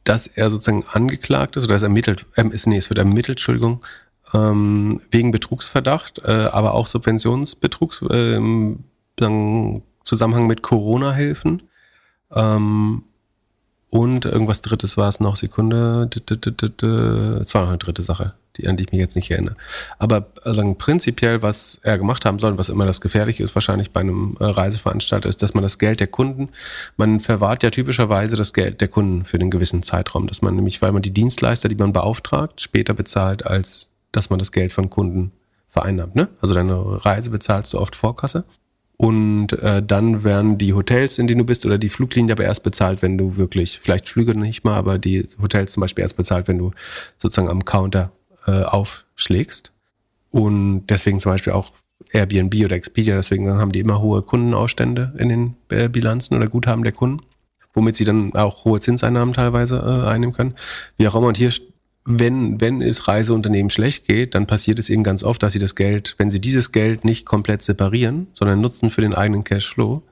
[0.05, 3.82] dass er sozusagen angeklagt ist oder ist ermittelt, ähm, ist, nee, es wird ermittelt, Entschuldigung,
[4.35, 8.39] ähm, wegen Betrugsverdacht, äh, aber auch Subventionsbetrugs, äh,
[10.05, 11.63] Zusammenhang mit Corona-Hilfen.
[12.33, 13.03] Ähm,
[13.95, 16.11] und irgendwas Drittes war es noch, Sekunde.
[16.13, 19.55] Es war noch eine dritte Sache, die, an die ich mich jetzt nicht erinnere.
[20.01, 24.01] Aber also prinzipiell, was er gemacht haben soll, was immer das Gefährliche ist, wahrscheinlich bei
[24.01, 26.49] einem äh, Reiseveranstalter, ist, dass man das Geld der Kunden,
[26.97, 30.83] man verwahrt ja typischerweise das Geld der Kunden für einen gewissen Zeitraum, dass man nämlich,
[30.83, 34.91] weil man die Dienstleister, die man beauftragt, später bezahlt, als dass man das Geld von
[34.91, 35.31] Kunden
[35.69, 36.17] vereinnahmt.
[36.17, 36.27] Ne?
[36.41, 38.43] Also deine Reise bezahlst du oft Vorkasse.
[38.97, 42.62] Und äh, dann werden die Hotels, in denen du bist, oder die Fluglinie aber erst
[42.62, 46.47] bezahlt, wenn du wirklich, vielleicht Flüge nicht mal, aber die Hotels zum Beispiel erst bezahlt,
[46.47, 46.70] wenn du
[47.16, 48.12] sozusagen am Counter
[48.47, 49.72] äh, aufschlägst.
[50.30, 51.72] Und deswegen zum Beispiel auch
[52.12, 56.84] Airbnb oder Expedia, deswegen haben die immer hohe Kundenausstände in den äh, Bilanzen oder Guthaben
[56.84, 57.24] der Kunden,
[57.72, 60.55] womit sie dann auch hohe Zinseinnahmen teilweise äh, einnehmen können.
[60.97, 61.28] Wie auch immer.
[61.28, 61.51] Und hier
[62.05, 65.75] wenn, wenn es Reiseunternehmen schlecht geht, dann passiert es eben ganz oft, dass sie das
[65.75, 70.03] Geld, wenn sie dieses Geld nicht komplett separieren, sondern nutzen für den eigenen Cashflow,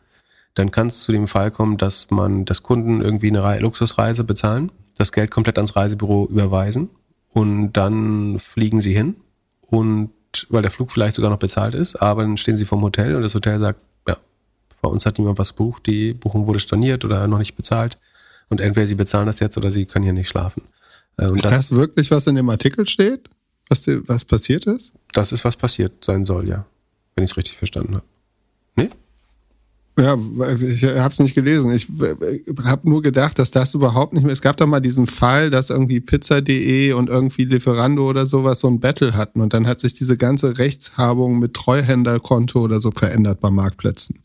[0.54, 4.72] dann kann es zu dem Fall kommen, dass man, das Kunden irgendwie eine Luxusreise bezahlen,
[4.96, 6.88] das Geld komplett ans Reisebüro überweisen
[7.32, 9.16] und dann fliegen sie hin
[9.60, 10.10] und
[10.48, 13.22] weil der Flug vielleicht sogar noch bezahlt ist, aber dann stehen sie vom Hotel und
[13.22, 14.16] das Hotel sagt, ja,
[14.80, 17.98] bei uns hat niemand was bucht, die Buchung wurde storniert oder noch nicht bezahlt
[18.48, 20.62] und entweder sie bezahlen das jetzt oder sie können hier nicht schlafen.
[21.16, 23.28] Äh, und ist das, das, wirklich, was in dem Artikel steht?
[23.68, 24.92] Was, die, was passiert ist?
[25.12, 26.66] Das ist, was passiert sein soll, ja.
[27.14, 28.04] Wenn ich es richtig verstanden habe.
[28.76, 28.90] Nee?
[29.98, 31.70] Ja, ich habe es nicht gelesen.
[31.70, 31.86] Ich
[32.64, 34.32] habe nur gedacht, dass das überhaupt nicht mehr.
[34.32, 38.68] Es gab doch mal diesen Fall, dass irgendwie Pizza.de und irgendwie Lieferando oder sowas so
[38.68, 43.40] ein Battle hatten und dann hat sich diese ganze Rechtshabung mit Treuhänderkonto oder so verändert
[43.40, 44.20] bei Marktplätzen.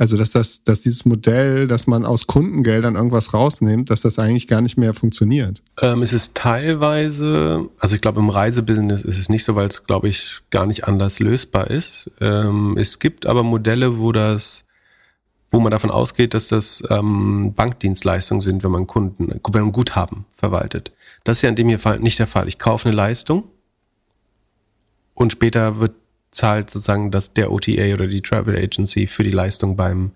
[0.00, 4.46] Also, dass das, dass dieses Modell, dass man aus Kundengeldern irgendwas rausnimmt, dass das eigentlich
[4.46, 5.60] gar nicht mehr funktioniert.
[5.82, 9.84] Ähm, es ist teilweise, also ich glaube, im Reisebusiness ist es nicht so, weil es,
[9.84, 12.10] glaube ich, gar nicht anders lösbar ist.
[12.18, 14.64] Ähm, es gibt aber Modelle, wo das,
[15.50, 20.24] wo man davon ausgeht, dass das ähm, Bankdienstleistungen sind, wenn man Kunden, wenn man Guthaben
[20.34, 20.92] verwaltet.
[21.24, 22.48] Das ist ja in dem hier Fall nicht der Fall.
[22.48, 23.44] Ich kaufe eine Leistung
[25.12, 25.92] und später wird
[26.30, 30.12] zahlt sozusagen das, der OTA oder die Travel Agency für die Leistung beim,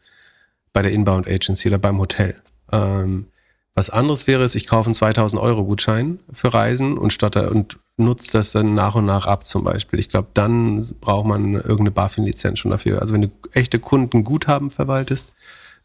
[0.72, 2.36] bei der Inbound Agency oder beim Hotel.
[2.72, 3.26] Ähm,
[3.74, 7.78] was anderes wäre es, ich kaufe einen 2000 Euro Gutschein für Reisen und stotter und
[7.96, 9.98] nutze das dann nach und nach ab zum Beispiel.
[9.98, 13.00] Ich glaube, dann braucht man irgendeine BaFin-Lizenz schon dafür.
[13.00, 15.34] Also wenn du echte Kunden Guthaben verwaltest,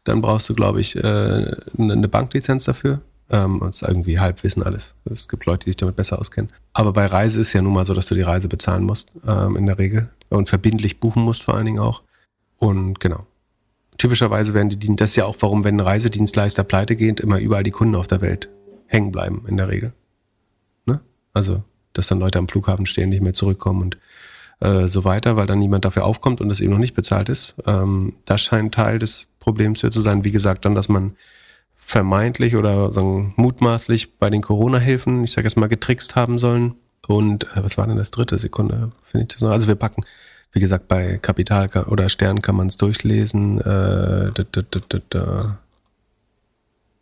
[0.04, 3.00] dann brauchst du, glaube ich, äh, eine Banklizenz dafür.
[3.30, 4.96] Ähm, das ist irgendwie Halbwissen alles.
[5.04, 6.50] Es gibt Leute, die sich damit besser auskennen.
[6.72, 9.56] Aber bei Reise ist ja nun mal so, dass du die Reise bezahlen musst, ähm,
[9.56, 10.10] in der Regel.
[10.28, 12.02] Und verbindlich buchen musst vor allen Dingen auch.
[12.58, 13.26] Und genau.
[13.98, 17.70] Typischerweise werden die, das ist ja auch, warum, wenn Reisedienstleister pleite geht, immer überall die
[17.70, 18.48] Kunden auf der Welt
[18.86, 19.92] hängen bleiben, in der Regel.
[20.86, 21.00] Ne?
[21.32, 21.62] Also,
[21.92, 23.98] dass dann Leute am Flughafen stehen, nicht mehr zurückkommen und
[24.60, 27.56] äh, so weiter, weil dann niemand dafür aufkommt und es eben noch nicht bezahlt ist.
[27.66, 30.24] Ähm, das scheint Teil des Problems hier zu sein.
[30.24, 31.16] Wie gesagt, dann, dass man
[31.90, 36.74] vermeintlich oder sagen, mutmaßlich bei den Corona-Hilfen, ich sage jetzt mal, getrickst haben sollen.
[37.08, 38.92] Und äh, was war denn das dritte Sekunde?
[39.02, 39.50] Finde ich das noch?
[39.50, 40.02] Also wir packen,
[40.52, 43.58] wie gesagt, bei Kapital oder Stern kann man es durchlesen.
[43.58, 45.58] Äh, da, da, da,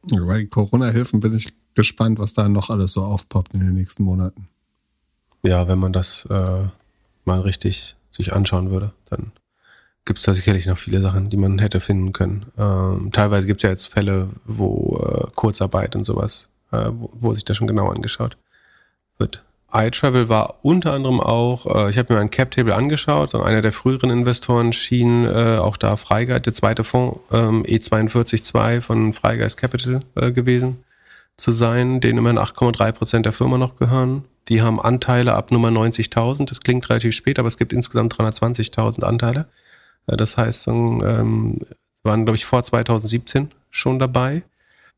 [0.02, 4.48] Bei Corona-Hilfen bin ich gespannt, was da noch alles so aufpoppt in den nächsten Monaten.
[5.42, 6.64] Ja, wenn man das äh,
[7.26, 9.32] mal richtig sich anschauen würde, dann
[10.08, 12.46] gibt es da sicherlich noch viele Sachen, die man hätte finden können.
[12.58, 17.34] Ähm, teilweise gibt es ja jetzt Fälle, wo äh, Kurzarbeit und sowas, äh, wo, wo,
[17.34, 18.38] sich das schon genau angeschaut
[19.18, 19.44] wird.
[19.70, 23.70] iTravel war unter anderem auch, äh, ich habe mir ein Cap-Table angeschaut, und einer der
[23.70, 30.00] früheren Investoren schien äh, auch da Freigeist, der zweite Fonds, ähm, E422 von Freigeist Capital
[30.14, 30.84] äh, gewesen
[31.36, 34.24] zu sein, denen immerhin 8,3 Prozent der Firma noch gehören.
[34.48, 36.48] Die haben Anteile ab Nummer 90.000.
[36.48, 39.46] Das klingt relativ spät, aber es gibt insgesamt 320.000 Anteile.
[40.08, 41.58] Äh, das heißt, ähm,
[42.02, 44.42] waren, glaube ich, vor 2017 schon dabei.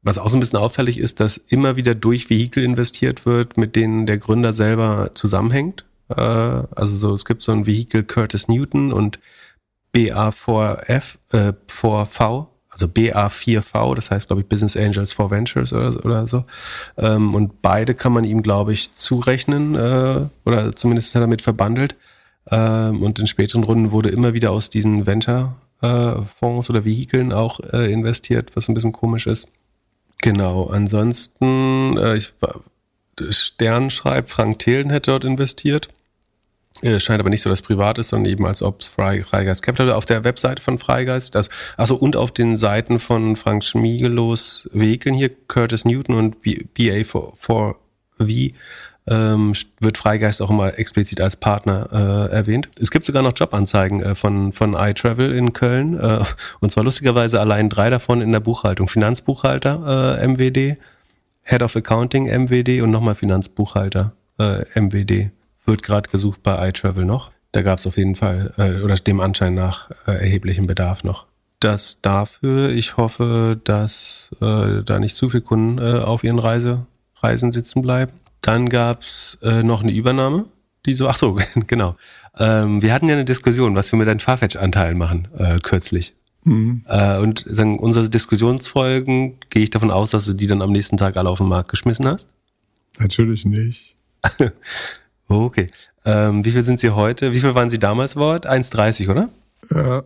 [0.03, 3.77] Was auch so ein bisschen auffällig ist, dass immer wieder durch Vehikel investiert wird, mit
[3.77, 5.85] denen der Gründer selber zusammenhängt.
[6.09, 9.19] Äh, also so, es gibt so ein Vehikel Curtis Newton und
[9.95, 16.27] BA4F, äh, 4V, also BA4V, das heißt, glaube ich, Business Angels for Ventures oder, oder
[16.27, 16.45] so.
[16.97, 21.43] Ähm, und beide kann man ihm, glaube ich, zurechnen, äh, oder zumindest ist er damit
[21.43, 21.97] verbandelt.
[22.51, 27.61] Ähm, und in späteren Runden wurde immer wieder aus diesen Venture-Fonds äh, oder Vehikeln auch
[27.73, 29.49] äh, investiert, was ein bisschen komisch ist.
[30.23, 32.33] Genau, ansonsten, äh, ich,
[33.31, 35.89] Stern schreibt, Frank Thelen hätte dort investiert.
[36.83, 39.93] Äh, scheint aber nicht so, dass privat ist, sondern eben als ob es Freigeist Capital
[39.93, 45.15] auf der Webseite von Freigeist, das, also und auf den Seiten von Frank Schmiegelos Vehikeln
[45.15, 47.75] hier, Curtis Newton und BA4V,
[49.11, 52.69] ähm, wird Freigeist auch immer explizit als Partner äh, erwähnt.
[52.81, 56.21] Es gibt sogar noch Jobanzeigen äh, von, von iTravel in Köln äh,
[56.61, 58.89] und zwar lustigerweise allein drei davon in der Buchhaltung.
[58.89, 60.79] Finanzbuchhalter äh, MWD,
[61.43, 65.31] Head of Accounting MWD und nochmal Finanzbuchhalter äh, MWD
[65.67, 67.31] wird gerade gesucht bei iTravel noch.
[67.53, 71.27] Da gab es auf jeden Fall, äh, oder dem Anschein nach, äh, erheblichen Bedarf noch.
[71.59, 76.87] Das dafür, ich hoffe, dass äh, da nicht zu viele Kunden äh, auf ihren Reise,
[77.17, 78.13] Reisen sitzen bleiben.
[78.43, 80.47] Dann gab's äh, noch eine Übernahme,
[80.87, 81.97] die so, ach so, genau.
[82.39, 86.15] Ähm, wir hatten ja eine Diskussion, was wir mit deinen Farfetch-Anteilen machen, äh, kürzlich.
[86.45, 86.85] Mhm.
[86.89, 90.97] Äh, und sagen, unsere Diskussionsfolgen, gehe ich davon aus, dass du die dann am nächsten
[90.97, 92.29] Tag alle auf den Markt geschmissen hast?
[92.99, 93.97] Natürlich nicht.
[95.33, 95.69] Oh, okay.
[96.05, 97.33] Ähm, wie viel sind Sie heute?
[97.33, 98.51] Wie viel waren Sie damals wert?
[98.51, 99.29] 1,30, oder?
[99.71, 100.03] Ja.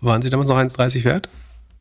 [0.00, 1.28] Waren Sie damals noch 1,30 wert?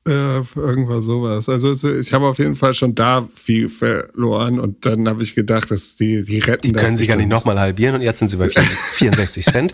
[0.05, 1.47] Äh, irgendwas sowas.
[1.47, 5.71] Also ich habe auf jeden Fall schon da viel verloren und dann habe ich gedacht,
[5.71, 8.35] dass die, die retten Die können sich ja nicht nochmal halbieren und jetzt sind sie
[8.35, 9.73] bei 64 Cent.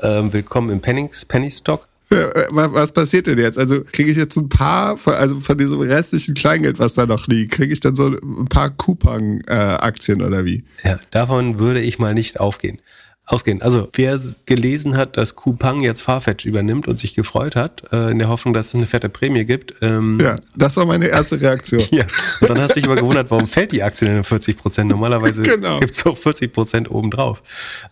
[0.00, 1.88] Ähm, willkommen im Pennings, Penny Stock.
[2.10, 3.58] Äh, was passiert denn jetzt?
[3.58, 7.26] Also kriege ich jetzt ein paar, von, also von diesem restlichen Kleingeld, was da noch
[7.26, 10.62] liegt, kriege ich dann so ein paar Coupon-Aktien äh, oder wie?
[10.84, 12.78] Ja, davon würde ich mal nicht aufgehen
[13.26, 13.62] ausgehen.
[13.62, 18.18] Also wer gelesen hat, dass Coupang jetzt Farfetch übernimmt und sich gefreut hat, äh, in
[18.18, 19.74] der Hoffnung, dass es eine fette Prämie gibt.
[19.80, 21.82] Ähm, ja, das war meine erste Reaktion.
[21.90, 22.04] ja,
[22.40, 24.90] und dann hast du dich aber gewundert, warum fällt die Aktie denn 40 Prozent?
[24.90, 25.80] Normalerweise genau.
[25.80, 27.42] gibt es auch 40 Prozent obendrauf.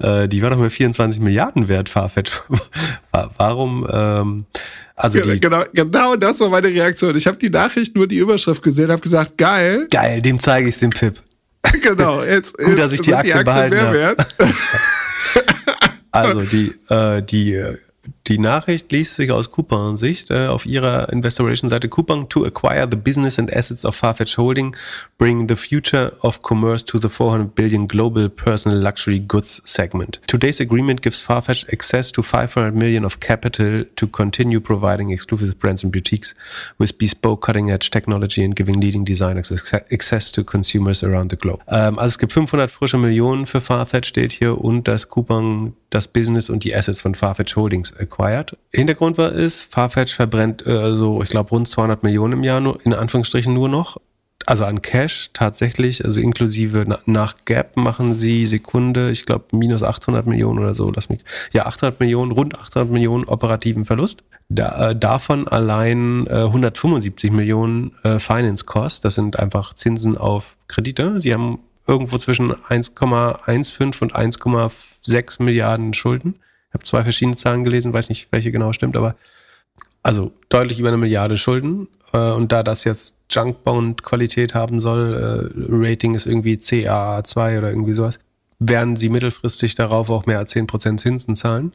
[0.01, 2.43] Äh, die war doch mal 24 Milliarden wert, Farfetch.
[3.13, 3.87] warum...
[3.91, 4.45] Ähm,
[4.95, 7.17] also die, genau, genau das war meine Reaktion.
[7.17, 9.89] Ich habe die Nachricht nur die Überschrift gesehen, habe gesagt, geil.
[9.91, 11.17] Geil, dem zeige ich es dem Pip.
[11.83, 14.17] genau, jetzt, Gut, jetzt dass ich die Aktie, die Aktie behalten habe.
[16.13, 17.63] Also die, äh, die
[18.29, 21.89] Die Nachricht liest sich aus Coupang-Sicht äh, auf ihrer Investor Relations Seite.
[21.89, 24.77] Coupang to acquire the business and assets of Farfetch Holding,
[25.19, 30.21] bring the future of commerce to the 400 billion global personal luxury goods segment.
[30.29, 35.83] Today's agreement gives Farfetch access to 500 million of capital to continue providing exclusive brands
[35.83, 36.37] and boutiques
[36.79, 39.51] with bespoke cutting-edge technology and giving leading designers
[39.91, 41.61] access to consumers around the globe.
[41.67, 46.09] Ähm, also es gibt 500 frische Millionen für Farfetch steht hier und dass Coupang das
[46.09, 48.57] Business und die Assets von Farfetch Holdings acquired.
[48.73, 52.85] Hintergrund war ist, Farfetch verbrennt äh, so, ich glaube, rund 200 Millionen im Jahr, nur,
[52.85, 53.99] in Anführungsstrichen nur noch.
[54.45, 59.85] Also an Cash tatsächlich, also inklusive na, nach Gap machen sie Sekunde, ich glaube, minus
[59.85, 60.91] 800 Millionen oder so.
[60.91, 61.21] Lass mich,
[61.53, 64.25] ja, 800 Millionen, rund 800 Millionen operativen Verlust.
[64.49, 69.05] Da, äh, davon allein äh, 175 Millionen äh, Finance Cost.
[69.05, 71.21] Das sind einfach Zinsen auf Kredite.
[71.21, 76.35] Sie haben irgendwo zwischen 1,15 und 1,6 Milliarden Schulden.
[76.73, 79.17] Habe zwei verschiedene Zahlen gelesen, weiß nicht, welche genau stimmt, aber
[80.03, 81.89] also deutlich über eine Milliarde Schulden.
[82.13, 87.93] Äh, und da das jetzt Junkbond-Qualität haben soll, äh, Rating ist irgendwie CAA2 oder irgendwie
[87.93, 88.19] sowas,
[88.59, 91.73] werden sie mittelfristig darauf auch mehr als 10% Zinsen zahlen.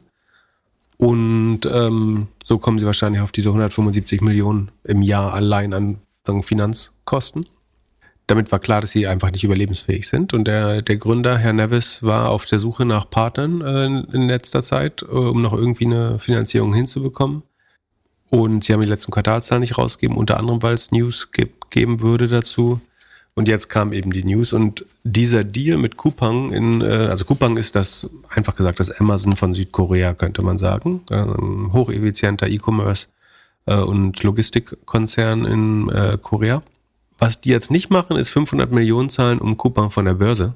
[0.96, 5.98] Und ähm, so kommen sie wahrscheinlich auf diese 175 Millionen im Jahr allein an
[6.42, 7.46] Finanzkosten
[8.28, 10.34] damit war klar, dass sie einfach nicht überlebensfähig sind.
[10.34, 14.62] Und der, der Gründer, Herr Nevis, war auf der Suche nach Partnern äh, in, letzter
[14.62, 17.42] Zeit, äh, um noch irgendwie eine Finanzierung hinzubekommen.
[18.28, 22.02] Und sie haben die letzten Quartalszahlen nicht rausgegeben, unter anderem, weil es News gibt, geben
[22.02, 22.82] würde dazu.
[23.34, 27.56] Und jetzt kam eben die News und dieser Deal mit Coupang in, äh, also Coupang
[27.56, 31.00] ist das, einfach gesagt, das Amazon von Südkorea, könnte man sagen.
[31.08, 33.06] Ein hocheffizienter E-Commerce
[33.64, 36.62] äh, und Logistikkonzern in äh, Korea.
[37.18, 40.54] Was die jetzt nicht machen, ist 500 Millionen zahlen, um Coupang von der Börse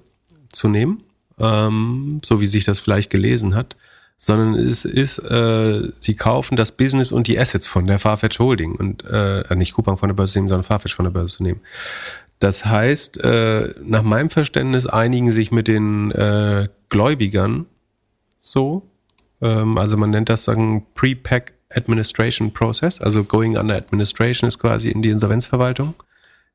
[0.49, 1.03] zu nehmen,
[1.39, 3.77] ähm, so wie sich das vielleicht gelesen hat,
[4.17, 8.77] sondern es ist, äh, sie kaufen das Business und die Assets von der Farfetch Holding
[8.77, 11.43] und äh, nicht Coupang von der Börse zu nehmen, sondern Farfetch von der Börse zu
[11.43, 11.61] nehmen.
[12.39, 17.67] Das heißt, äh, nach meinem Verständnis einigen sich mit den äh, Gläubigern
[18.39, 18.83] so.
[19.41, 24.91] Ähm, also man nennt das sagen Pre-Pack Administration Process, also Going Under Administration ist quasi
[24.91, 25.95] in die Insolvenzverwaltung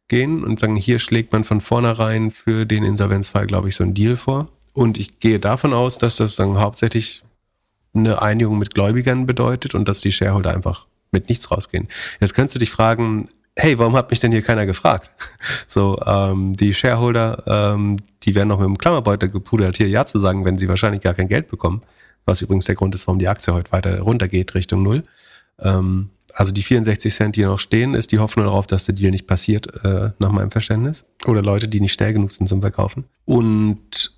[0.07, 3.93] gehen und sagen, hier schlägt man von vornherein für den Insolvenzfall, glaube ich, so ein
[3.93, 4.47] Deal vor.
[4.73, 7.23] Und ich gehe davon aus, dass das dann hauptsächlich
[7.93, 11.87] eine Einigung mit Gläubigern bedeutet und dass die Shareholder einfach mit nichts rausgehen.
[12.19, 15.09] Jetzt könntest du dich fragen, hey, warum hat mich denn hier keiner gefragt?
[15.67, 20.19] So, ähm, die Shareholder, ähm, die werden noch mit dem Klammerbeutel gepudert, hier Ja zu
[20.19, 21.81] sagen, wenn sie wahrscheinlich gar kein Geld bekommen.
[22.25, 25.03] Was übrigens der Grund ist, warum die Aktie heute weiter runtergeht Richtung Null.
[25.59, 29.09] Ähm, also die 64 Cent, die noch stehen, ist die Hoffnung darauf, dass der Deal
[29.09, 31.07] nicht passiert, äh, nach meinem Verständnis.
[31.25, 33.05] Oder Leute, die nicht schnell genug sind zum Verkaufen.
[33.25, 34.15] Und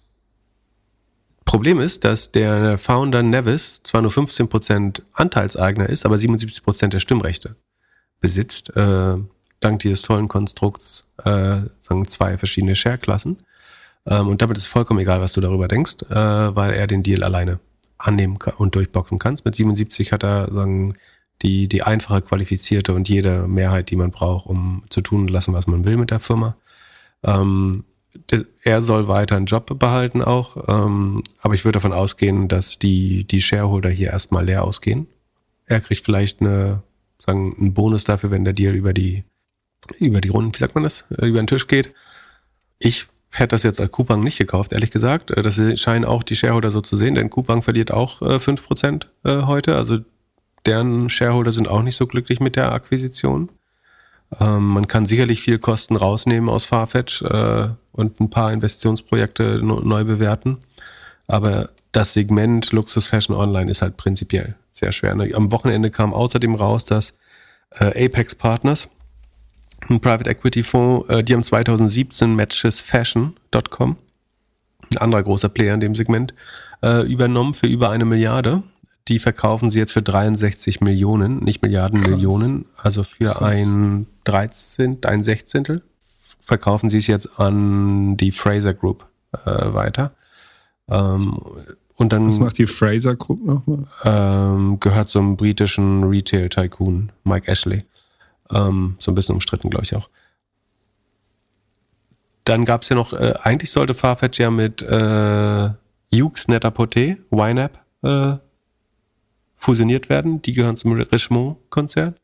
[1.46, 7.56] Problem ist, dass der Founder Nevis zwar nur 15% Anteilseigner ist, aber 77% der Stimmrechte
[8.20, 9.16] besitzt, äh,
[9.62, 13.38] dank dieses tollen Konstrukts, äh, sagen zwei verschiedene Share-Klassen.
[14.06, 17.24] Ähm, und damit ist vollkommen egal, was du darüber denkst, äh, weil er den Deal
[17.24, 17.62] alleine
[17.98, 19.46] annehmen und durchboxen kannst.
[19.46, 20.96] Mit 77 hat er sagen,
[21.42, 25.54] die, die einfache, qualifizierte und jede Mehrheit, die man braucht, um zu tun und lassen,
[25.54, 26.56] was man will mit der Firma.
[27.24, 27.84] Ähm,
[28.64, 33.24] er soll weiter einen Job behalten auch, ähm, aber ich würde davon ausgehen, dass die,
[33.26, 35.08] die Shareholder hier erstmal leer ausgehen.
[35.66, 36.82] Er kriegt vielleicht eine,
[37.20, 39.24] sagen, einen Bonus dafür, wenn der Deal über die,
[40.00, 41.94] über die Runden, wie sagt man das, äh, über den Tisch geht.
[42.80, 45.32] Ich hätte das jetzt als Coupang nicht gekauft, ehrlich gesagt.
[45.32, 49.06] Äh, das scheinen auch die Shareholder so zu sehen, denn Coupang verliert auch äh, 5%
[49.24, 49.76] äh, heute.
[49.76, 50.00] Also
[50.66, 53.50] deren Shareholder sind auch nicht so glücklich mit der Akquisition.
[54.40, 60.04] Ähm, man kann sicherlich viel Kosten rausnehmen aus Farfetch äh, und ein paar Investitionsprojekte neu
[60.04, 60.58] bewerten.
[61.28, 65.16] Aber das Segment Luxus Fashion Online ist halt prinzipiell sehr schwer.
[65.16, 65.32] Ne?
[65.34, 67.16] Am Wochenende kam außerdem raus, dass
[67.72, 68.90] äh, Apex Partners,
[69.90, 73.98] ein Private Equity Fonds, äh, die haben 2017 matchesfashion.com,
[74.92, 76.34] ein anderer großer Player in dem Segment,
[76.84, 78.64] äh, übernommen für über eine Milliarde
[79.10, 82.12] die verkaufen sie jetzt für 63 Millionen, nicht Milliarden, Krass.
[82.12, 82.66] Millionen.
[82.78, 83.42] Also für Krass.
[83.42, 85.82] ein 13, ein Sechzehntel
[86.42, 89.06] verkaufen sie es jetzt an die Fraser Group
[89.46, 90.14] äh, weiter.
[90.90, 91.40] Ähm,
[91.96, 93.86] und dann, Was macht die Fraser Group nochmal?
[94.04, 97.86] Ähm, gehört zum britischen Retail-Tycoon Mike Ashley.
[98.52, 100.10] Ähm, so ein bisschen umstritten, glaube ich auch.
[102.46, 105.70] Dann gab es ja noch, äh, eigentlich sollte Farfetch ja mit äh,
[106.12, 108.38] Hughes Net-a-Porter, YNAB, äh,
[109.60, 110.42] fusioniert werden.
[110.42, 112.16] Die gehören zum Richemont-Konzern.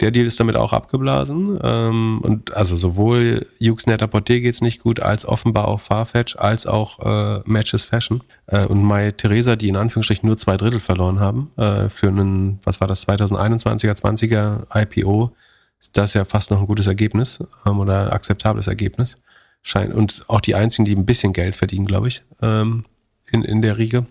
[0.00, 1.58] Der Deal ist damit auch abgeblasen.
[1.62, 6.66] Ähm, und also sowohl Hughes Net Porter geht's nicht gut, als offenbar auch Farfetch, als
[6.66, 8.22] auch äh, Matches Fashion.
[8.46, 12.60] Äh, und Mai Theresa, die in Anführungsstrichen nur zwei Drittel verloren haben, äh, für einen,
[12.64, 15.32] was war das, 2021er, 20er IPO,
[15.80, 19.18] ist das ja fast noch ein gutes Ergebnis ähm, oder ein akzeptables Ergebnis.
[19.62, 22.84] Scheint, und auch die einzigen, die ein bisschen Geld verdienen, glaube ich, ähm,
[23.30, 24.06] in, in der Riege.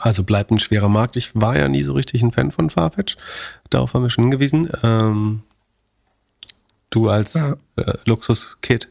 [0.00, 1.16] Also bleibt ein schwerer Markt.
[1.16, 3.16] Ich war ja nie so richtig ein Fan von Farfetch.
[3.70, 4.70] Darauf haben wir schon hingewiesen.
[4.82, 5.42] Ähm,
[6.90, 7.56] du als ja.
[7.76, 8.88] äh, Luxus-Kid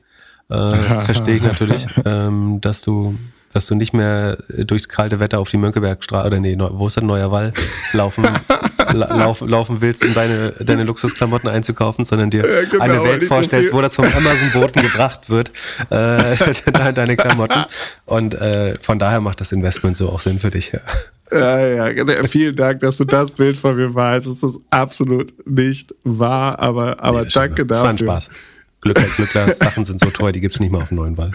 [0.49, 3.18] äh, verstehe ich natürlich, ähm, dass du
[3.54, 7.04] dass du nicht mehr durchs kalte Wetter auf die Mönckebergstraße oder nee, wo ist das
[7.04, 7.54] Neuer Wall
[7.93, 8.26] laufen
[8.93, 13.72] lauf, laufen willst, um deine, deine Luxusklamotten einzukaufen, sondern dir ja, genau, eine Welt vorstellst,
[13.72, 15.52] so wo das vom Amazon-Boten gebracht wird,
[15.89, 16.36] äh,
[16.93, 17.66] deine Klamotten.
[18.06, 20.72] Und äh, von daher macht das Investment so auch Sinn für dich.
[20.72, 20.82] Ja.
[21.30, 24.28] Ja, ja, vielen Dank, dass du das Bild von mir malst.
[24.28, 27.66] Es ist absolut nicht wahr, aber, aber nee, danke dafür.
[27.66, 28.30] Das war ein Spaß.
[28.80, 31.32] Glück, Glück, Sachen sind so teuer, die gibt's nicht mehr auf dem neuen Wall.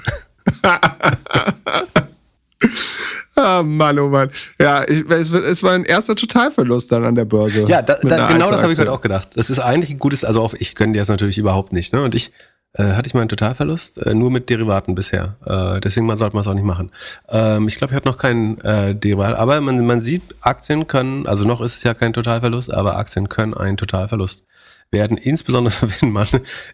[3.34, 4.30] Ah, Mann, oh Mann.
[4.60, 7.64] Ja, ich, es, es, war ein erster Totalverlust dann an der Börse.
[7.66, 9.30] Ja, da, da, genau das habe ich heute auch gedacht.
[9.36, 11.92] Das ist eigentlich ein gutes, also auch ich gönne dir das natürlich überhaupt nicht.
[11.94, 12.02] Ne?
[12.02, 12.30] Und ich
[12.74, 15.36] äh, hatte ich mal einen Totalverlust, äh, nur mit Derivaten bisher.
[15.44, 16.90] Äh, deswegen mal sollte man es auch nicht machen.
[17.28, 21.26] Ähm, ich glaube, ich hatte noch keinen äh, Derivat, aber man, man sieht, Aktien können,
[21.26, 24.44] also noch ist es ja kein Totalverlust, aber Aktien können ein Totalverlust
[24.90, 26.28] werden, insbesondere wenn man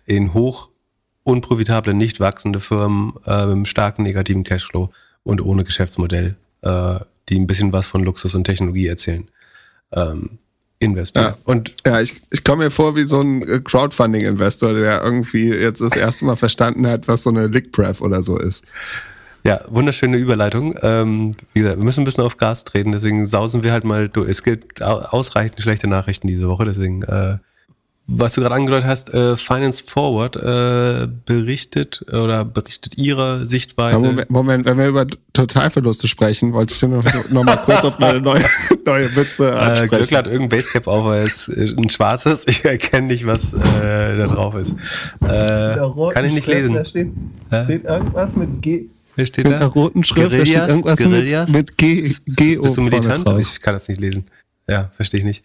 [0.07, 0.69] in hoch
[1.29, 4.91] unprofitable, nicht wachsende Firmen äh, mit einem starken negativen Cashflow
[5.23, 9.29] und ohne Geschäftsmodell äh, die ein bisschen was von Luxus und Technologie erzählen.
[9.93, 10.39] Ähm,
[10.81, 11.27] investieren.
[11.27, 15.49] Ja, und ja ich, ich komme mir vor wie so ein äh, Crowdfunding-Investor, der irgendwie
[15.49, 18.65] jetzt das erste Mal verstanden hat, was so eine Lickpref oder so ist.
[19.45, 20.77] Ja, wunderschöne Überleitung.
[20.83, 24.09] Ähm, wie gesagt, wir müssen ein bisschen auf Gas treten, deswegen sausen wir halt mal
[24.09, 24.29] durch.
[24.29, 27.39] Es gibt ausreichend schlechte Nachrichten diese Woche, deswegen äh,
[28.11, 33.99] was du gerade angedeutet hast, äh, Finance Forward äh, berichtet oder berichtet ihre Sichtweise.
[33.99, 38.23] Moment, Moment, wenn wir über Totalverluste sprechen, wollte ich noch, noch mal kurz auf meine
[38.23, 38.45] neue,
[38.87, 39.95] neue Witze ansprechen.
[39.95, 42.47] Äh, Glückler hat irgendein Basecap auf, weil es ein schwarzes.
[42.49, 44.75] Ich erkenne nicht, was äh, da drauf ist.
[45.21, 45.77] Äh,
[46.13, 46.77] kann ich nicht lesen.
[46.77, 47.13] Da steht,
[47.65, 48.87] steht irgendwas mit G.
[49.17, 49.59] Wer steht mit da?
[49.59, 51.51] einer roten Schrift, Guerillas, da steht irgendwas Guerillas?
[51.51, 53.27] mit, mit G, G Bist du militant?
[53.27, 53.39] Drauf.
[53.39, 54.25] Ich kann das nicht lesen.
[54.69, 55.45] Ja, verstehe ich nicht.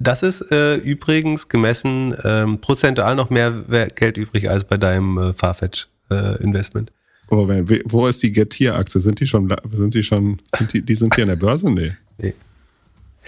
[0.00, 3.52] Das ist äh, übrigens gemessen ähm, prozentual noch mehr
[3.94, 6.90] Geld übrig als bei deinem äh, Farfetch-Investment.
[6.90, 7.48] Äh, oh,
[7.84, 9.00] wo ist die Getir-Aktie?
[9.00, 11.70] Sind die schon, sind die schon, sind die, die sind hier in der Börse?
[11.70, 11.92] Nee.
[12.20, 12.34] Nee.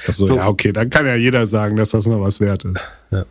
[0.09, 0.37] Achso, so.
[0.37, 2.89] ja, okay, dann kann ja jeder sagen, dass das noch was wert ist.
[3.13, 3.25] Ja.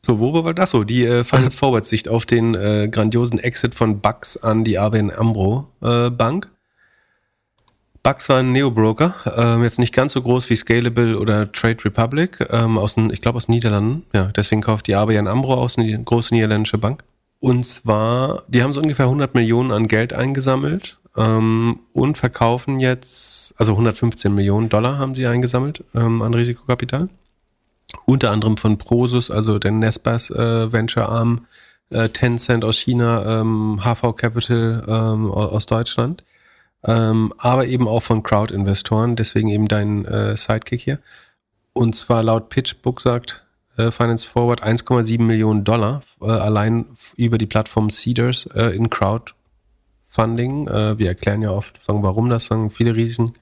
[0.00, 0.82] So, wo war das so?
[0.82, 5.12] Die äh, Finance Forward Sicht auf den äh, grandiosen Exit von Bucks an die ABN
[5.12, 6.48] Ambro äh, Bank.
[8.08, 12.38] Bucks war ein Neo-Broker, ähm, jetzt nicht ganz so groß wie Scalable oder Trade Republic,
[12.48, 14.06] ähm, aus, ich glaube aus Niederlanden.
[14.14, 17.04] Ja, deswegen kauft die ABN Ambro aus, eine große niederländische Bank.
[17.38, 23.54] Und zwar, die haben so ungefähr 100 Millionen an Geld eingesammelt ähm, und verkaufen jetzt,
[23.58, 27.10] also 115 Millionen Dollar haben sie eingesammelt ähm, an Risikokapital.
[28.06, 31.44] Unter anderem von Prosus, also der Nespas äh, Venture Arm,
[31.90, 36.24] äh, Tencent aus China, ähm, HV Capital ähm, aus Deutschland
[36.84, 40.98] ähm, aber eben auch von Crowd-Investoren, deswegen eben dein äh, Sidekick hier.
[41.72, 43.44] Und zwar laut PitchBook sagt
[43.76, 50.68] äh, Finance Forward 1,7 Millionen Dollar äh, allein über die Plattform Cedars äh, in Crowdfunding.
[50.68, 53.34] Äh, wir erklären ja oft, sagen, warum das, sagen viele Risiken.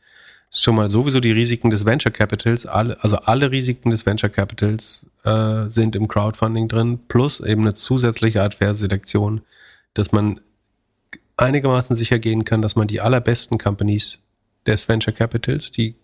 [0.50, 5.06] Schon mal sowieso die Risiken des Venture Capitals, alle, also alle Risiken des Venture Capitals
[5.24, 9.42] äh, sind im Crowdfunding drin, plus eben eine zusätzliche Adverse-Selektion,
[9.94, 10.40] dass man
[11.36, 14.20] einigermaßen sicher gehen kann, dass man die allerbesten Companies
[14.66, 15.96] des Venture Capitals, die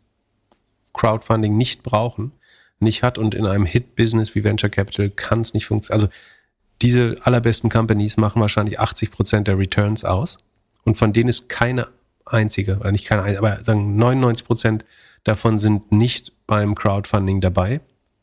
[0.92, 2.32] Crowdfunding nicht brauchen,
[2.78, 6.04] nicht hat und in einem Hit-Business wie Venture Capital kann es nicht funktionieren.
[6.04, 6.14] Also
[6.82, 10.38] diese allerbesten Companies machen wahrscheinlich 80 Prozent der Returns aus
[10.84, 11.88] und von denen ist keine
[12.24, 14.84] einzige, oder nicht keine, aber sagen 99 Prozent
[15.24, 17.80] davon sind nicht beim Crowdfunding dabei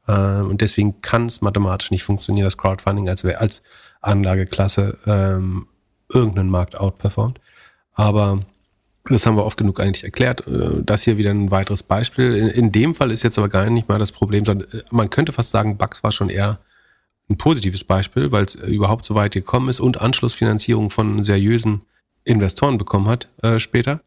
[0.07, 3.64] ähm, und deswegen kann es mathematisch nicht funktionieren, das Crowdfunding als, als
[4.01, 5.68] Anlageklasse ähm,
[6.10, 7.39] irgendeinen Markt outperformt.
[7.93, 8.39] Aber
[9.05, 10.47] das haben wir oft genug eigentlich erklärt.
[10.47, 12.36] Äh, das hier wieder ein weiteres Beispiel.
[12.36, 15.10] In, in, dem Fall ist jetzt aber gar nicht mal das Problem, sondern äh, man
[15.10, 16.60] könnte fast sagen, Bugs war schon eher
[17.30, 21.84] ein positives Beispiel, weil es äh, überhaupt so weit gekommen ist und Anschlussfinanzierung von seriösen
[22.24, 24.01] Investoren bekommen hat äh, später.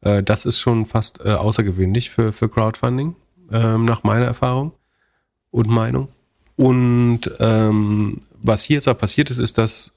[0.00, 3.14] Äh, das ist schon fast äh, außergewöhnlich für, für Crowdfunding,
[3.52, 4.72] ähm, nach meiner Erfahrung
[5.50, 6.08] und Meinung.
[6.56, 9.94] Und ähm, was hier jetzt auch passiert ist, ist, dass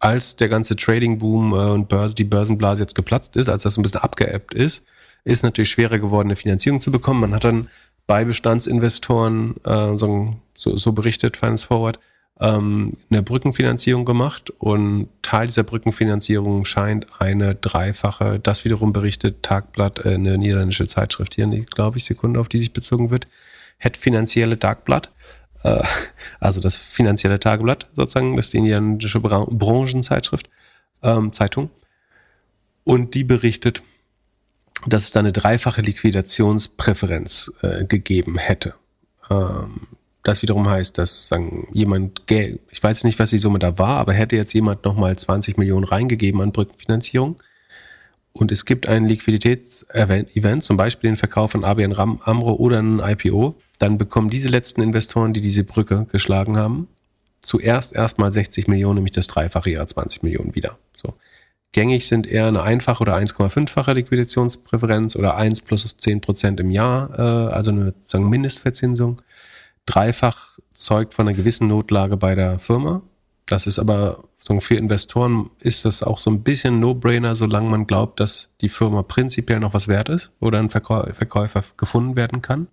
[0.00, 4.00] als der ganze Trading-Boom äh, und die Börsenblase jetzt geplatzt ist, als das ein bisschen
[4.00, 4.84] abgeebbt ist,
[5.24, 7.20] ist natürlich schwerer geworden, eine Finanzierung zu bekommen.
[7.20, 7.68] Man hat dann
[8.06, 12.00] bei Bestandsinvestoren, äh, so, so berichtet Finance Forward,
[12.40, 20.04] ähm, eine Brückenfinanzierung gemacht und Teil dieser Brückenfinanzierung scheint eine dreifache, das wiederum berichtet Tagblatt,
[20.04, 23.28] äh, eine niederländische Zeitschrift hier, glaube ich, Sekunde, auf die sich bezogen wird,
[23.78, 25.10] het finanzielle Tagblatt
[25.62, 25.82] äh,
[26.40, 30.48] also das finanzielle Tageblatt sozusagen, das ist die indianische Branchenzeitschrift,
[31.02, 31.70] ähm, Zeitung.
[32.84, 33.82] Und die berichtet,
[34.86, 38.74] dass es da eine dreifache Liquidationspräferenz äh, gegeben hätte.
[39.30, 39.88] Ähm,
[40.22, 44.12] das wiederum heißt, dass sagen, jemand, ich weiß nicht, was die Summe da war, aber
[44.12, 47.42] hätte jetzt jemand nochmal 20 Millionen reingegeben an Brückenfinanzierung
[48.32, 53.56] und es gibt ein Liquiditätsevent, zum Beispiel den Verkauf von ABN Amro oder ein IPO,
[53.78, 56.88] dann bekommen diese letzten Investoren, die diese Brücke geschlagen haben,
[57.42, 60.78] zuerst erstmal 60 Millionen, nämlich das Dreifache ihrer 20 Millionen wieder.
[60.94, 61.14] So.
[61.72, 67.10] Gängig sind eher eine einfache oder 1,5-fache Liquidationspräferenz oder 1 plus 10 Prozent im Jahr,
[67.16, 69.22] äh, also eine sagen, Mindestverzinsung.
[69.86, 73.02] Dreifach zeugt von einer gewissen Notlage bei der Firma.
[73.50, 74.24] Das ist aber
[74.60, 79.02] für Investoren ist das auch so ein bisschen No-Brainer, solange man glaubt, dass die Firma
[79.02, 82.68] prinzipiell noch was wert ist oder ein Verkäufer gefunden werden kann.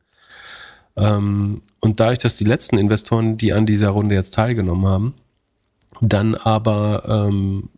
[0.96, 5.14] Ähm, und dadurch, dass die letzten Investoren, die an dieser Runde jetzt teilgenommen haben,
[6.00, 7.70] dann aber ähm,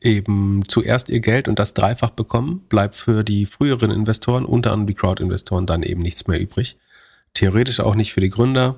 [0.00, 4.86] eben zuerst ihr Geld und das dreifach bekommen, bleibt für die früheren Investoren, unter anderem
[4.86, 6.78] die Crowd-Investoren, dann eben nichts mehr übrig.
[7.34, 8.76] Theoretisch auch nicht für die Gründer.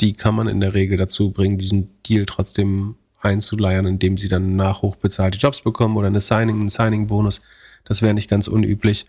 [0.00, 4.56] Die kann man in der Regel dazu bringen, diesen Deal trotzdem einzuleiern, indem sie dann
[4.56, 7.42] nach hochbezahlte Jobs bekommen oder eine Signing, einen Signing-Bonus.
[7.84, 9.06] Das wäre nicht ganz unüblich.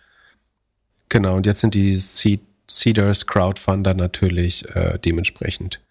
[1.09, 5.81] Genau, und jetzt sind die Cedars Crowdfunder natürlich äh, dementsprechend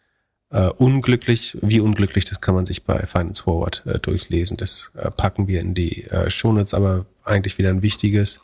[0.50, 1.56] äh, unglücklich.
[1.60, 4.56] Wie unglücklich, das kann man sich bei Finance Forward äh, durchlesen.
[4.56, 8.40] Das äh, packen wir in die äh, Shownotes, aber eigentlich wieder ein wichtiges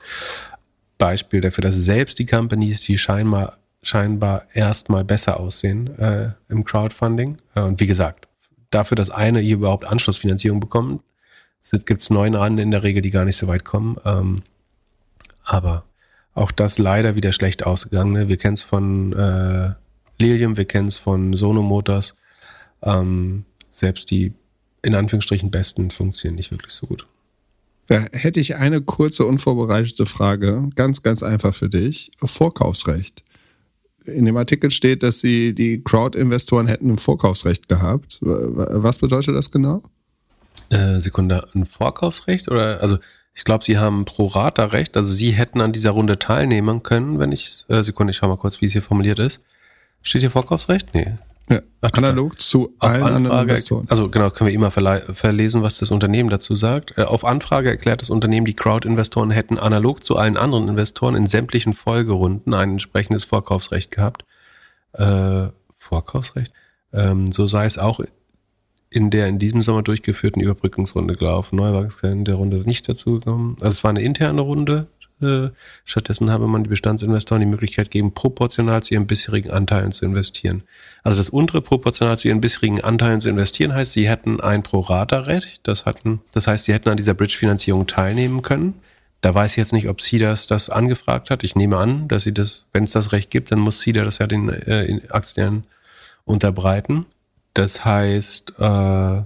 [0.98, 7.37] Beispiel dafür, dass selbst die Companies, die scheinbar scheinbar erstmal besser aussehen äh, im Crowdfunding.
[7.55, 8.26] Äh, und wie gesagt,
[8.70, 11.03] dafür, dass eine hier überhaupt Anschlussfinanzierung bekommt,
[11.84, 13.97] gibt es neun an in der Regel, die gar nicht so weit kommen.
[14.05, 14.43] Ähm,
[15.45, 15.84] aber
[16.34, 18.28] auch das leider wieder schlecht ausgegangen.
[18.28, 19.72] Wir kennen es von äh,
[20.18, 22.14] Lilium, wir kennen es von Sono Motors.
[22.82, 24.34] Ähm, selbst die
[24.82, 27.07] in Anführungsstrichen besten funktionieren nicht wirklich so gut.
[27.87, 30.68] Da hätte ich eine kurze, unvorbereitete Frage.
[30.74, 32.11] Ganz, ganz einfach für dich.
[32.18, 33.22] Vorkaufsrecht.
[34.07, 38.18] In dem Artikel steht, dass sie die Crowd-Investoren hätten ein Vorkaufsrecht gehabt.
[38.20, 39.82] Was bedeutet das genau?
[40.70, 42.48] Äh, Sekunde, ein Vorkaufsrecht?
[42.48, 42.98] Oder also
[43.34, 44.96] ich glaube, sie haben Pro-Rata-Recht.
[44.96, 47.66] Also sie hätten an dieser Runde teilnehmen können, wenn ich.
[47.68, 49.40] Äh, Sekunde, ich schau mal kurz, wie es hier formuliert ist.
[50.02, 50.94] Steht hier Vorkaufsrecht?
[50.94, 51.14] Nee.
[51.49, 53.86] Ja, analog zu allen Anfrage, anderen Investoren.
[53.88, 56.99] Also genau, können wir immer verlesen, was das Unternehmen dazu sagt.
[56.99, 61.26] Äh, auf Anfrage erklärt das Unternehmen, die Crowd-Investoren hätten analog zu allen anderen Investoren in
[61.26, 64.24] sämtlichen Folgerunden ein entsprechendes Vorkaufsrecht gehabt.
[64.92, 66.53] Äh, Vorkaufsrecht?
[66.92, 68.01] Ähm, so sei es auch
[68.90, 71.57] in der in diesem Sommer durchgeführten Überbrückungsrunde gelaufen.
[71.57, 73.57] Neuwagens in der Runde nicht dazu gekommen.
[73.61, 74.88] Also es war eine interne Runde,
[75.85, 80.62] stattdessen habe man die Bestandsinvestoren die Möglichkeit gegeben, proportional zu ihren bisherigen Anteilen zu investieren.
[81.03, 85.61] Also das untere proportional zu ihren bisherigen Anteilen zu investieren heißt, sie hätten ein Pro-Rata-Recht.
[85.62, 85.85] Das
[86.33, 88.75] das heißt, sie hätten an dieser Bridge-Finanzierung teilnehmen können.
[89.23, 91.43] Da weiß ich jetzt nicht, ob CEDAS das angefragt hat.
[91.43, 94.19] Ich nehme an, dass sie das, wenn es das Recht gibt, dann muss CEDA das
[94.19, 95.64] ja den äh, Aktien
[96.25, 97.07] unterbreiten.
[97.55, 99.23] Das heißt, äh,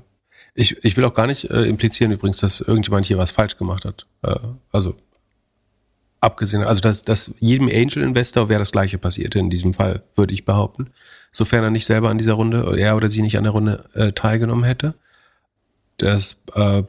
[0.54, 3.84] ich, ich will auch gar nicht äh, implizieren übrigens, dass irgendjemand hier was falsch gemacht
[3.84, 4.06] hat.
[4.22, 4.36] Äh,
[4.70, 4.94] also
[6.20, 10.44] abgesehen, also dass, dass jedem Angel-Investor wäre das gleiche passiert in diesem Fall, würde ich
[10.44, 10.90] behaupten.
[11.32, 14.12] Sofern er nicht selber an dieser Runde, er oder sie nicht an der Runde äh,
[14.12, 14.94] teilgenommen hätte.
[15.96, 16.82] Das äh,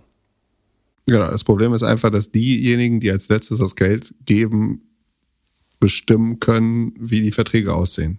[1.06, 4.82] Genau, das Problem ist einfach, dass diejenigen, die als letztes das Geld geben,
[5.80, 8.18] bestimmen können, wie die Verträge aussehen.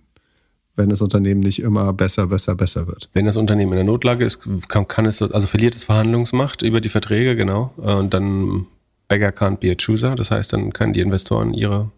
[0.76, 3.10] Wenn das Unternehmen nicht immer besser, besser, besser wird.
[3.14, 6.82] Wenn das Unternehmen in der Notlage ist, kann, kann es, also verliert es Verhandlungsmacht über
[6.82, 7.74] die Verträge, genau.
[7.78, 8.66] Äh, und dann
[9.08, 10.16] Beggar can't be a chooser.
[10.16, 11.92] Das heißt, dann können die Investoren ihre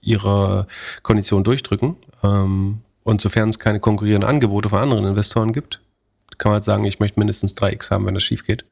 [0.00, 0.66] ihre
[1.02, 1.96] Kondition durchdrücken.
[2.22, 5.80] Ähm, und sofern es keine konkurrierenden Angebote von anderen Investoren gibt,
[6.38, 8.64] kann man halt sagen, ich möchte mindestens 3x haben, wenn das schief geht.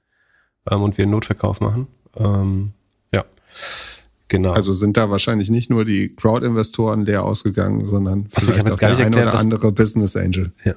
[0.71, 1.87] Ähm, und wir einen Notverkauf machen.
[2.17, 2.73] Ähm,
[3.13, 3.25] ja,
[4.29, 4.53] genau.
[4.53, 8.89] Also sind da wahrscheinlich nicht nur die Crowd-Investoren leer ausgegangen, sondern also vielleicht auch der
[8.91, 10.53] eine erklärt, oder andere Business Angel.
[10.65, 10.75] Ja.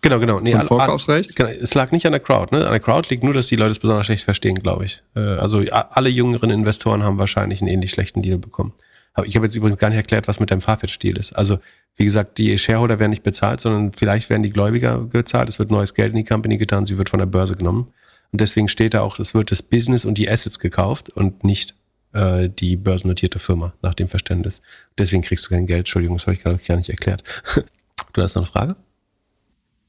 [0.00, 0.40] Genau, genau.
[0.40, 1.36] Nee, und Vorkaufsrecht?
[1.36, 2.54] Genau, es lag nicht an der Crowd.
[2.54, 2.66] Ne?
[2.66, 5.02] An der Crowd liegt nur, dass die Leute es besonders schlecht verstehen, glaube ich.
[5.14, 8.72] Äh, also alle jüngeren Investoren haben wahrscheinlich einen ähnlich schlechten Deal bekommen.
[9.14, 11.32] Aber ich habe jetzt übrigens gar nicht erklärt, was mit deinem Farfetch-Deal ist.
[11.32, 11.58] Also,
[11.96, 15.48] wie gesagt, die Shareholder werden nicht bezahlt, sondern vielleicht werden die Gläubiger bezahlt.
[15.48, 17.92] Es wird neues Geld in die Company getan, sie wird von der Börse genommen.
[18.32, 21.74] Und deswegen steht da auch, es wird das Business und die Assets gekauft und nicht
[22.12, 24.62] äh, die börsennotierte Firma nach dem Verständnis.
[24.96, 25.80] Deswegen kriegst du kein Geld.
[25.80, 27.22] Entschuldigung, das habe ich gerade gar nicht erklärt.
[28.14, 28.76] du hast noch eine Frage?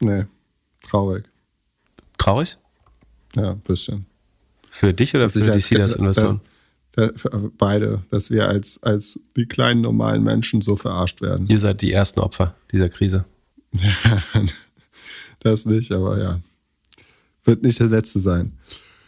[0.00, 0.24] Nee,
[0.86, 1.24] traurig.
[2.18, 2.58] Traurig?
[3.34, 4.06] Ja, ein bisschen.
[4.70, 6.40] Für dich oder für die Seeders-Investoren?
[7.58, 11.46] Beide, dass wir als, als die kleinen normalen Menschen so verarscht werden.
[11.48, 13.24] Ihr seid die ersten Opfer dieser Krise.
[15.40, 16.40] das nicht, aber ja.
[17.44, 18.52] Wird nicht der letzte sein.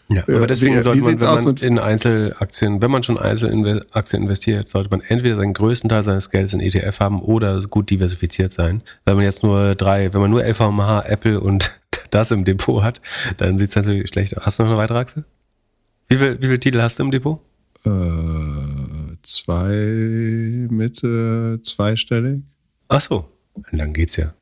[0.09, 4.69] Ja, aber deswegen wie, sollte man, wenn man in Einzelaktien, wenn man schon Einzelaktien investiert,
[4.69, 8.83] sollte man entweder seinen größten Teil seines Geldes in ETF haben oder gut diversifiziert sein.
[9.05, 11.73] Wenn man jetzt nur drei, wenn man nur LVMH, Apple und
[12.11, 13.01] das im Depot hat,
[13.39, 14.47] dann sieht es natürlich schlecht aus.
[14.47, 15.25] Hast du noch eine weitere Achse?
[16.09, 17.41] Wie viel, wie viele Titel hast du im Depot?
[17.87, 22.43] Äh, zwei Mitte, zweistellig.
[22.89, 23.29] Ach so,
[23.73, 24.35] dann geht's ja.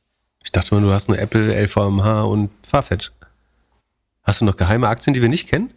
[0.42, 3.12] Ich dachte mal, du hast nur Apple, LVMH und Farfetch.
[4.22, 5.70] Hast du noch geheime Aktien, die wir nicht kennen?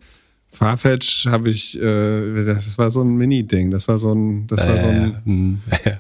[0.52, 3.70] Farfetch habe ich, äh, das war so ein Mini-Ding.
[3.72, 5.22] Das war so ein, das äh, war so ein.
[5.26, 5.62] Hm.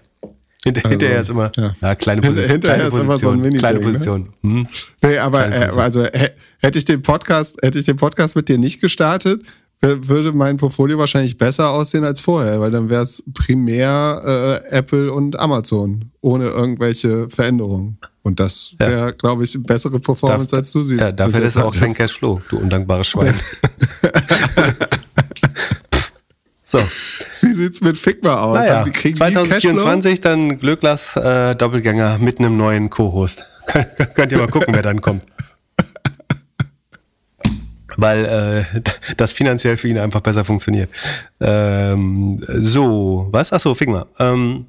[0.63, 1.73] Hinter, also, hinterher ist immer ja.
[1.81, 2.49] Ja, kleine Position.
[2.49, 3.85] Hinterher kleine ist immer so ein Mini Kleine ne?
[3.85, 4.29] Position.
[4.41, 4.51] Ne?
[4.51, 4.67] Hm.
[5.01, 6.05] Nee, aber äh, also
[6.59, 9.43] hätte ich den Podcast, hätte ich den Podcast mit dir nicht gestartet,
[9.81, 15.11] würde mein Portfolio wahrscheinlich besser aussehen als vorher, weil dann wäre es primär äh, Apple
[15.13, 17.99] und Amazon ohne irgendwelche Veränderungen.
[18.23, 19.11] Und das wäre, ja.
[19.11, 20.97] glaube ich, bessere Performance, Darf, als du sie.
[20.97, 23.33] Ja, dafür ist auch kein Cashflow, du undankbares Schwein.
[26.63, 26.79] so.
[27.41, 28.57] Wie sieht's mit Figma aus?
[28.57, 33.45] Naja, 2024 dann Glücklers äh, Doppelgänger mit einem neuen Co-Host.
[34.15, 35.23] Könnt ihr mal gucken, wer dann kommt
[37.97, 38.25] weil
[38.75, 38.81] äh,
[39.17, 40.89] das finanziell für ihn einfach besser funktioniert.
[41.41, 43.51] Ähm, so, was?
[43.51, 44.05] Achso, Figma.
[44.19, 44.67] Ähm,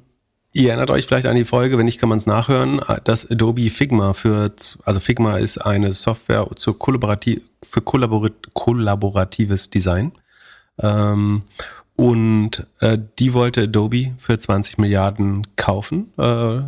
[0.51, 3.69] ihr erinnert euch vielleicht an die Folge, wenn nicht, kann man es nachhören, dass Adobe
[3.69, 4.51] Figma für,
[4.83, 10.11] also Figma ist eine Software zur Kollaborativ, für kollaborat, kollaboratives Design.
[10.81, 11.43] Ähm,
[11.95, 16.13] und äh, die wollte Adobe für 20 Milliarden kaufen.
[16.17, 16.61] Äh,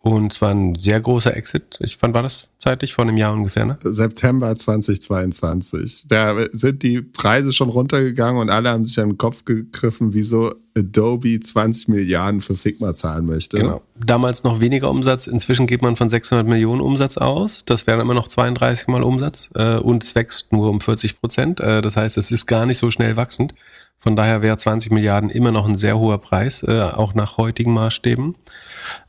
[0.00, 1.78] und es war ein sehr großer Exit.
[1.80, 2.94] Ich, wann war das zeitlich?
[2.94, 3.78] Vor einem Jahr ungefähr, ne?
[3.80, 6.06] September 2022.
[6.08, 10.52] Da sind die Preise schon runtergegangen und alle haben sich an den Kopf gegriffen, wieso
[10.76, 13.56] Adobe 20 Milliarden für Figma zahlen möchte.
[13.56, 13.82] Genau.
[13.96, 15.26] Damals noch weniger Umsatz.
[15.26, 17.64] Inzwischen geht man von 600 Millionen Umsatz aus.
[17.64, 19.50] Das wären immer noch 32 Mal Umsatz.
[19.56, 21.58] Äh, und es wächst nur um 40 Prozent.
[21.58, 23.54] Äh, das heißt, es ist gar nicht so schnell wachsend.
[23.98, 27.74] Von daher wäre 20 Milliarden immer noch ein sehr hoher Preis, äh, auch nach heutigen
[27.74, 28.36] Maßstäben.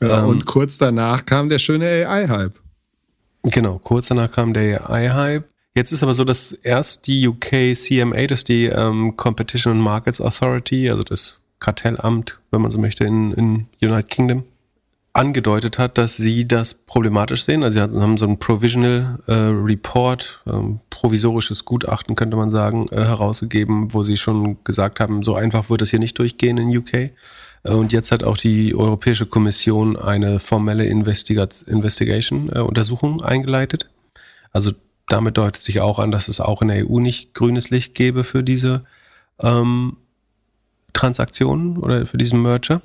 [0.01, 2.59] Ähm, und kurz danach kam der schöne AI-Hype.
[3.43, 5.49] Genau, kurz danach kam der AI-Hype.
[5.75, 9.81] Jetzt ist aber so, dass erst die UK CMA, das ist die ähm, Competition and
[9.81, 14.43] Markets Authority, also das Kartellamt, wenn man so möchte, in, in United Kingdom,
[15.13, 17.63] angedeutet hat, dass sie das problematisch sehen.
[17.63, 23.03] Also sie haben so ein Provisional äh, Report, ähm, provisorisches Gutachten könnte man sagen, äh,
[23.03, 27.11] herausgegeben, wo sie schon gesagt haben, so einfach wird es hier nicht durchgehen in UK.
[27.63, 33.89] Äh, und jetzt hat auch die Europäische Kommission eine formelle Investigat Investigation, äh, Untersuchung eingeleitet.
[34.51, 34.71] Also
[35.07, 38.23] damit deutet sich auch an, dass es auch in der EU nicht grünes Licht gäbe
[38.23, 38.83] für diese
[39.41, 39.97] ähm,
[40.93, 42.81] Transaktionen oder für diesen Merger.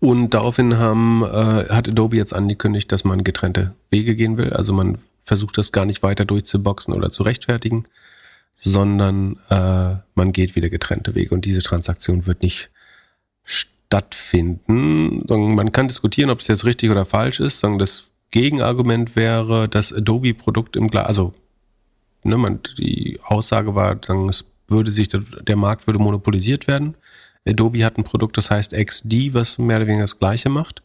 [0.00, 4.52] Und daraufhin haben, äh, hat Adobe jetzt angekündigt, dass man getrennte Wege gehen will.
[4.52, 7.86] Also man versucht das gar nicht weiter durchzuboxen oder zu rechtfertigen,
[8.54, 12.70] sondern äh, man geht wieder getrennte Wege und diese Transaktion wird nicht
[13.96, 15.24] stattfinden.
[15.26, 17.64] Man kann diskutieren, ob es jetzt richtig oder falsch ist.
[17.78, 21.34] Das Gegenargument wäre, das Adobe-Produkt im Glas, also
[22.22, 26.96] ne, man, die Aussage war, es würde sich der, der Markt würde monopolisiert werden.
[27.46, 30.82] Adobe hat ein Produkt, das heißt XD, was mehr oder weniger das Gleiche macht.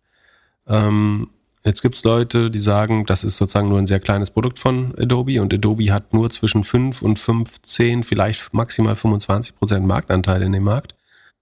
[0.68, 1.30] Ähm,
[1.66, 4.94] jetzt gibt es Leute, die sagen, das ist sozusagen nur ein sehr kleines Produkt von
[4.98, 10.52] Adobe und Adobe hat nur zwischen 5 und 15, vielleicht maximal 25 Prozent Marktanteil in
[10.52, 10.94] dem Markt.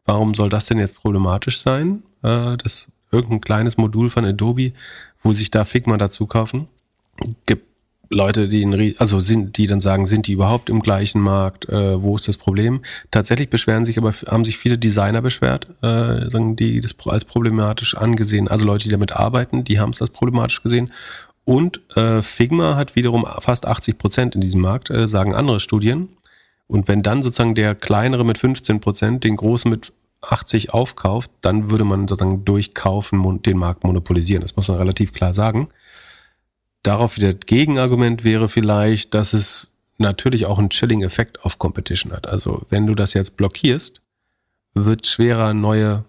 [0.10, 2.02] Warum soll das denn jetzt problematisch sein?
[2.24, 4.74] Äh, dass irgendein kleines Modul von Adobe,
[5.22, 6.68] wo sich da Figma dazu kaufen,
[7.46, 7.68] gibt
[8.10, 11.70] Leute, die in, also sind, die dann sagen, sind die überhaupt im gleichen Markt?
[11.70, 12.82] Äh, wo ist das Problem?
[13.12, 17.96] Tatsächlich beschweren sich aber, haben sich viele Designer beschwert, äh, sagen, die das als problematisch
[17.96, 18.48] angesehen.
[18.48, 20.92] Also Leute, die damit arbeiten, die haben es als problematisch gesehen.
[21.46, 26.10] Und äh, Figma hat wiederum fast 80 Prozent in diesem Markt, äh, sagen andere Studien.
[26.66, 29.92] Und wenn dann sozusagen der kleinere mit 15 Prozent den großen mit
[30.22, 34.42] 80 aufkauft, dann würde man sozusagen durchkaufen den Markt monopolisieren.
[34.42, 35.70] Das muss man relativ klar sagen.
[36.84, 42.28] Darauf wieder Gegenargument wäre vielleicht, dass es natürlich auch einen Chilling-Effekt auf Competition hat.
[42.28, 44.02] Also wenn du das jetzt blockierst,
[44.74, 46.06] wird schwerer neue,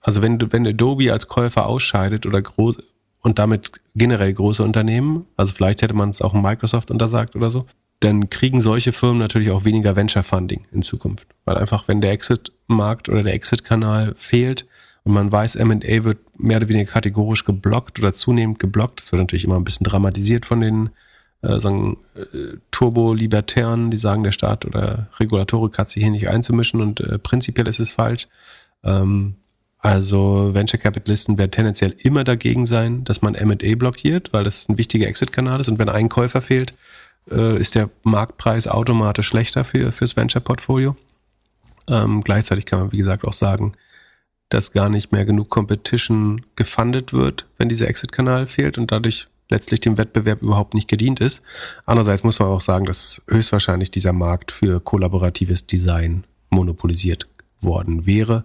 [0.00, 2.76] also wenn wenn Adobe als Käufer ausscheidet oder groß
[3.22, 7.66] und damit generell große Unternehmen, also vielleicht hätte man es auch Microsoft untersagt oder so,
[8.00, 11.28] dann kriegen solche Firmen natürlich auch weniger Venture Funding in Zukunft.
[11.44, 14.66] Weil einfach, wenn der Exit-Markt oder der Exit-Kanal fehlt,
[15.02, 19.00] und man weiß, M&A wird mehr oder weniger kategorisch geblockt oder zunehmend geblockt.
[19.00, 20.90] Das wird natürlich immer ein bisschen dramatisiert von den
[21.42, 26.82] äh, sagen, äh, Turbo-Libertären, die sagen, der Staat oder Regulatorik hat sich hier nicht einzumischen
[26.82, 28.28] und äh, prinzipiell ist es falsch.
[28.84, 29.36] Ähm,
[29.78, 34.76] also Venture Capitalisten werden tendenziell immer dagegen sein, dass man M&A blockiert, weil das ein
[34.76, 36.74] wichtiger Exit-Kanal ist und wenn ein Käufer fehlt,
[37.30, 40.96] äh, ist der Marktpreis automatisch schlechter für fürs Venture-Portfolio.
[41.88, 43.72] Ähm, gleichzeitig kann man, wie gesagt, auch sagen,
[44.48, 49.80] dass gar nicht mehr genug Competition gefundet wird, wenn dieser Exit-Kanal fehlt und dadurch letztlich
[49.80, 51.42] dem Wettbewerb überhaupt nicht gedient ist.
[51.84, 57.26] Andererseits muss man auch sagen, dass höchstwahrscheinlich dieser Markt für kollaboratives Design monopolisiert
[57.60, 58.44] worden wäre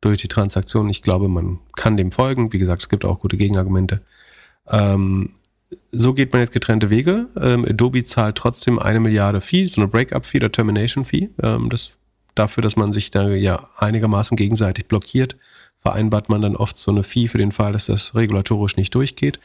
[0.00, 0.88] durch die Transaktion.
[0.90, 2.52] Ich glaube, man kann dem folgen.
[2.52, 4.02] Wie gesagt, es gibt auch gute Gegenargumente.
[4.68, 5.30] Ähm,
[5.92, 7.26] so geht man jetzt getrennte Wege.
[7.40, 11.30] Ähm, Adobe zahlt trotzdem eine Milliarde Fee, so eine Break-up-Fee oder Termination-Fee.
[11.42, 11.92] Ähm, das
[12.34, 15.36] dafür, dass man sich da ja einigermaßen gegenseitig blockiert,
[15.80, 19.38] vereinbart man dann oft so eine Fee für den Fall, dass das regulatorisch nicht durchgeht.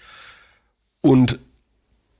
[1.01, 1.39] Und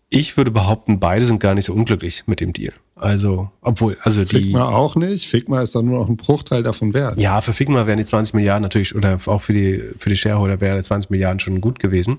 [0.10, 2.74] ich würde behaupten, beide sind gar nicht so unglücklich mit dem Deal.
[2.96, 4.26] Also, obwohl, also die.
[4.26, 5.28] Figma auch nicht.
[5.28, 7.20] Figma ist doch nur noch ein Bruchteil davon wert.
[7.20, 10.60] Ja, für Figma wären die 20 Milliarden natürlich, oder auch für die, für die Shareholder
[10.60, 12.18] wären die 20 Milliarden schon gut gewesen.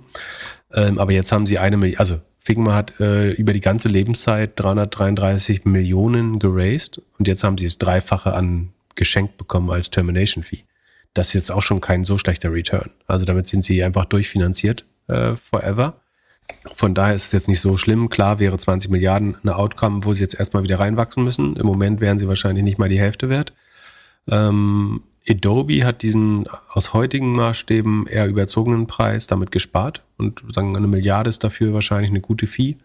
[0.72, 4.52] Ähm, aber jetzt haben sie eine Milliarde, also Figma hat äh, über die ganze Lebenszeit
[4.56, 10.64] 333 Millionen geraced und jetzt haben sie das Dreifache an geschenkt bekommen als Termination Fee.
[11.12, 12.90] Das ist jetzt auch schon kein so schlechter Return.
[13.06, 16.00] Also damit sind sie einfach durchfinanziert äh, forever.
[16.74, 18.08] Von daher ist es jetzt nicht so schlimm.
[18.08, 21.56] Klar wäre 20 Milliarden eine Outcome, wo sie jetzt erstmal wieder reinwachsen müssen.
[21.56, 23.52] Im Moment wären sie wahrscheinlich nicht mal die Hälfte wert.
[24.28, 30.86] Ähm, Adobe hat diesen aus heutigen Maßstäben eher überzogenen Preis damit gespart und sagen, eine
[30.86, 32.76] Milliarde ist dafür wahrscheinlich eine gute Fee.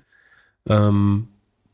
[0.67, 1.27] Ähm,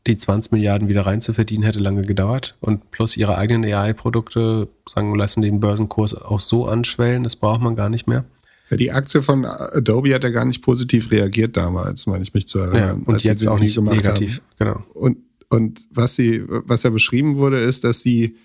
[0.06, 5.42] die 20 Milliarden wieder reinzuverdienen hätte lange gedauert und plus ihre eigenen AI-Produkte sagen lassen
[5.42, 8.24] den Börsenkurs auch so anschwellen, das braucht man gar nicht mehr.
[8.72, 12.48] Ja, die Aktie von Adobe hat ja gar nicht positiv reagiert damals, meine ich mich
[12.48, 13.02] zu erinnern.
[13.06, 14.44] Ja, und jetzt auch nicht negativ, haben.
[14.58, 14.80] genau.
[14.94, 15.18] Und,
[15.50, 18.38] und was sie, was ja beschrieben wurde, ist, dass sie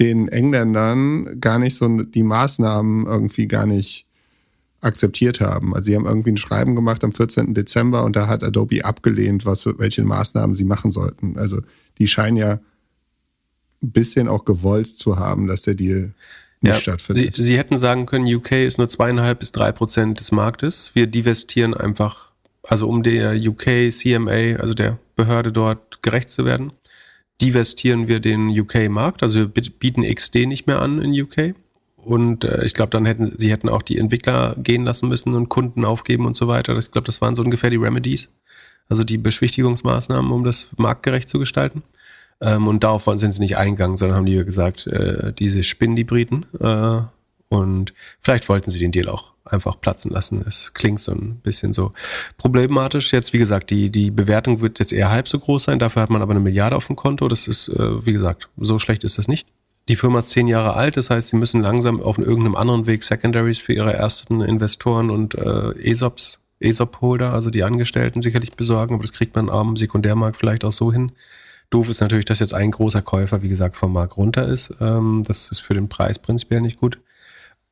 [0.00, 4.08] den Engländern gar nicht so die Maßnahmen irgendwie gar nicht
[4.80, 5.72] akzeptiert haben.
[5.72, 7.54] Also sie haben irgendwie ein Schreiben gemacht am 14.
[7.54, 11.38] Dezember und da hat Adobe abgelehnt, was, welche Maßnahmen sie machen sollten.
[11.38, 11.60] Also
[11.98, 12.54] die scheinen ja
[13.84, 16.12] ein bisschen auch gewollt zu haben, dass der Deal
[16.60, 17.36] nicht ja, stattfindet.
[17.36, 20.90] Sie, sie hätten sagen können, UK ist nur zweieinhalb bis drei Prozent des Marktes.
[20.94, 22.30] Wir divestieren einfach,
[22.62, 26.72] also um der UK CMA, also der Behörde dort gerecht zu werden,
[27.40, 31.54] divestieren wir den UK-Markt, also wir bieten XD nicht mehr an in UK.
[31.96, 35.48] Und äh, ich glaube, dann hätten sie hätten auch die Entwickler gehen lassen müssen und
[35.48, 36.76] Kunden aufgeben und so weiter.
[36.76, 38.30] Ich glaube, das waren so ungefähr die Remedies,
[38.88, 41.82] also die Beschwichtigungsmaßnahmen, um das marktgerecht zu gestalten.
[42.40, 46.04] Ähm, und darauf sind sie nicht eingegangen, sondern haben die gesagt, äh, diese spinnen die
[46.04, 46.46] Briten.
[46.58, 47.02] Äh,
[47.48, 50.44] und vielleicht wollten sie den Deal auch einfach platzen lassen.
[50.46, 51.92] Es klingt so ein bisschen so
[52.38, 53.12] problematisch.
[53.12, 55.78] Jetzt, wie gesagt, die, die Bewertung wird jetzt eher halb so groß sein.
[55.78, 57.26] Dafür hat man aber eine Milliarde auf dem Konto.
[57.28, 59.48] Das ist, äh, wie gesagt, so schlecht ist das nicht.
[59.88, 63.02] Die Firma ist zehn Jahre alt, das heißt, sie müssen langsam auf irgendeinem anderen Weg
[63.02, 69.02] Secondaries für ihre ersten Investoren und äh, ESOPs, ESOP-Holder, also die Angestellten sicherlich besorgen, aber
[69.02, 71.10] das kriegt man am Sekundärmarkt vielleicht auch so hin.
[71.70, 74.74] Doof ist natürlich, dass jetzt ein großer Käufer, wie gesagt, vom Markt runter ist.
[74.80, 76.98] Ähm, das ist für den Preis prinzipiell nicht gut.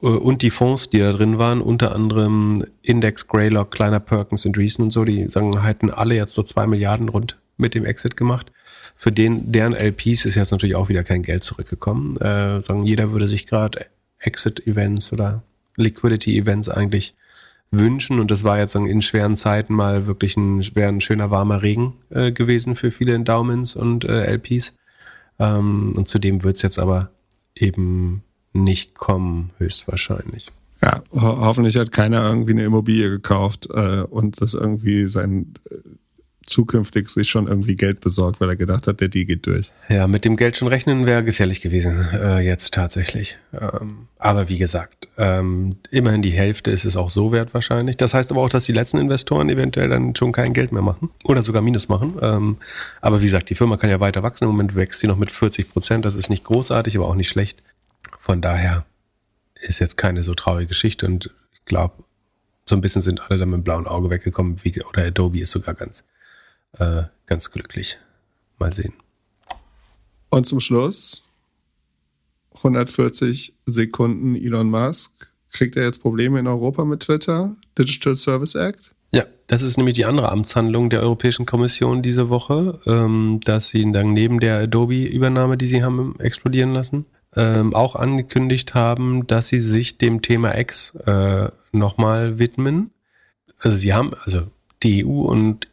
[0.02, 4.56] Äh, und die Fonds, die da drin waren, unter anderem Index, Greylock, Kleiner Perkins und
[4.56, 8.16] Reason und so, die sagen, hätten alle jetzt so zwei Milliarden rund mit dem Exit
[8.16, 8.52] gemacht.
[8.96, 12.16] Für den, deren LPs ist jetzt natürlich auch wieder kein Geld zurückgekommen.
[12.18, 13.86] Äh, sagen, jeder würde sich gerade
[14.20, 15.42] Exit-Events oder
[15.76, 17.14] Liquidity-Events eigentlich
[17.70, 18.18] wünschen.
[18.18, 22.32] Und das war jetzt in schweren Zeiten mal wirklich ein, ein schöner warmer Regen äh,
[22.32, 24.72] gewesen für viele Endowments und äh, LPs.
[25.38, 27.10] Ähm, und zudem wird es jetzt aber
[27.54, 28.22] eben
[28.52, 30.50] nicht kommen, höchstwahrscheinlich.
[30.82, 35.54] Ja, ho hoffentlich hat keiner irgendwie eine Immobilie gekauft äh, und das irgendwie sein
[36.48, 39.70] zukünftig sich schon irgendwie Geld besorgt, weil er gedacht hat, der Deal geht durch.
[39.88, 43.38] Ja, mit dem Geld schon rechnen wäre gefährlich gewesen, äh, jetzt tatsächlich.
[43.52, 47.96] Ähm, aber wie gesagt, ähm, immerhin die Hälfte ist es auch so wert wahrscheinlich.
[47.96, 51.10] Das heißt aber auch, dass die letzten Investoren eventuell dann schon kein Geld mehr machen
[51.24, 52.16] oder sogar Minus machen.
[52.20, 52.56] Ähm,
[53.00, 54.44] aber wie gesagt, die Firma kann ja weiter wachsen.
[54.44, 56.04] Im Moment wächst sie noch mit 40 Prozent.
[56.04, 57.62] Das ist nicht großartig, aber auch nicht schlecht.
[58.18, 58.84] Von daher
[59.60, 62.04] ist jetzt keine so traurige Geschichte und ich glaube,
[62.68, 65.52] so ein bisschen sind alle da mit dem blauen Auge weggekommen, wie, oder Adobe ist
[65.52, 66.04] sogar ganz,
[66.72, 67.98] äh, ganz glücklich.
[68.58, 68.94] Mal sehen.
[70.30, 71.22] Und zum Schluss
[72.58, 75.30] 140 Sekunden Elon Musk.
[75.52, 77.56] Kriegt er jetzt Probleme in Europa mit Twitter?
[77.78, 78.92] Digital Service Act?
[79.10, 83.90] Ja, das ist nämlich die andere Amtshandlung der Europäischen Kommission diese Woche, ähm, dass sie
[83.90, 89.60] dann neben der Adobe-Übernahme, die sie haben explodieren lassen, ähm, auch angekündigt haben, dass sie
[89.60, 92.90] sich dem Thema X äh, nochmal widmen.
[93.58, 94.42] Also sie haben, also
[94.82, 95.68] die EU und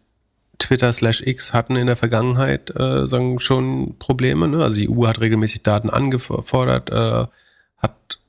[0.60, 4.48] Twitter slash X hatten in der Vergangenheit äh, sagen schon Probleme.
[4.48, 4.64] Ne?
[4.64, 7.28] Also die EU hat regelmäßig Daten angefordert, äh,
[7.78, 8.20] hat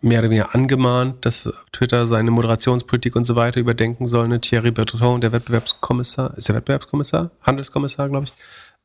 [0.00, 4.28] mehr oder weniger angemahnt, dass Twitter seine Moderationspolitik und so weiter überdenken soll.
[4.28, 4.40] Ne?
[4.40, 7.30] Thierry Bertrand, der Wettbewerbskommissar, ist der Wettbewerbskommissar?
[7.42, 8.32] Handelskommissar, glaube ich,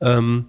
[0.00, 0.46] ähm,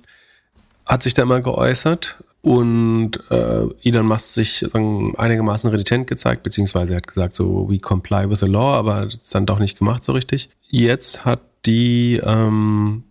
[0.85, 6.93] hat sich da immer geäußert und äh, Elon Musk sich sagen, einigermaßen renitent gezeigt, beziehungsweise
[6.93, 9.77] er hat gesagt, so, we comply with the law, aber das ist dann doch nicht
[9.77, 10.49] gemacht so richtig.
[10.67, 13.03] Jetzt hat die, ähm,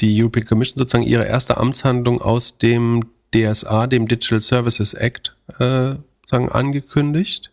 [0.00, 5.94] die European Commission sozusagen ihre erste Amtshandlung aus dem DSA, dem Digital Services Act, äh,
[6.26, 7.52] sagen, angekündigt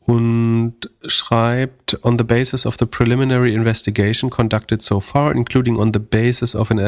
[0.00, 0.74] und
[1.06, 6.54] schreibt, on the basis of the preliminary investigation conducted so far, including on the basis
[6.54, 6.78] of an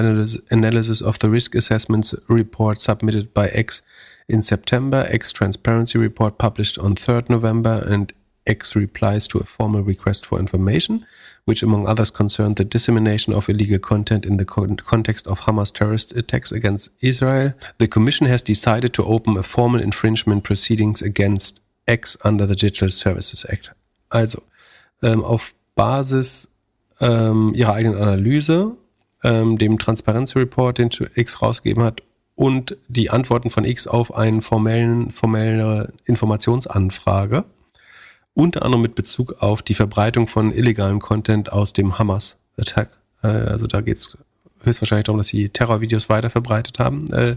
[0.51, 3.83] analysis of the risk assessments report submitted by X
[4.29, 8.13] in September, X transparency report published on 3rd November, and
[8.47, 11.07] X replies to a formal request for information,
[11.45, 16.17] which among others concerned the dissemination of illegal content in the context of Hamas terrorist
[16.17, 17.53] attacks against Israel.
[17.79, 22.91] The Commission has decided to open a formal infringement proceedings against X under the Digital
[22.91, 23.73] Services Act.
[24.11, 24.43] Also,
[25.03, 26.49] ähm, auf Basis
[27.01, 28.77] ähm, ihrer eigenen Analyse,
[29.23, 32.03] ähm, dem Transparency Report, den X rausgegeben hat,
[32.35, 37.45] und die Antworten von X auf eine formelle Informationsanfrage,
[38.37, 42.91] unter anderem mit Bezug auf die Verbreitung von illegalem Content aus dem Hamas-Attack.
[43.23, 44.19] Äh, also da geht es
[44.63, 47.11] höchstwahrscheinlich darum, dass sie Terrorvideos weiter verbreitet haben.
[47.13, 47.37] Äh,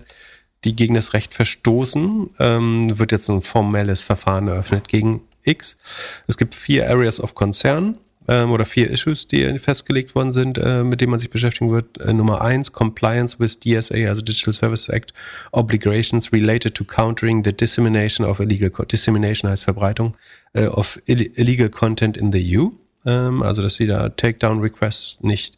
[0.66, 5.78] die gegen das Recht verstoßen, ähm, wird jetzt ein formelles Verfahren eröffnet gegen X.
[6.28, 7.98] Es gibt vier Areas of Concern
[8.30, 11.98] ähm, oder vier Issues, die festgelegt worden sind, äh, mit denen man sich beschäftigen wird.
[12.00, 15.14] Äh, Nummer eins, Compliance with DSA, also Digital Services Act,
[15.52, 20.16] Obligations related to countering the dissemination of illegal, dissemination heißt Verbreitung,
[20.54, 22.70] äh, of illegal content in the EU.
[23.06, 25.58] Ähm, also, dass sie da Takedown Requests nicht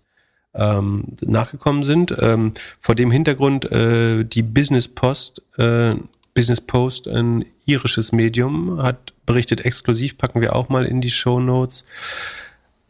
[0.54, 2.16] ähm, nachgekommen sind.
[2.20, 5.96] Ähm, vor dem Hintergrund äh, die Business Post, äh,
[6.34, 11.42] Business Post, ein irisches Medium, hat berichtet exklusiv, packen wir auch mal in die Show
[11.42, 11.86] Notes.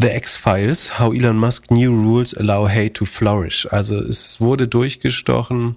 [0.02, 3.72] The X-Files, how Elon Musk new rules allow hate to flourish.
[3.72, 5.76] Also es wurde durchgestochen,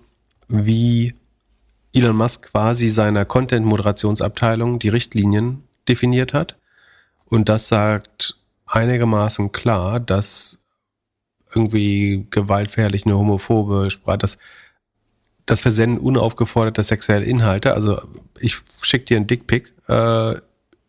[0.48, 1.12] wie
[1.92, 6.56] Elon Musk quasi seiner Content-Moderationsabteilung die Richtlinien definiert hat.
[7.26, 10.62] Und das sagt einigermaßen klar, dass
[11.54, 14.38] irgendwie gewaltverherrliche, homophobe Sprache, das,
[15.44, 18.00] das Versenden unaufgeforderter sexueller Inhalte, also
[18.40, 20.36] ich schicke dir einen Dickpick, äh,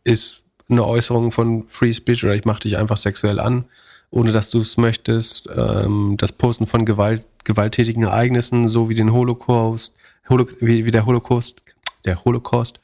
[0.06, 3.66] ist eine Äußerung von Free Speech oder ich mache dich einfach sexuell an,
[4.12, 5.50] ohne dass du es möchtest.
[5.56, 9.96] Ähm, das Posten von Gewalt, gewalttätigen Ereignissen, so wie den Holocaust,
[10.30, 11.62] Holo, wie, wie der Holocaust,
[12.06, 12.80] der Holocaust,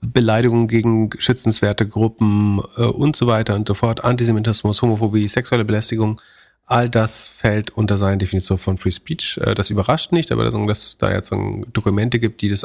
[0.00, 6.20] Beleidigungen gegen schützenswerte Gruppen äh, und so weiter und so fort, Antisemitismus, Homophobie, sexuelle Belästigung,
[6.66, 9.38] All das fällt unter seine Definition von Free Speech.
[9.38, 11.30] Äh, das überrascht nicht, aber dass es da jetzt
[11.72, 12.64] Dokumente gibt, die das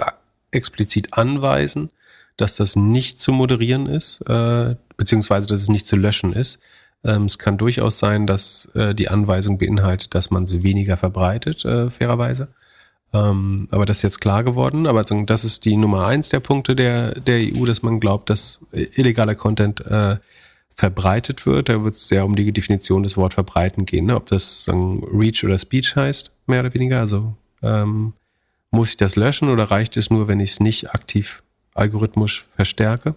[0.51, 1.89] explizit anweisen,
[2.41, 6.59] dass das nicht zu moderieren ist, äh, beziehungsweise dass es nicht zu löschen ist.
[7.03, 11.61] Ähm, es kann durchaus sein, dass äh, die Anweisung beinhaltet, dass man sie weniger verbreitet,
[11.61, 12.49] fairerweise.
[13.11, 14.87] Ähm, aber das ist jetzt klar geworden.
[14.87, 18.59] Aber das ist die Nummer eins der Punkte der, der EU, dass man glaubt, dass
[18.71, 19.83] illegaler Content
[20.75, 21.69] verbreitet wird.
[21.69, 24.15] Da wird es sehr um die Definition des Wort verbreiten gehen, ne?
[24.15, 26.99] ob das sagen, Reach oder Speech heißt, mehr oder weniger.
[26.99, 28.13] Also ähm,
[28.71, 31.43] muss ich das löschen oder reicht es nur, wenn ich es nicht aktiv
[31.79, 33.15] algorithmisch verstärke?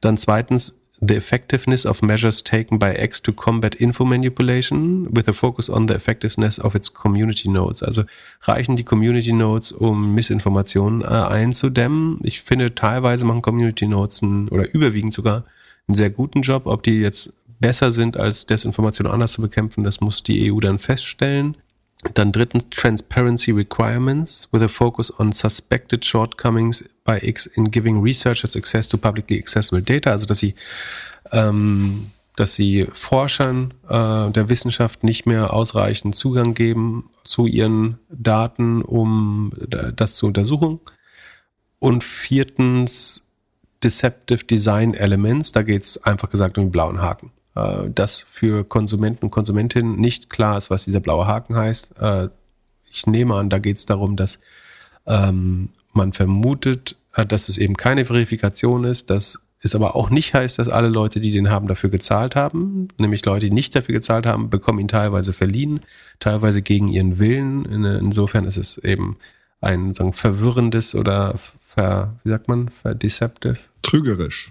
[0.00, 5.32] Dann zweitens, the effectiveness of measures taken by X to combat info manipulation with a
[5.32, 7.82] focus on the effectiveness of its community nodes.
[7.82, 8.04] Also
[8.42, 12.18] reichen die Community Nodes, um Missinformationen äh, einzudämmen?
[12.22, 15.44] Ich finde, teilweise machen Community Nodes ein, oder überwiegend sogar
[15.88, 16.66] einen sehr guten Job.
[16.66, 20.78] Ob die jetzt besser sind, als Desinformation anders zu bekämpfen, das muss die EU dann
[20.78, 21.56] feststellen.
[22.14, 28.56] Dann drittens Transparency Requirements with a focus on suspected shortcomings by X in giving researchers
[28.56, 30.54] access to publicly accessible data, also dass sie
[31.32, 38.80] ähm, dass sie Forschern äh, der Wissenschaft nicht mehr ausreichend Zugang geben zu ihren Daten,
[38.80, 39.52] um
[39.94, 40.80] das zu untersuchen.
[41.80, 43.26] Und viertens
[43.82, 45.52] Deceptive Design Elements.
[45.52, 47.30] Da geht es einfach gesagt um den blauen Haken.
[47.60, 51.98] Äh, dass für Konsumenten und Konsumentinnen nicht klar ist, was dieser blaue Haken heißt.
[51.98, 52.28] Äh,
[52.90, 54.40] ich nehme an, da geht es darum, dass
[55.06, 60.32] ähm, man vermutet, äh, dass es eben keine Verifikation ist, dass es aber auch nicht
[60.32, 62.88] heißt, dass alle Leute, die den haben, dafür gezahlt haben.
[62.98, 65.80] Nämlich Leute, die nicht dafür gezahlt haben, bekommen ihn teilweise verliehen,
[66.18, 67.66] teilweise gegen ihren Willen.
[67.84, 69.18] Insofern ist es eben
[69.60, 73.58] ein sagen, verwirrendes oder ver, wie sagt man, verdeceptive?
[73.82, 74.50] Trügerisch.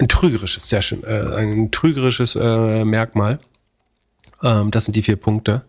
[0.00, 1.04] Ein trügerisches, sehr schön.
[1.04, 3.38] Äh, ein trügerisches äh, Merkmal.
[4.42, 5.66] Ähm, das sind die vier Punkte.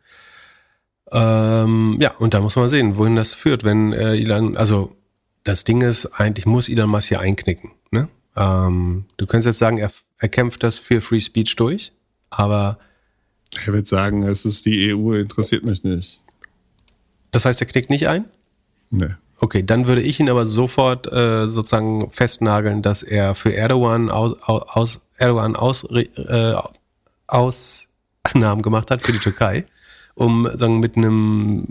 [1.12, 4.96] Ähm, ja, und da muss man sehen, wohin das führt, wenn äh, Elon, also
[5.44, 7.72] das Ding ist, eigentlich muss Elon Musk hier einknicken.
[7.92, 8.08] Ne?
[8.38, 11.92] Ähm, du könntest jetzt sagen, er, er kämpft das für Free Speech durch,
[12.30, 12.80] aber
[13.66, 16.22] er wird sagen, es ist die EU, interessiert mich nicht.
[17.32, 18.26] Das heißt, er knickt nicht ein?
[18.92, 19.10] Nee.
[19.44, 24.40] Okay, dann würde ich ihn aber sofort äh, sozusagen festnageln, dass er für Erdogan aus,
[24.44, 26.54] aus Erdogan aus, äh,
[27.26, 29.66] Ausnahmen gemacht hat für die Türkei,
[30.14, 31.70] um sagen mit einem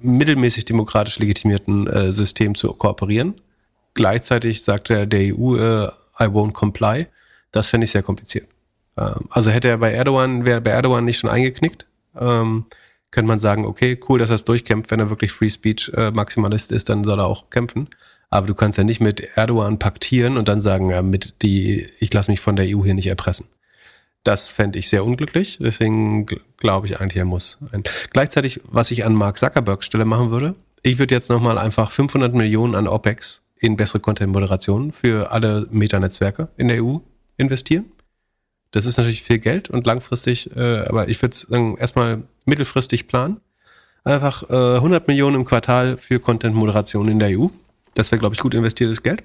[0.00, 3.34] mittelmäßig demokratisch legitimierten äh, System zu kooperieren.
[3.92, 5.88] Gleichzeitig sagt er der EU, äh,
[6.18, 7.06] I won't comply.
[7.52, 8.48] Das fände ich sehr kompliziert.
[8.96, 11.86] Ähm, also hätte er bei Erdogan, wäre bei Erdogan nicht schon eingeknickt,
[12.18, 12.64] ähm,
[13.10, 14.90] könnte man sagen, okay, cool, dass er es durchkämpft.
[14.90, 17.88] Wenn er wirklich Free Speech äh, Maximalist ist, dann soll er auch kämpfen.
[18.30, 22.12] Aber du kannst ja nicht mit Erdogan paktieren und dann sagen, ja, mit die, ich
[22.12, 23.46] lasse mich von der EU hier nicht erpressen.
[24.24, 25.58] Das fände ich sehr unglücklich.
[25.58, 26.26] Deswegen
[26.58, 27.58] glaube ich eigentlich, er muss.
[27.72, 27.84] Ein.
[28.10, 32.34] Gleichzeitig, was ich an Mark Zuckerberg Stelle machen würde, ich würde jetzt nochmal einfach 500
[32.34, 36.98] Millionen an OPEX in bessere Content-Moderation für alle Meta-Netzwerke in der EU
[37.36, 37.86] investieren.
[38.70, 43.40] Das ist natürlich viel Geld und langfristig, äh, aber ich würde sagen, erstmal mittelfristig planen.
[44.04, 47.48] Einfach äh, 100 Millionen im Quartal für Content-Moderation in der EU.
[47.94, 49.22] Das wäre, glaube ich, gut investiertes Geld.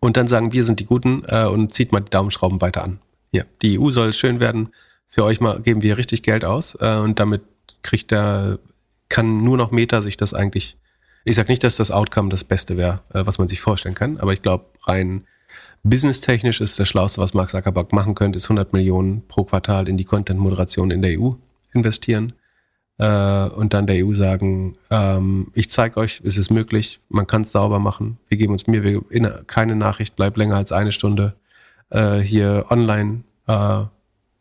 [0.00, 3.00] Und dann sagen, wir sind die Guten äh, und zieht mal die Daumenschrauben weiter an.
[3.30, 4.70] Hier, die EU soll schön werden.
[5.08, 7.42] Für euch mal geben wir richtig Geld aus äh, und damit
[7.82, 8.58] kriegt der,
[9.08, 10.76] kann nur noch Meta sich das eigentlich.
[11.24, 14.18] Ich sage nicht, dass das Outcome das Beste wäre, äh, was man sich vorstellen kann,
[14.18, 15.26] aber ich glaube, rein
[15.82, 19.96] businesstechnisch ist das Schlauste, was Mark Zuckerberg machen könnte, ist 100 Millionen pro Quartal in
[19.96, 21.32] die Content-Moderation in der EU
[21.72, 22.34] investieren
[22.98, 27.42] äh, und dann der EU sagen, ähm, ich zeige euch, es ist möglich, man kann
[27.42, 29.02] es sauber machen, wir geben uns mir,
[29.46, 31.34] keine Nachricht bleibt länger als eine Stunde
[31.90, 33.84] äh, hier online äh,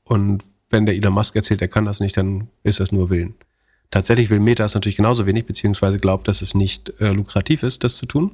[0.04, 3.36] und wenn der Elon Musk erzählt, er kann das nicht, dann ist das nur Willen.
[3.92, 7.84] Tatsächlich will Meta es natürlich genauso wenig, beziehungsweise glaubt, dass es nicht äh, lukrativ ist,
[7.84, 8.32] das zu tun.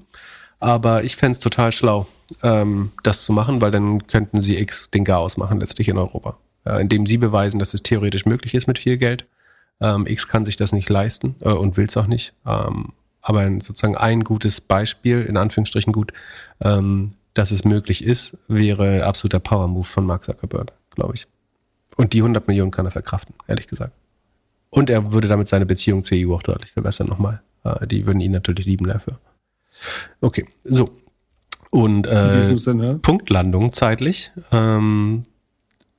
[0.66, 2.08] Aber ich fände es total schlau,
[2.42, 6.38] ähm, das zu machen, weil dann könnten sie X den Chaos machen, letztlich in Europa.
[6.66, 9.28] Äh, indem sie beweisen, dass es theoretisch möglich ist mit viel Geld.
[9.80, 12.34] Ähm, X kann sich das nicht leisten äh, und will es auch nicht.
[12.48, 16.14] Ähm, aber sozusagen ein gutes Beispiel, in Anführungsstrichen gut,
[16.62, 21.28] ähm, dass es möglich ist, wäre absoluter Power-Move von Mark Zuckerberg, glaube ich.
[21.96, 23.94] Und die 100 Millionen kann er verkraften, ehrlich gesagt.
[24.72, 27.44] Und er würde damit seine Beziehung zur EU auch deutlich verbessern nochmal.
[27.64, 29.20] Äh, die würden ihn natürlich lieben dafür.
[30.22, 30.90] Okay, so.
[31.70, 33.00] Und äh, Sinne.
[33.02, 34.32] Punktlandung zeitlich.
[34.52, 35.24] Ähm,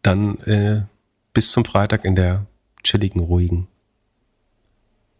[0.03, 0.82] dann äh,
[1.35, 2.47] bis zum Freitag in der
[2.82, 3.69] chilligen, ruhigen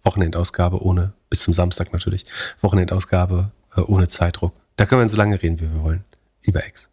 [0.05, 2.25] Wochenendausgabe ohne, bis zum Samstag natürlich,
[2.61, 4.55] Wochenendausgabe äh, ohne Zeitdruck.
[4.77, 6.05] Da können wir so lange reden, wie wir wollen.
[6.43, 6.91] Über X.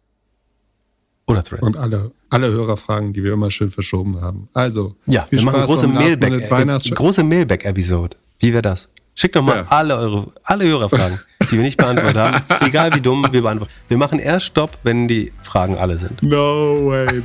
[1.26, 1.62] Oder Threads.
[1.62, 4.48] Und alle, alle Hörerfragen, die wir immer schön verschoben haben.
[4.52, 6.50] Also, ja, wir machen große Mailback,
[6.94, 8.16] große Mailback-Episode.
[8.40, 8.90] Wie wäre das?
[9.14, 9.66] Schickt doch mal ja.
[9.68, 11.18] alle eure, alle Hörerfragen,
[11.54, 12.42] die wir nicht beantwortet haben.
[12.66, 13.72] Egal wie dumm wir beantworten.
[13.86, 16.20] Wir machen erst Stopp, wenn die Fragen alle sind.
[16.22, 17.22] No way.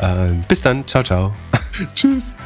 [0.00, 0.88] Äh, bis dann.
[0.88, 1.34] Ciao, ciao.
[1.94, 2.38] Tschüss.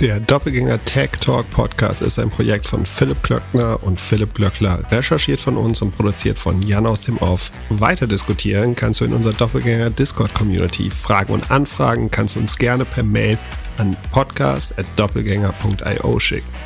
[0.00, 5.40] Der Doppelgänger Tech Talk Podcast ist ein Projekt von Philipp Glöckner und Philipp Glöckler, recherchiert
[5.40, 7.50] von uns und produziert von Jan aus dem Off.
[7.70, 10.90] Weiter diskutieren kannst du in unserer Doppelgänger Discord Community.
[10.90, 13.38] Fragen und Anfragen kannst du uns gerne per Mail
[13.78, 16.65] an podcast.doppelgänger.io schicken.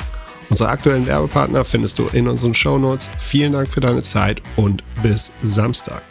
[0.51, 3.09] Unsere aktuellen Werbepartner findest du in unseren Shownotes.
[3.17, 6.03] Vielen Dank für deine Zeit und bis Samstag.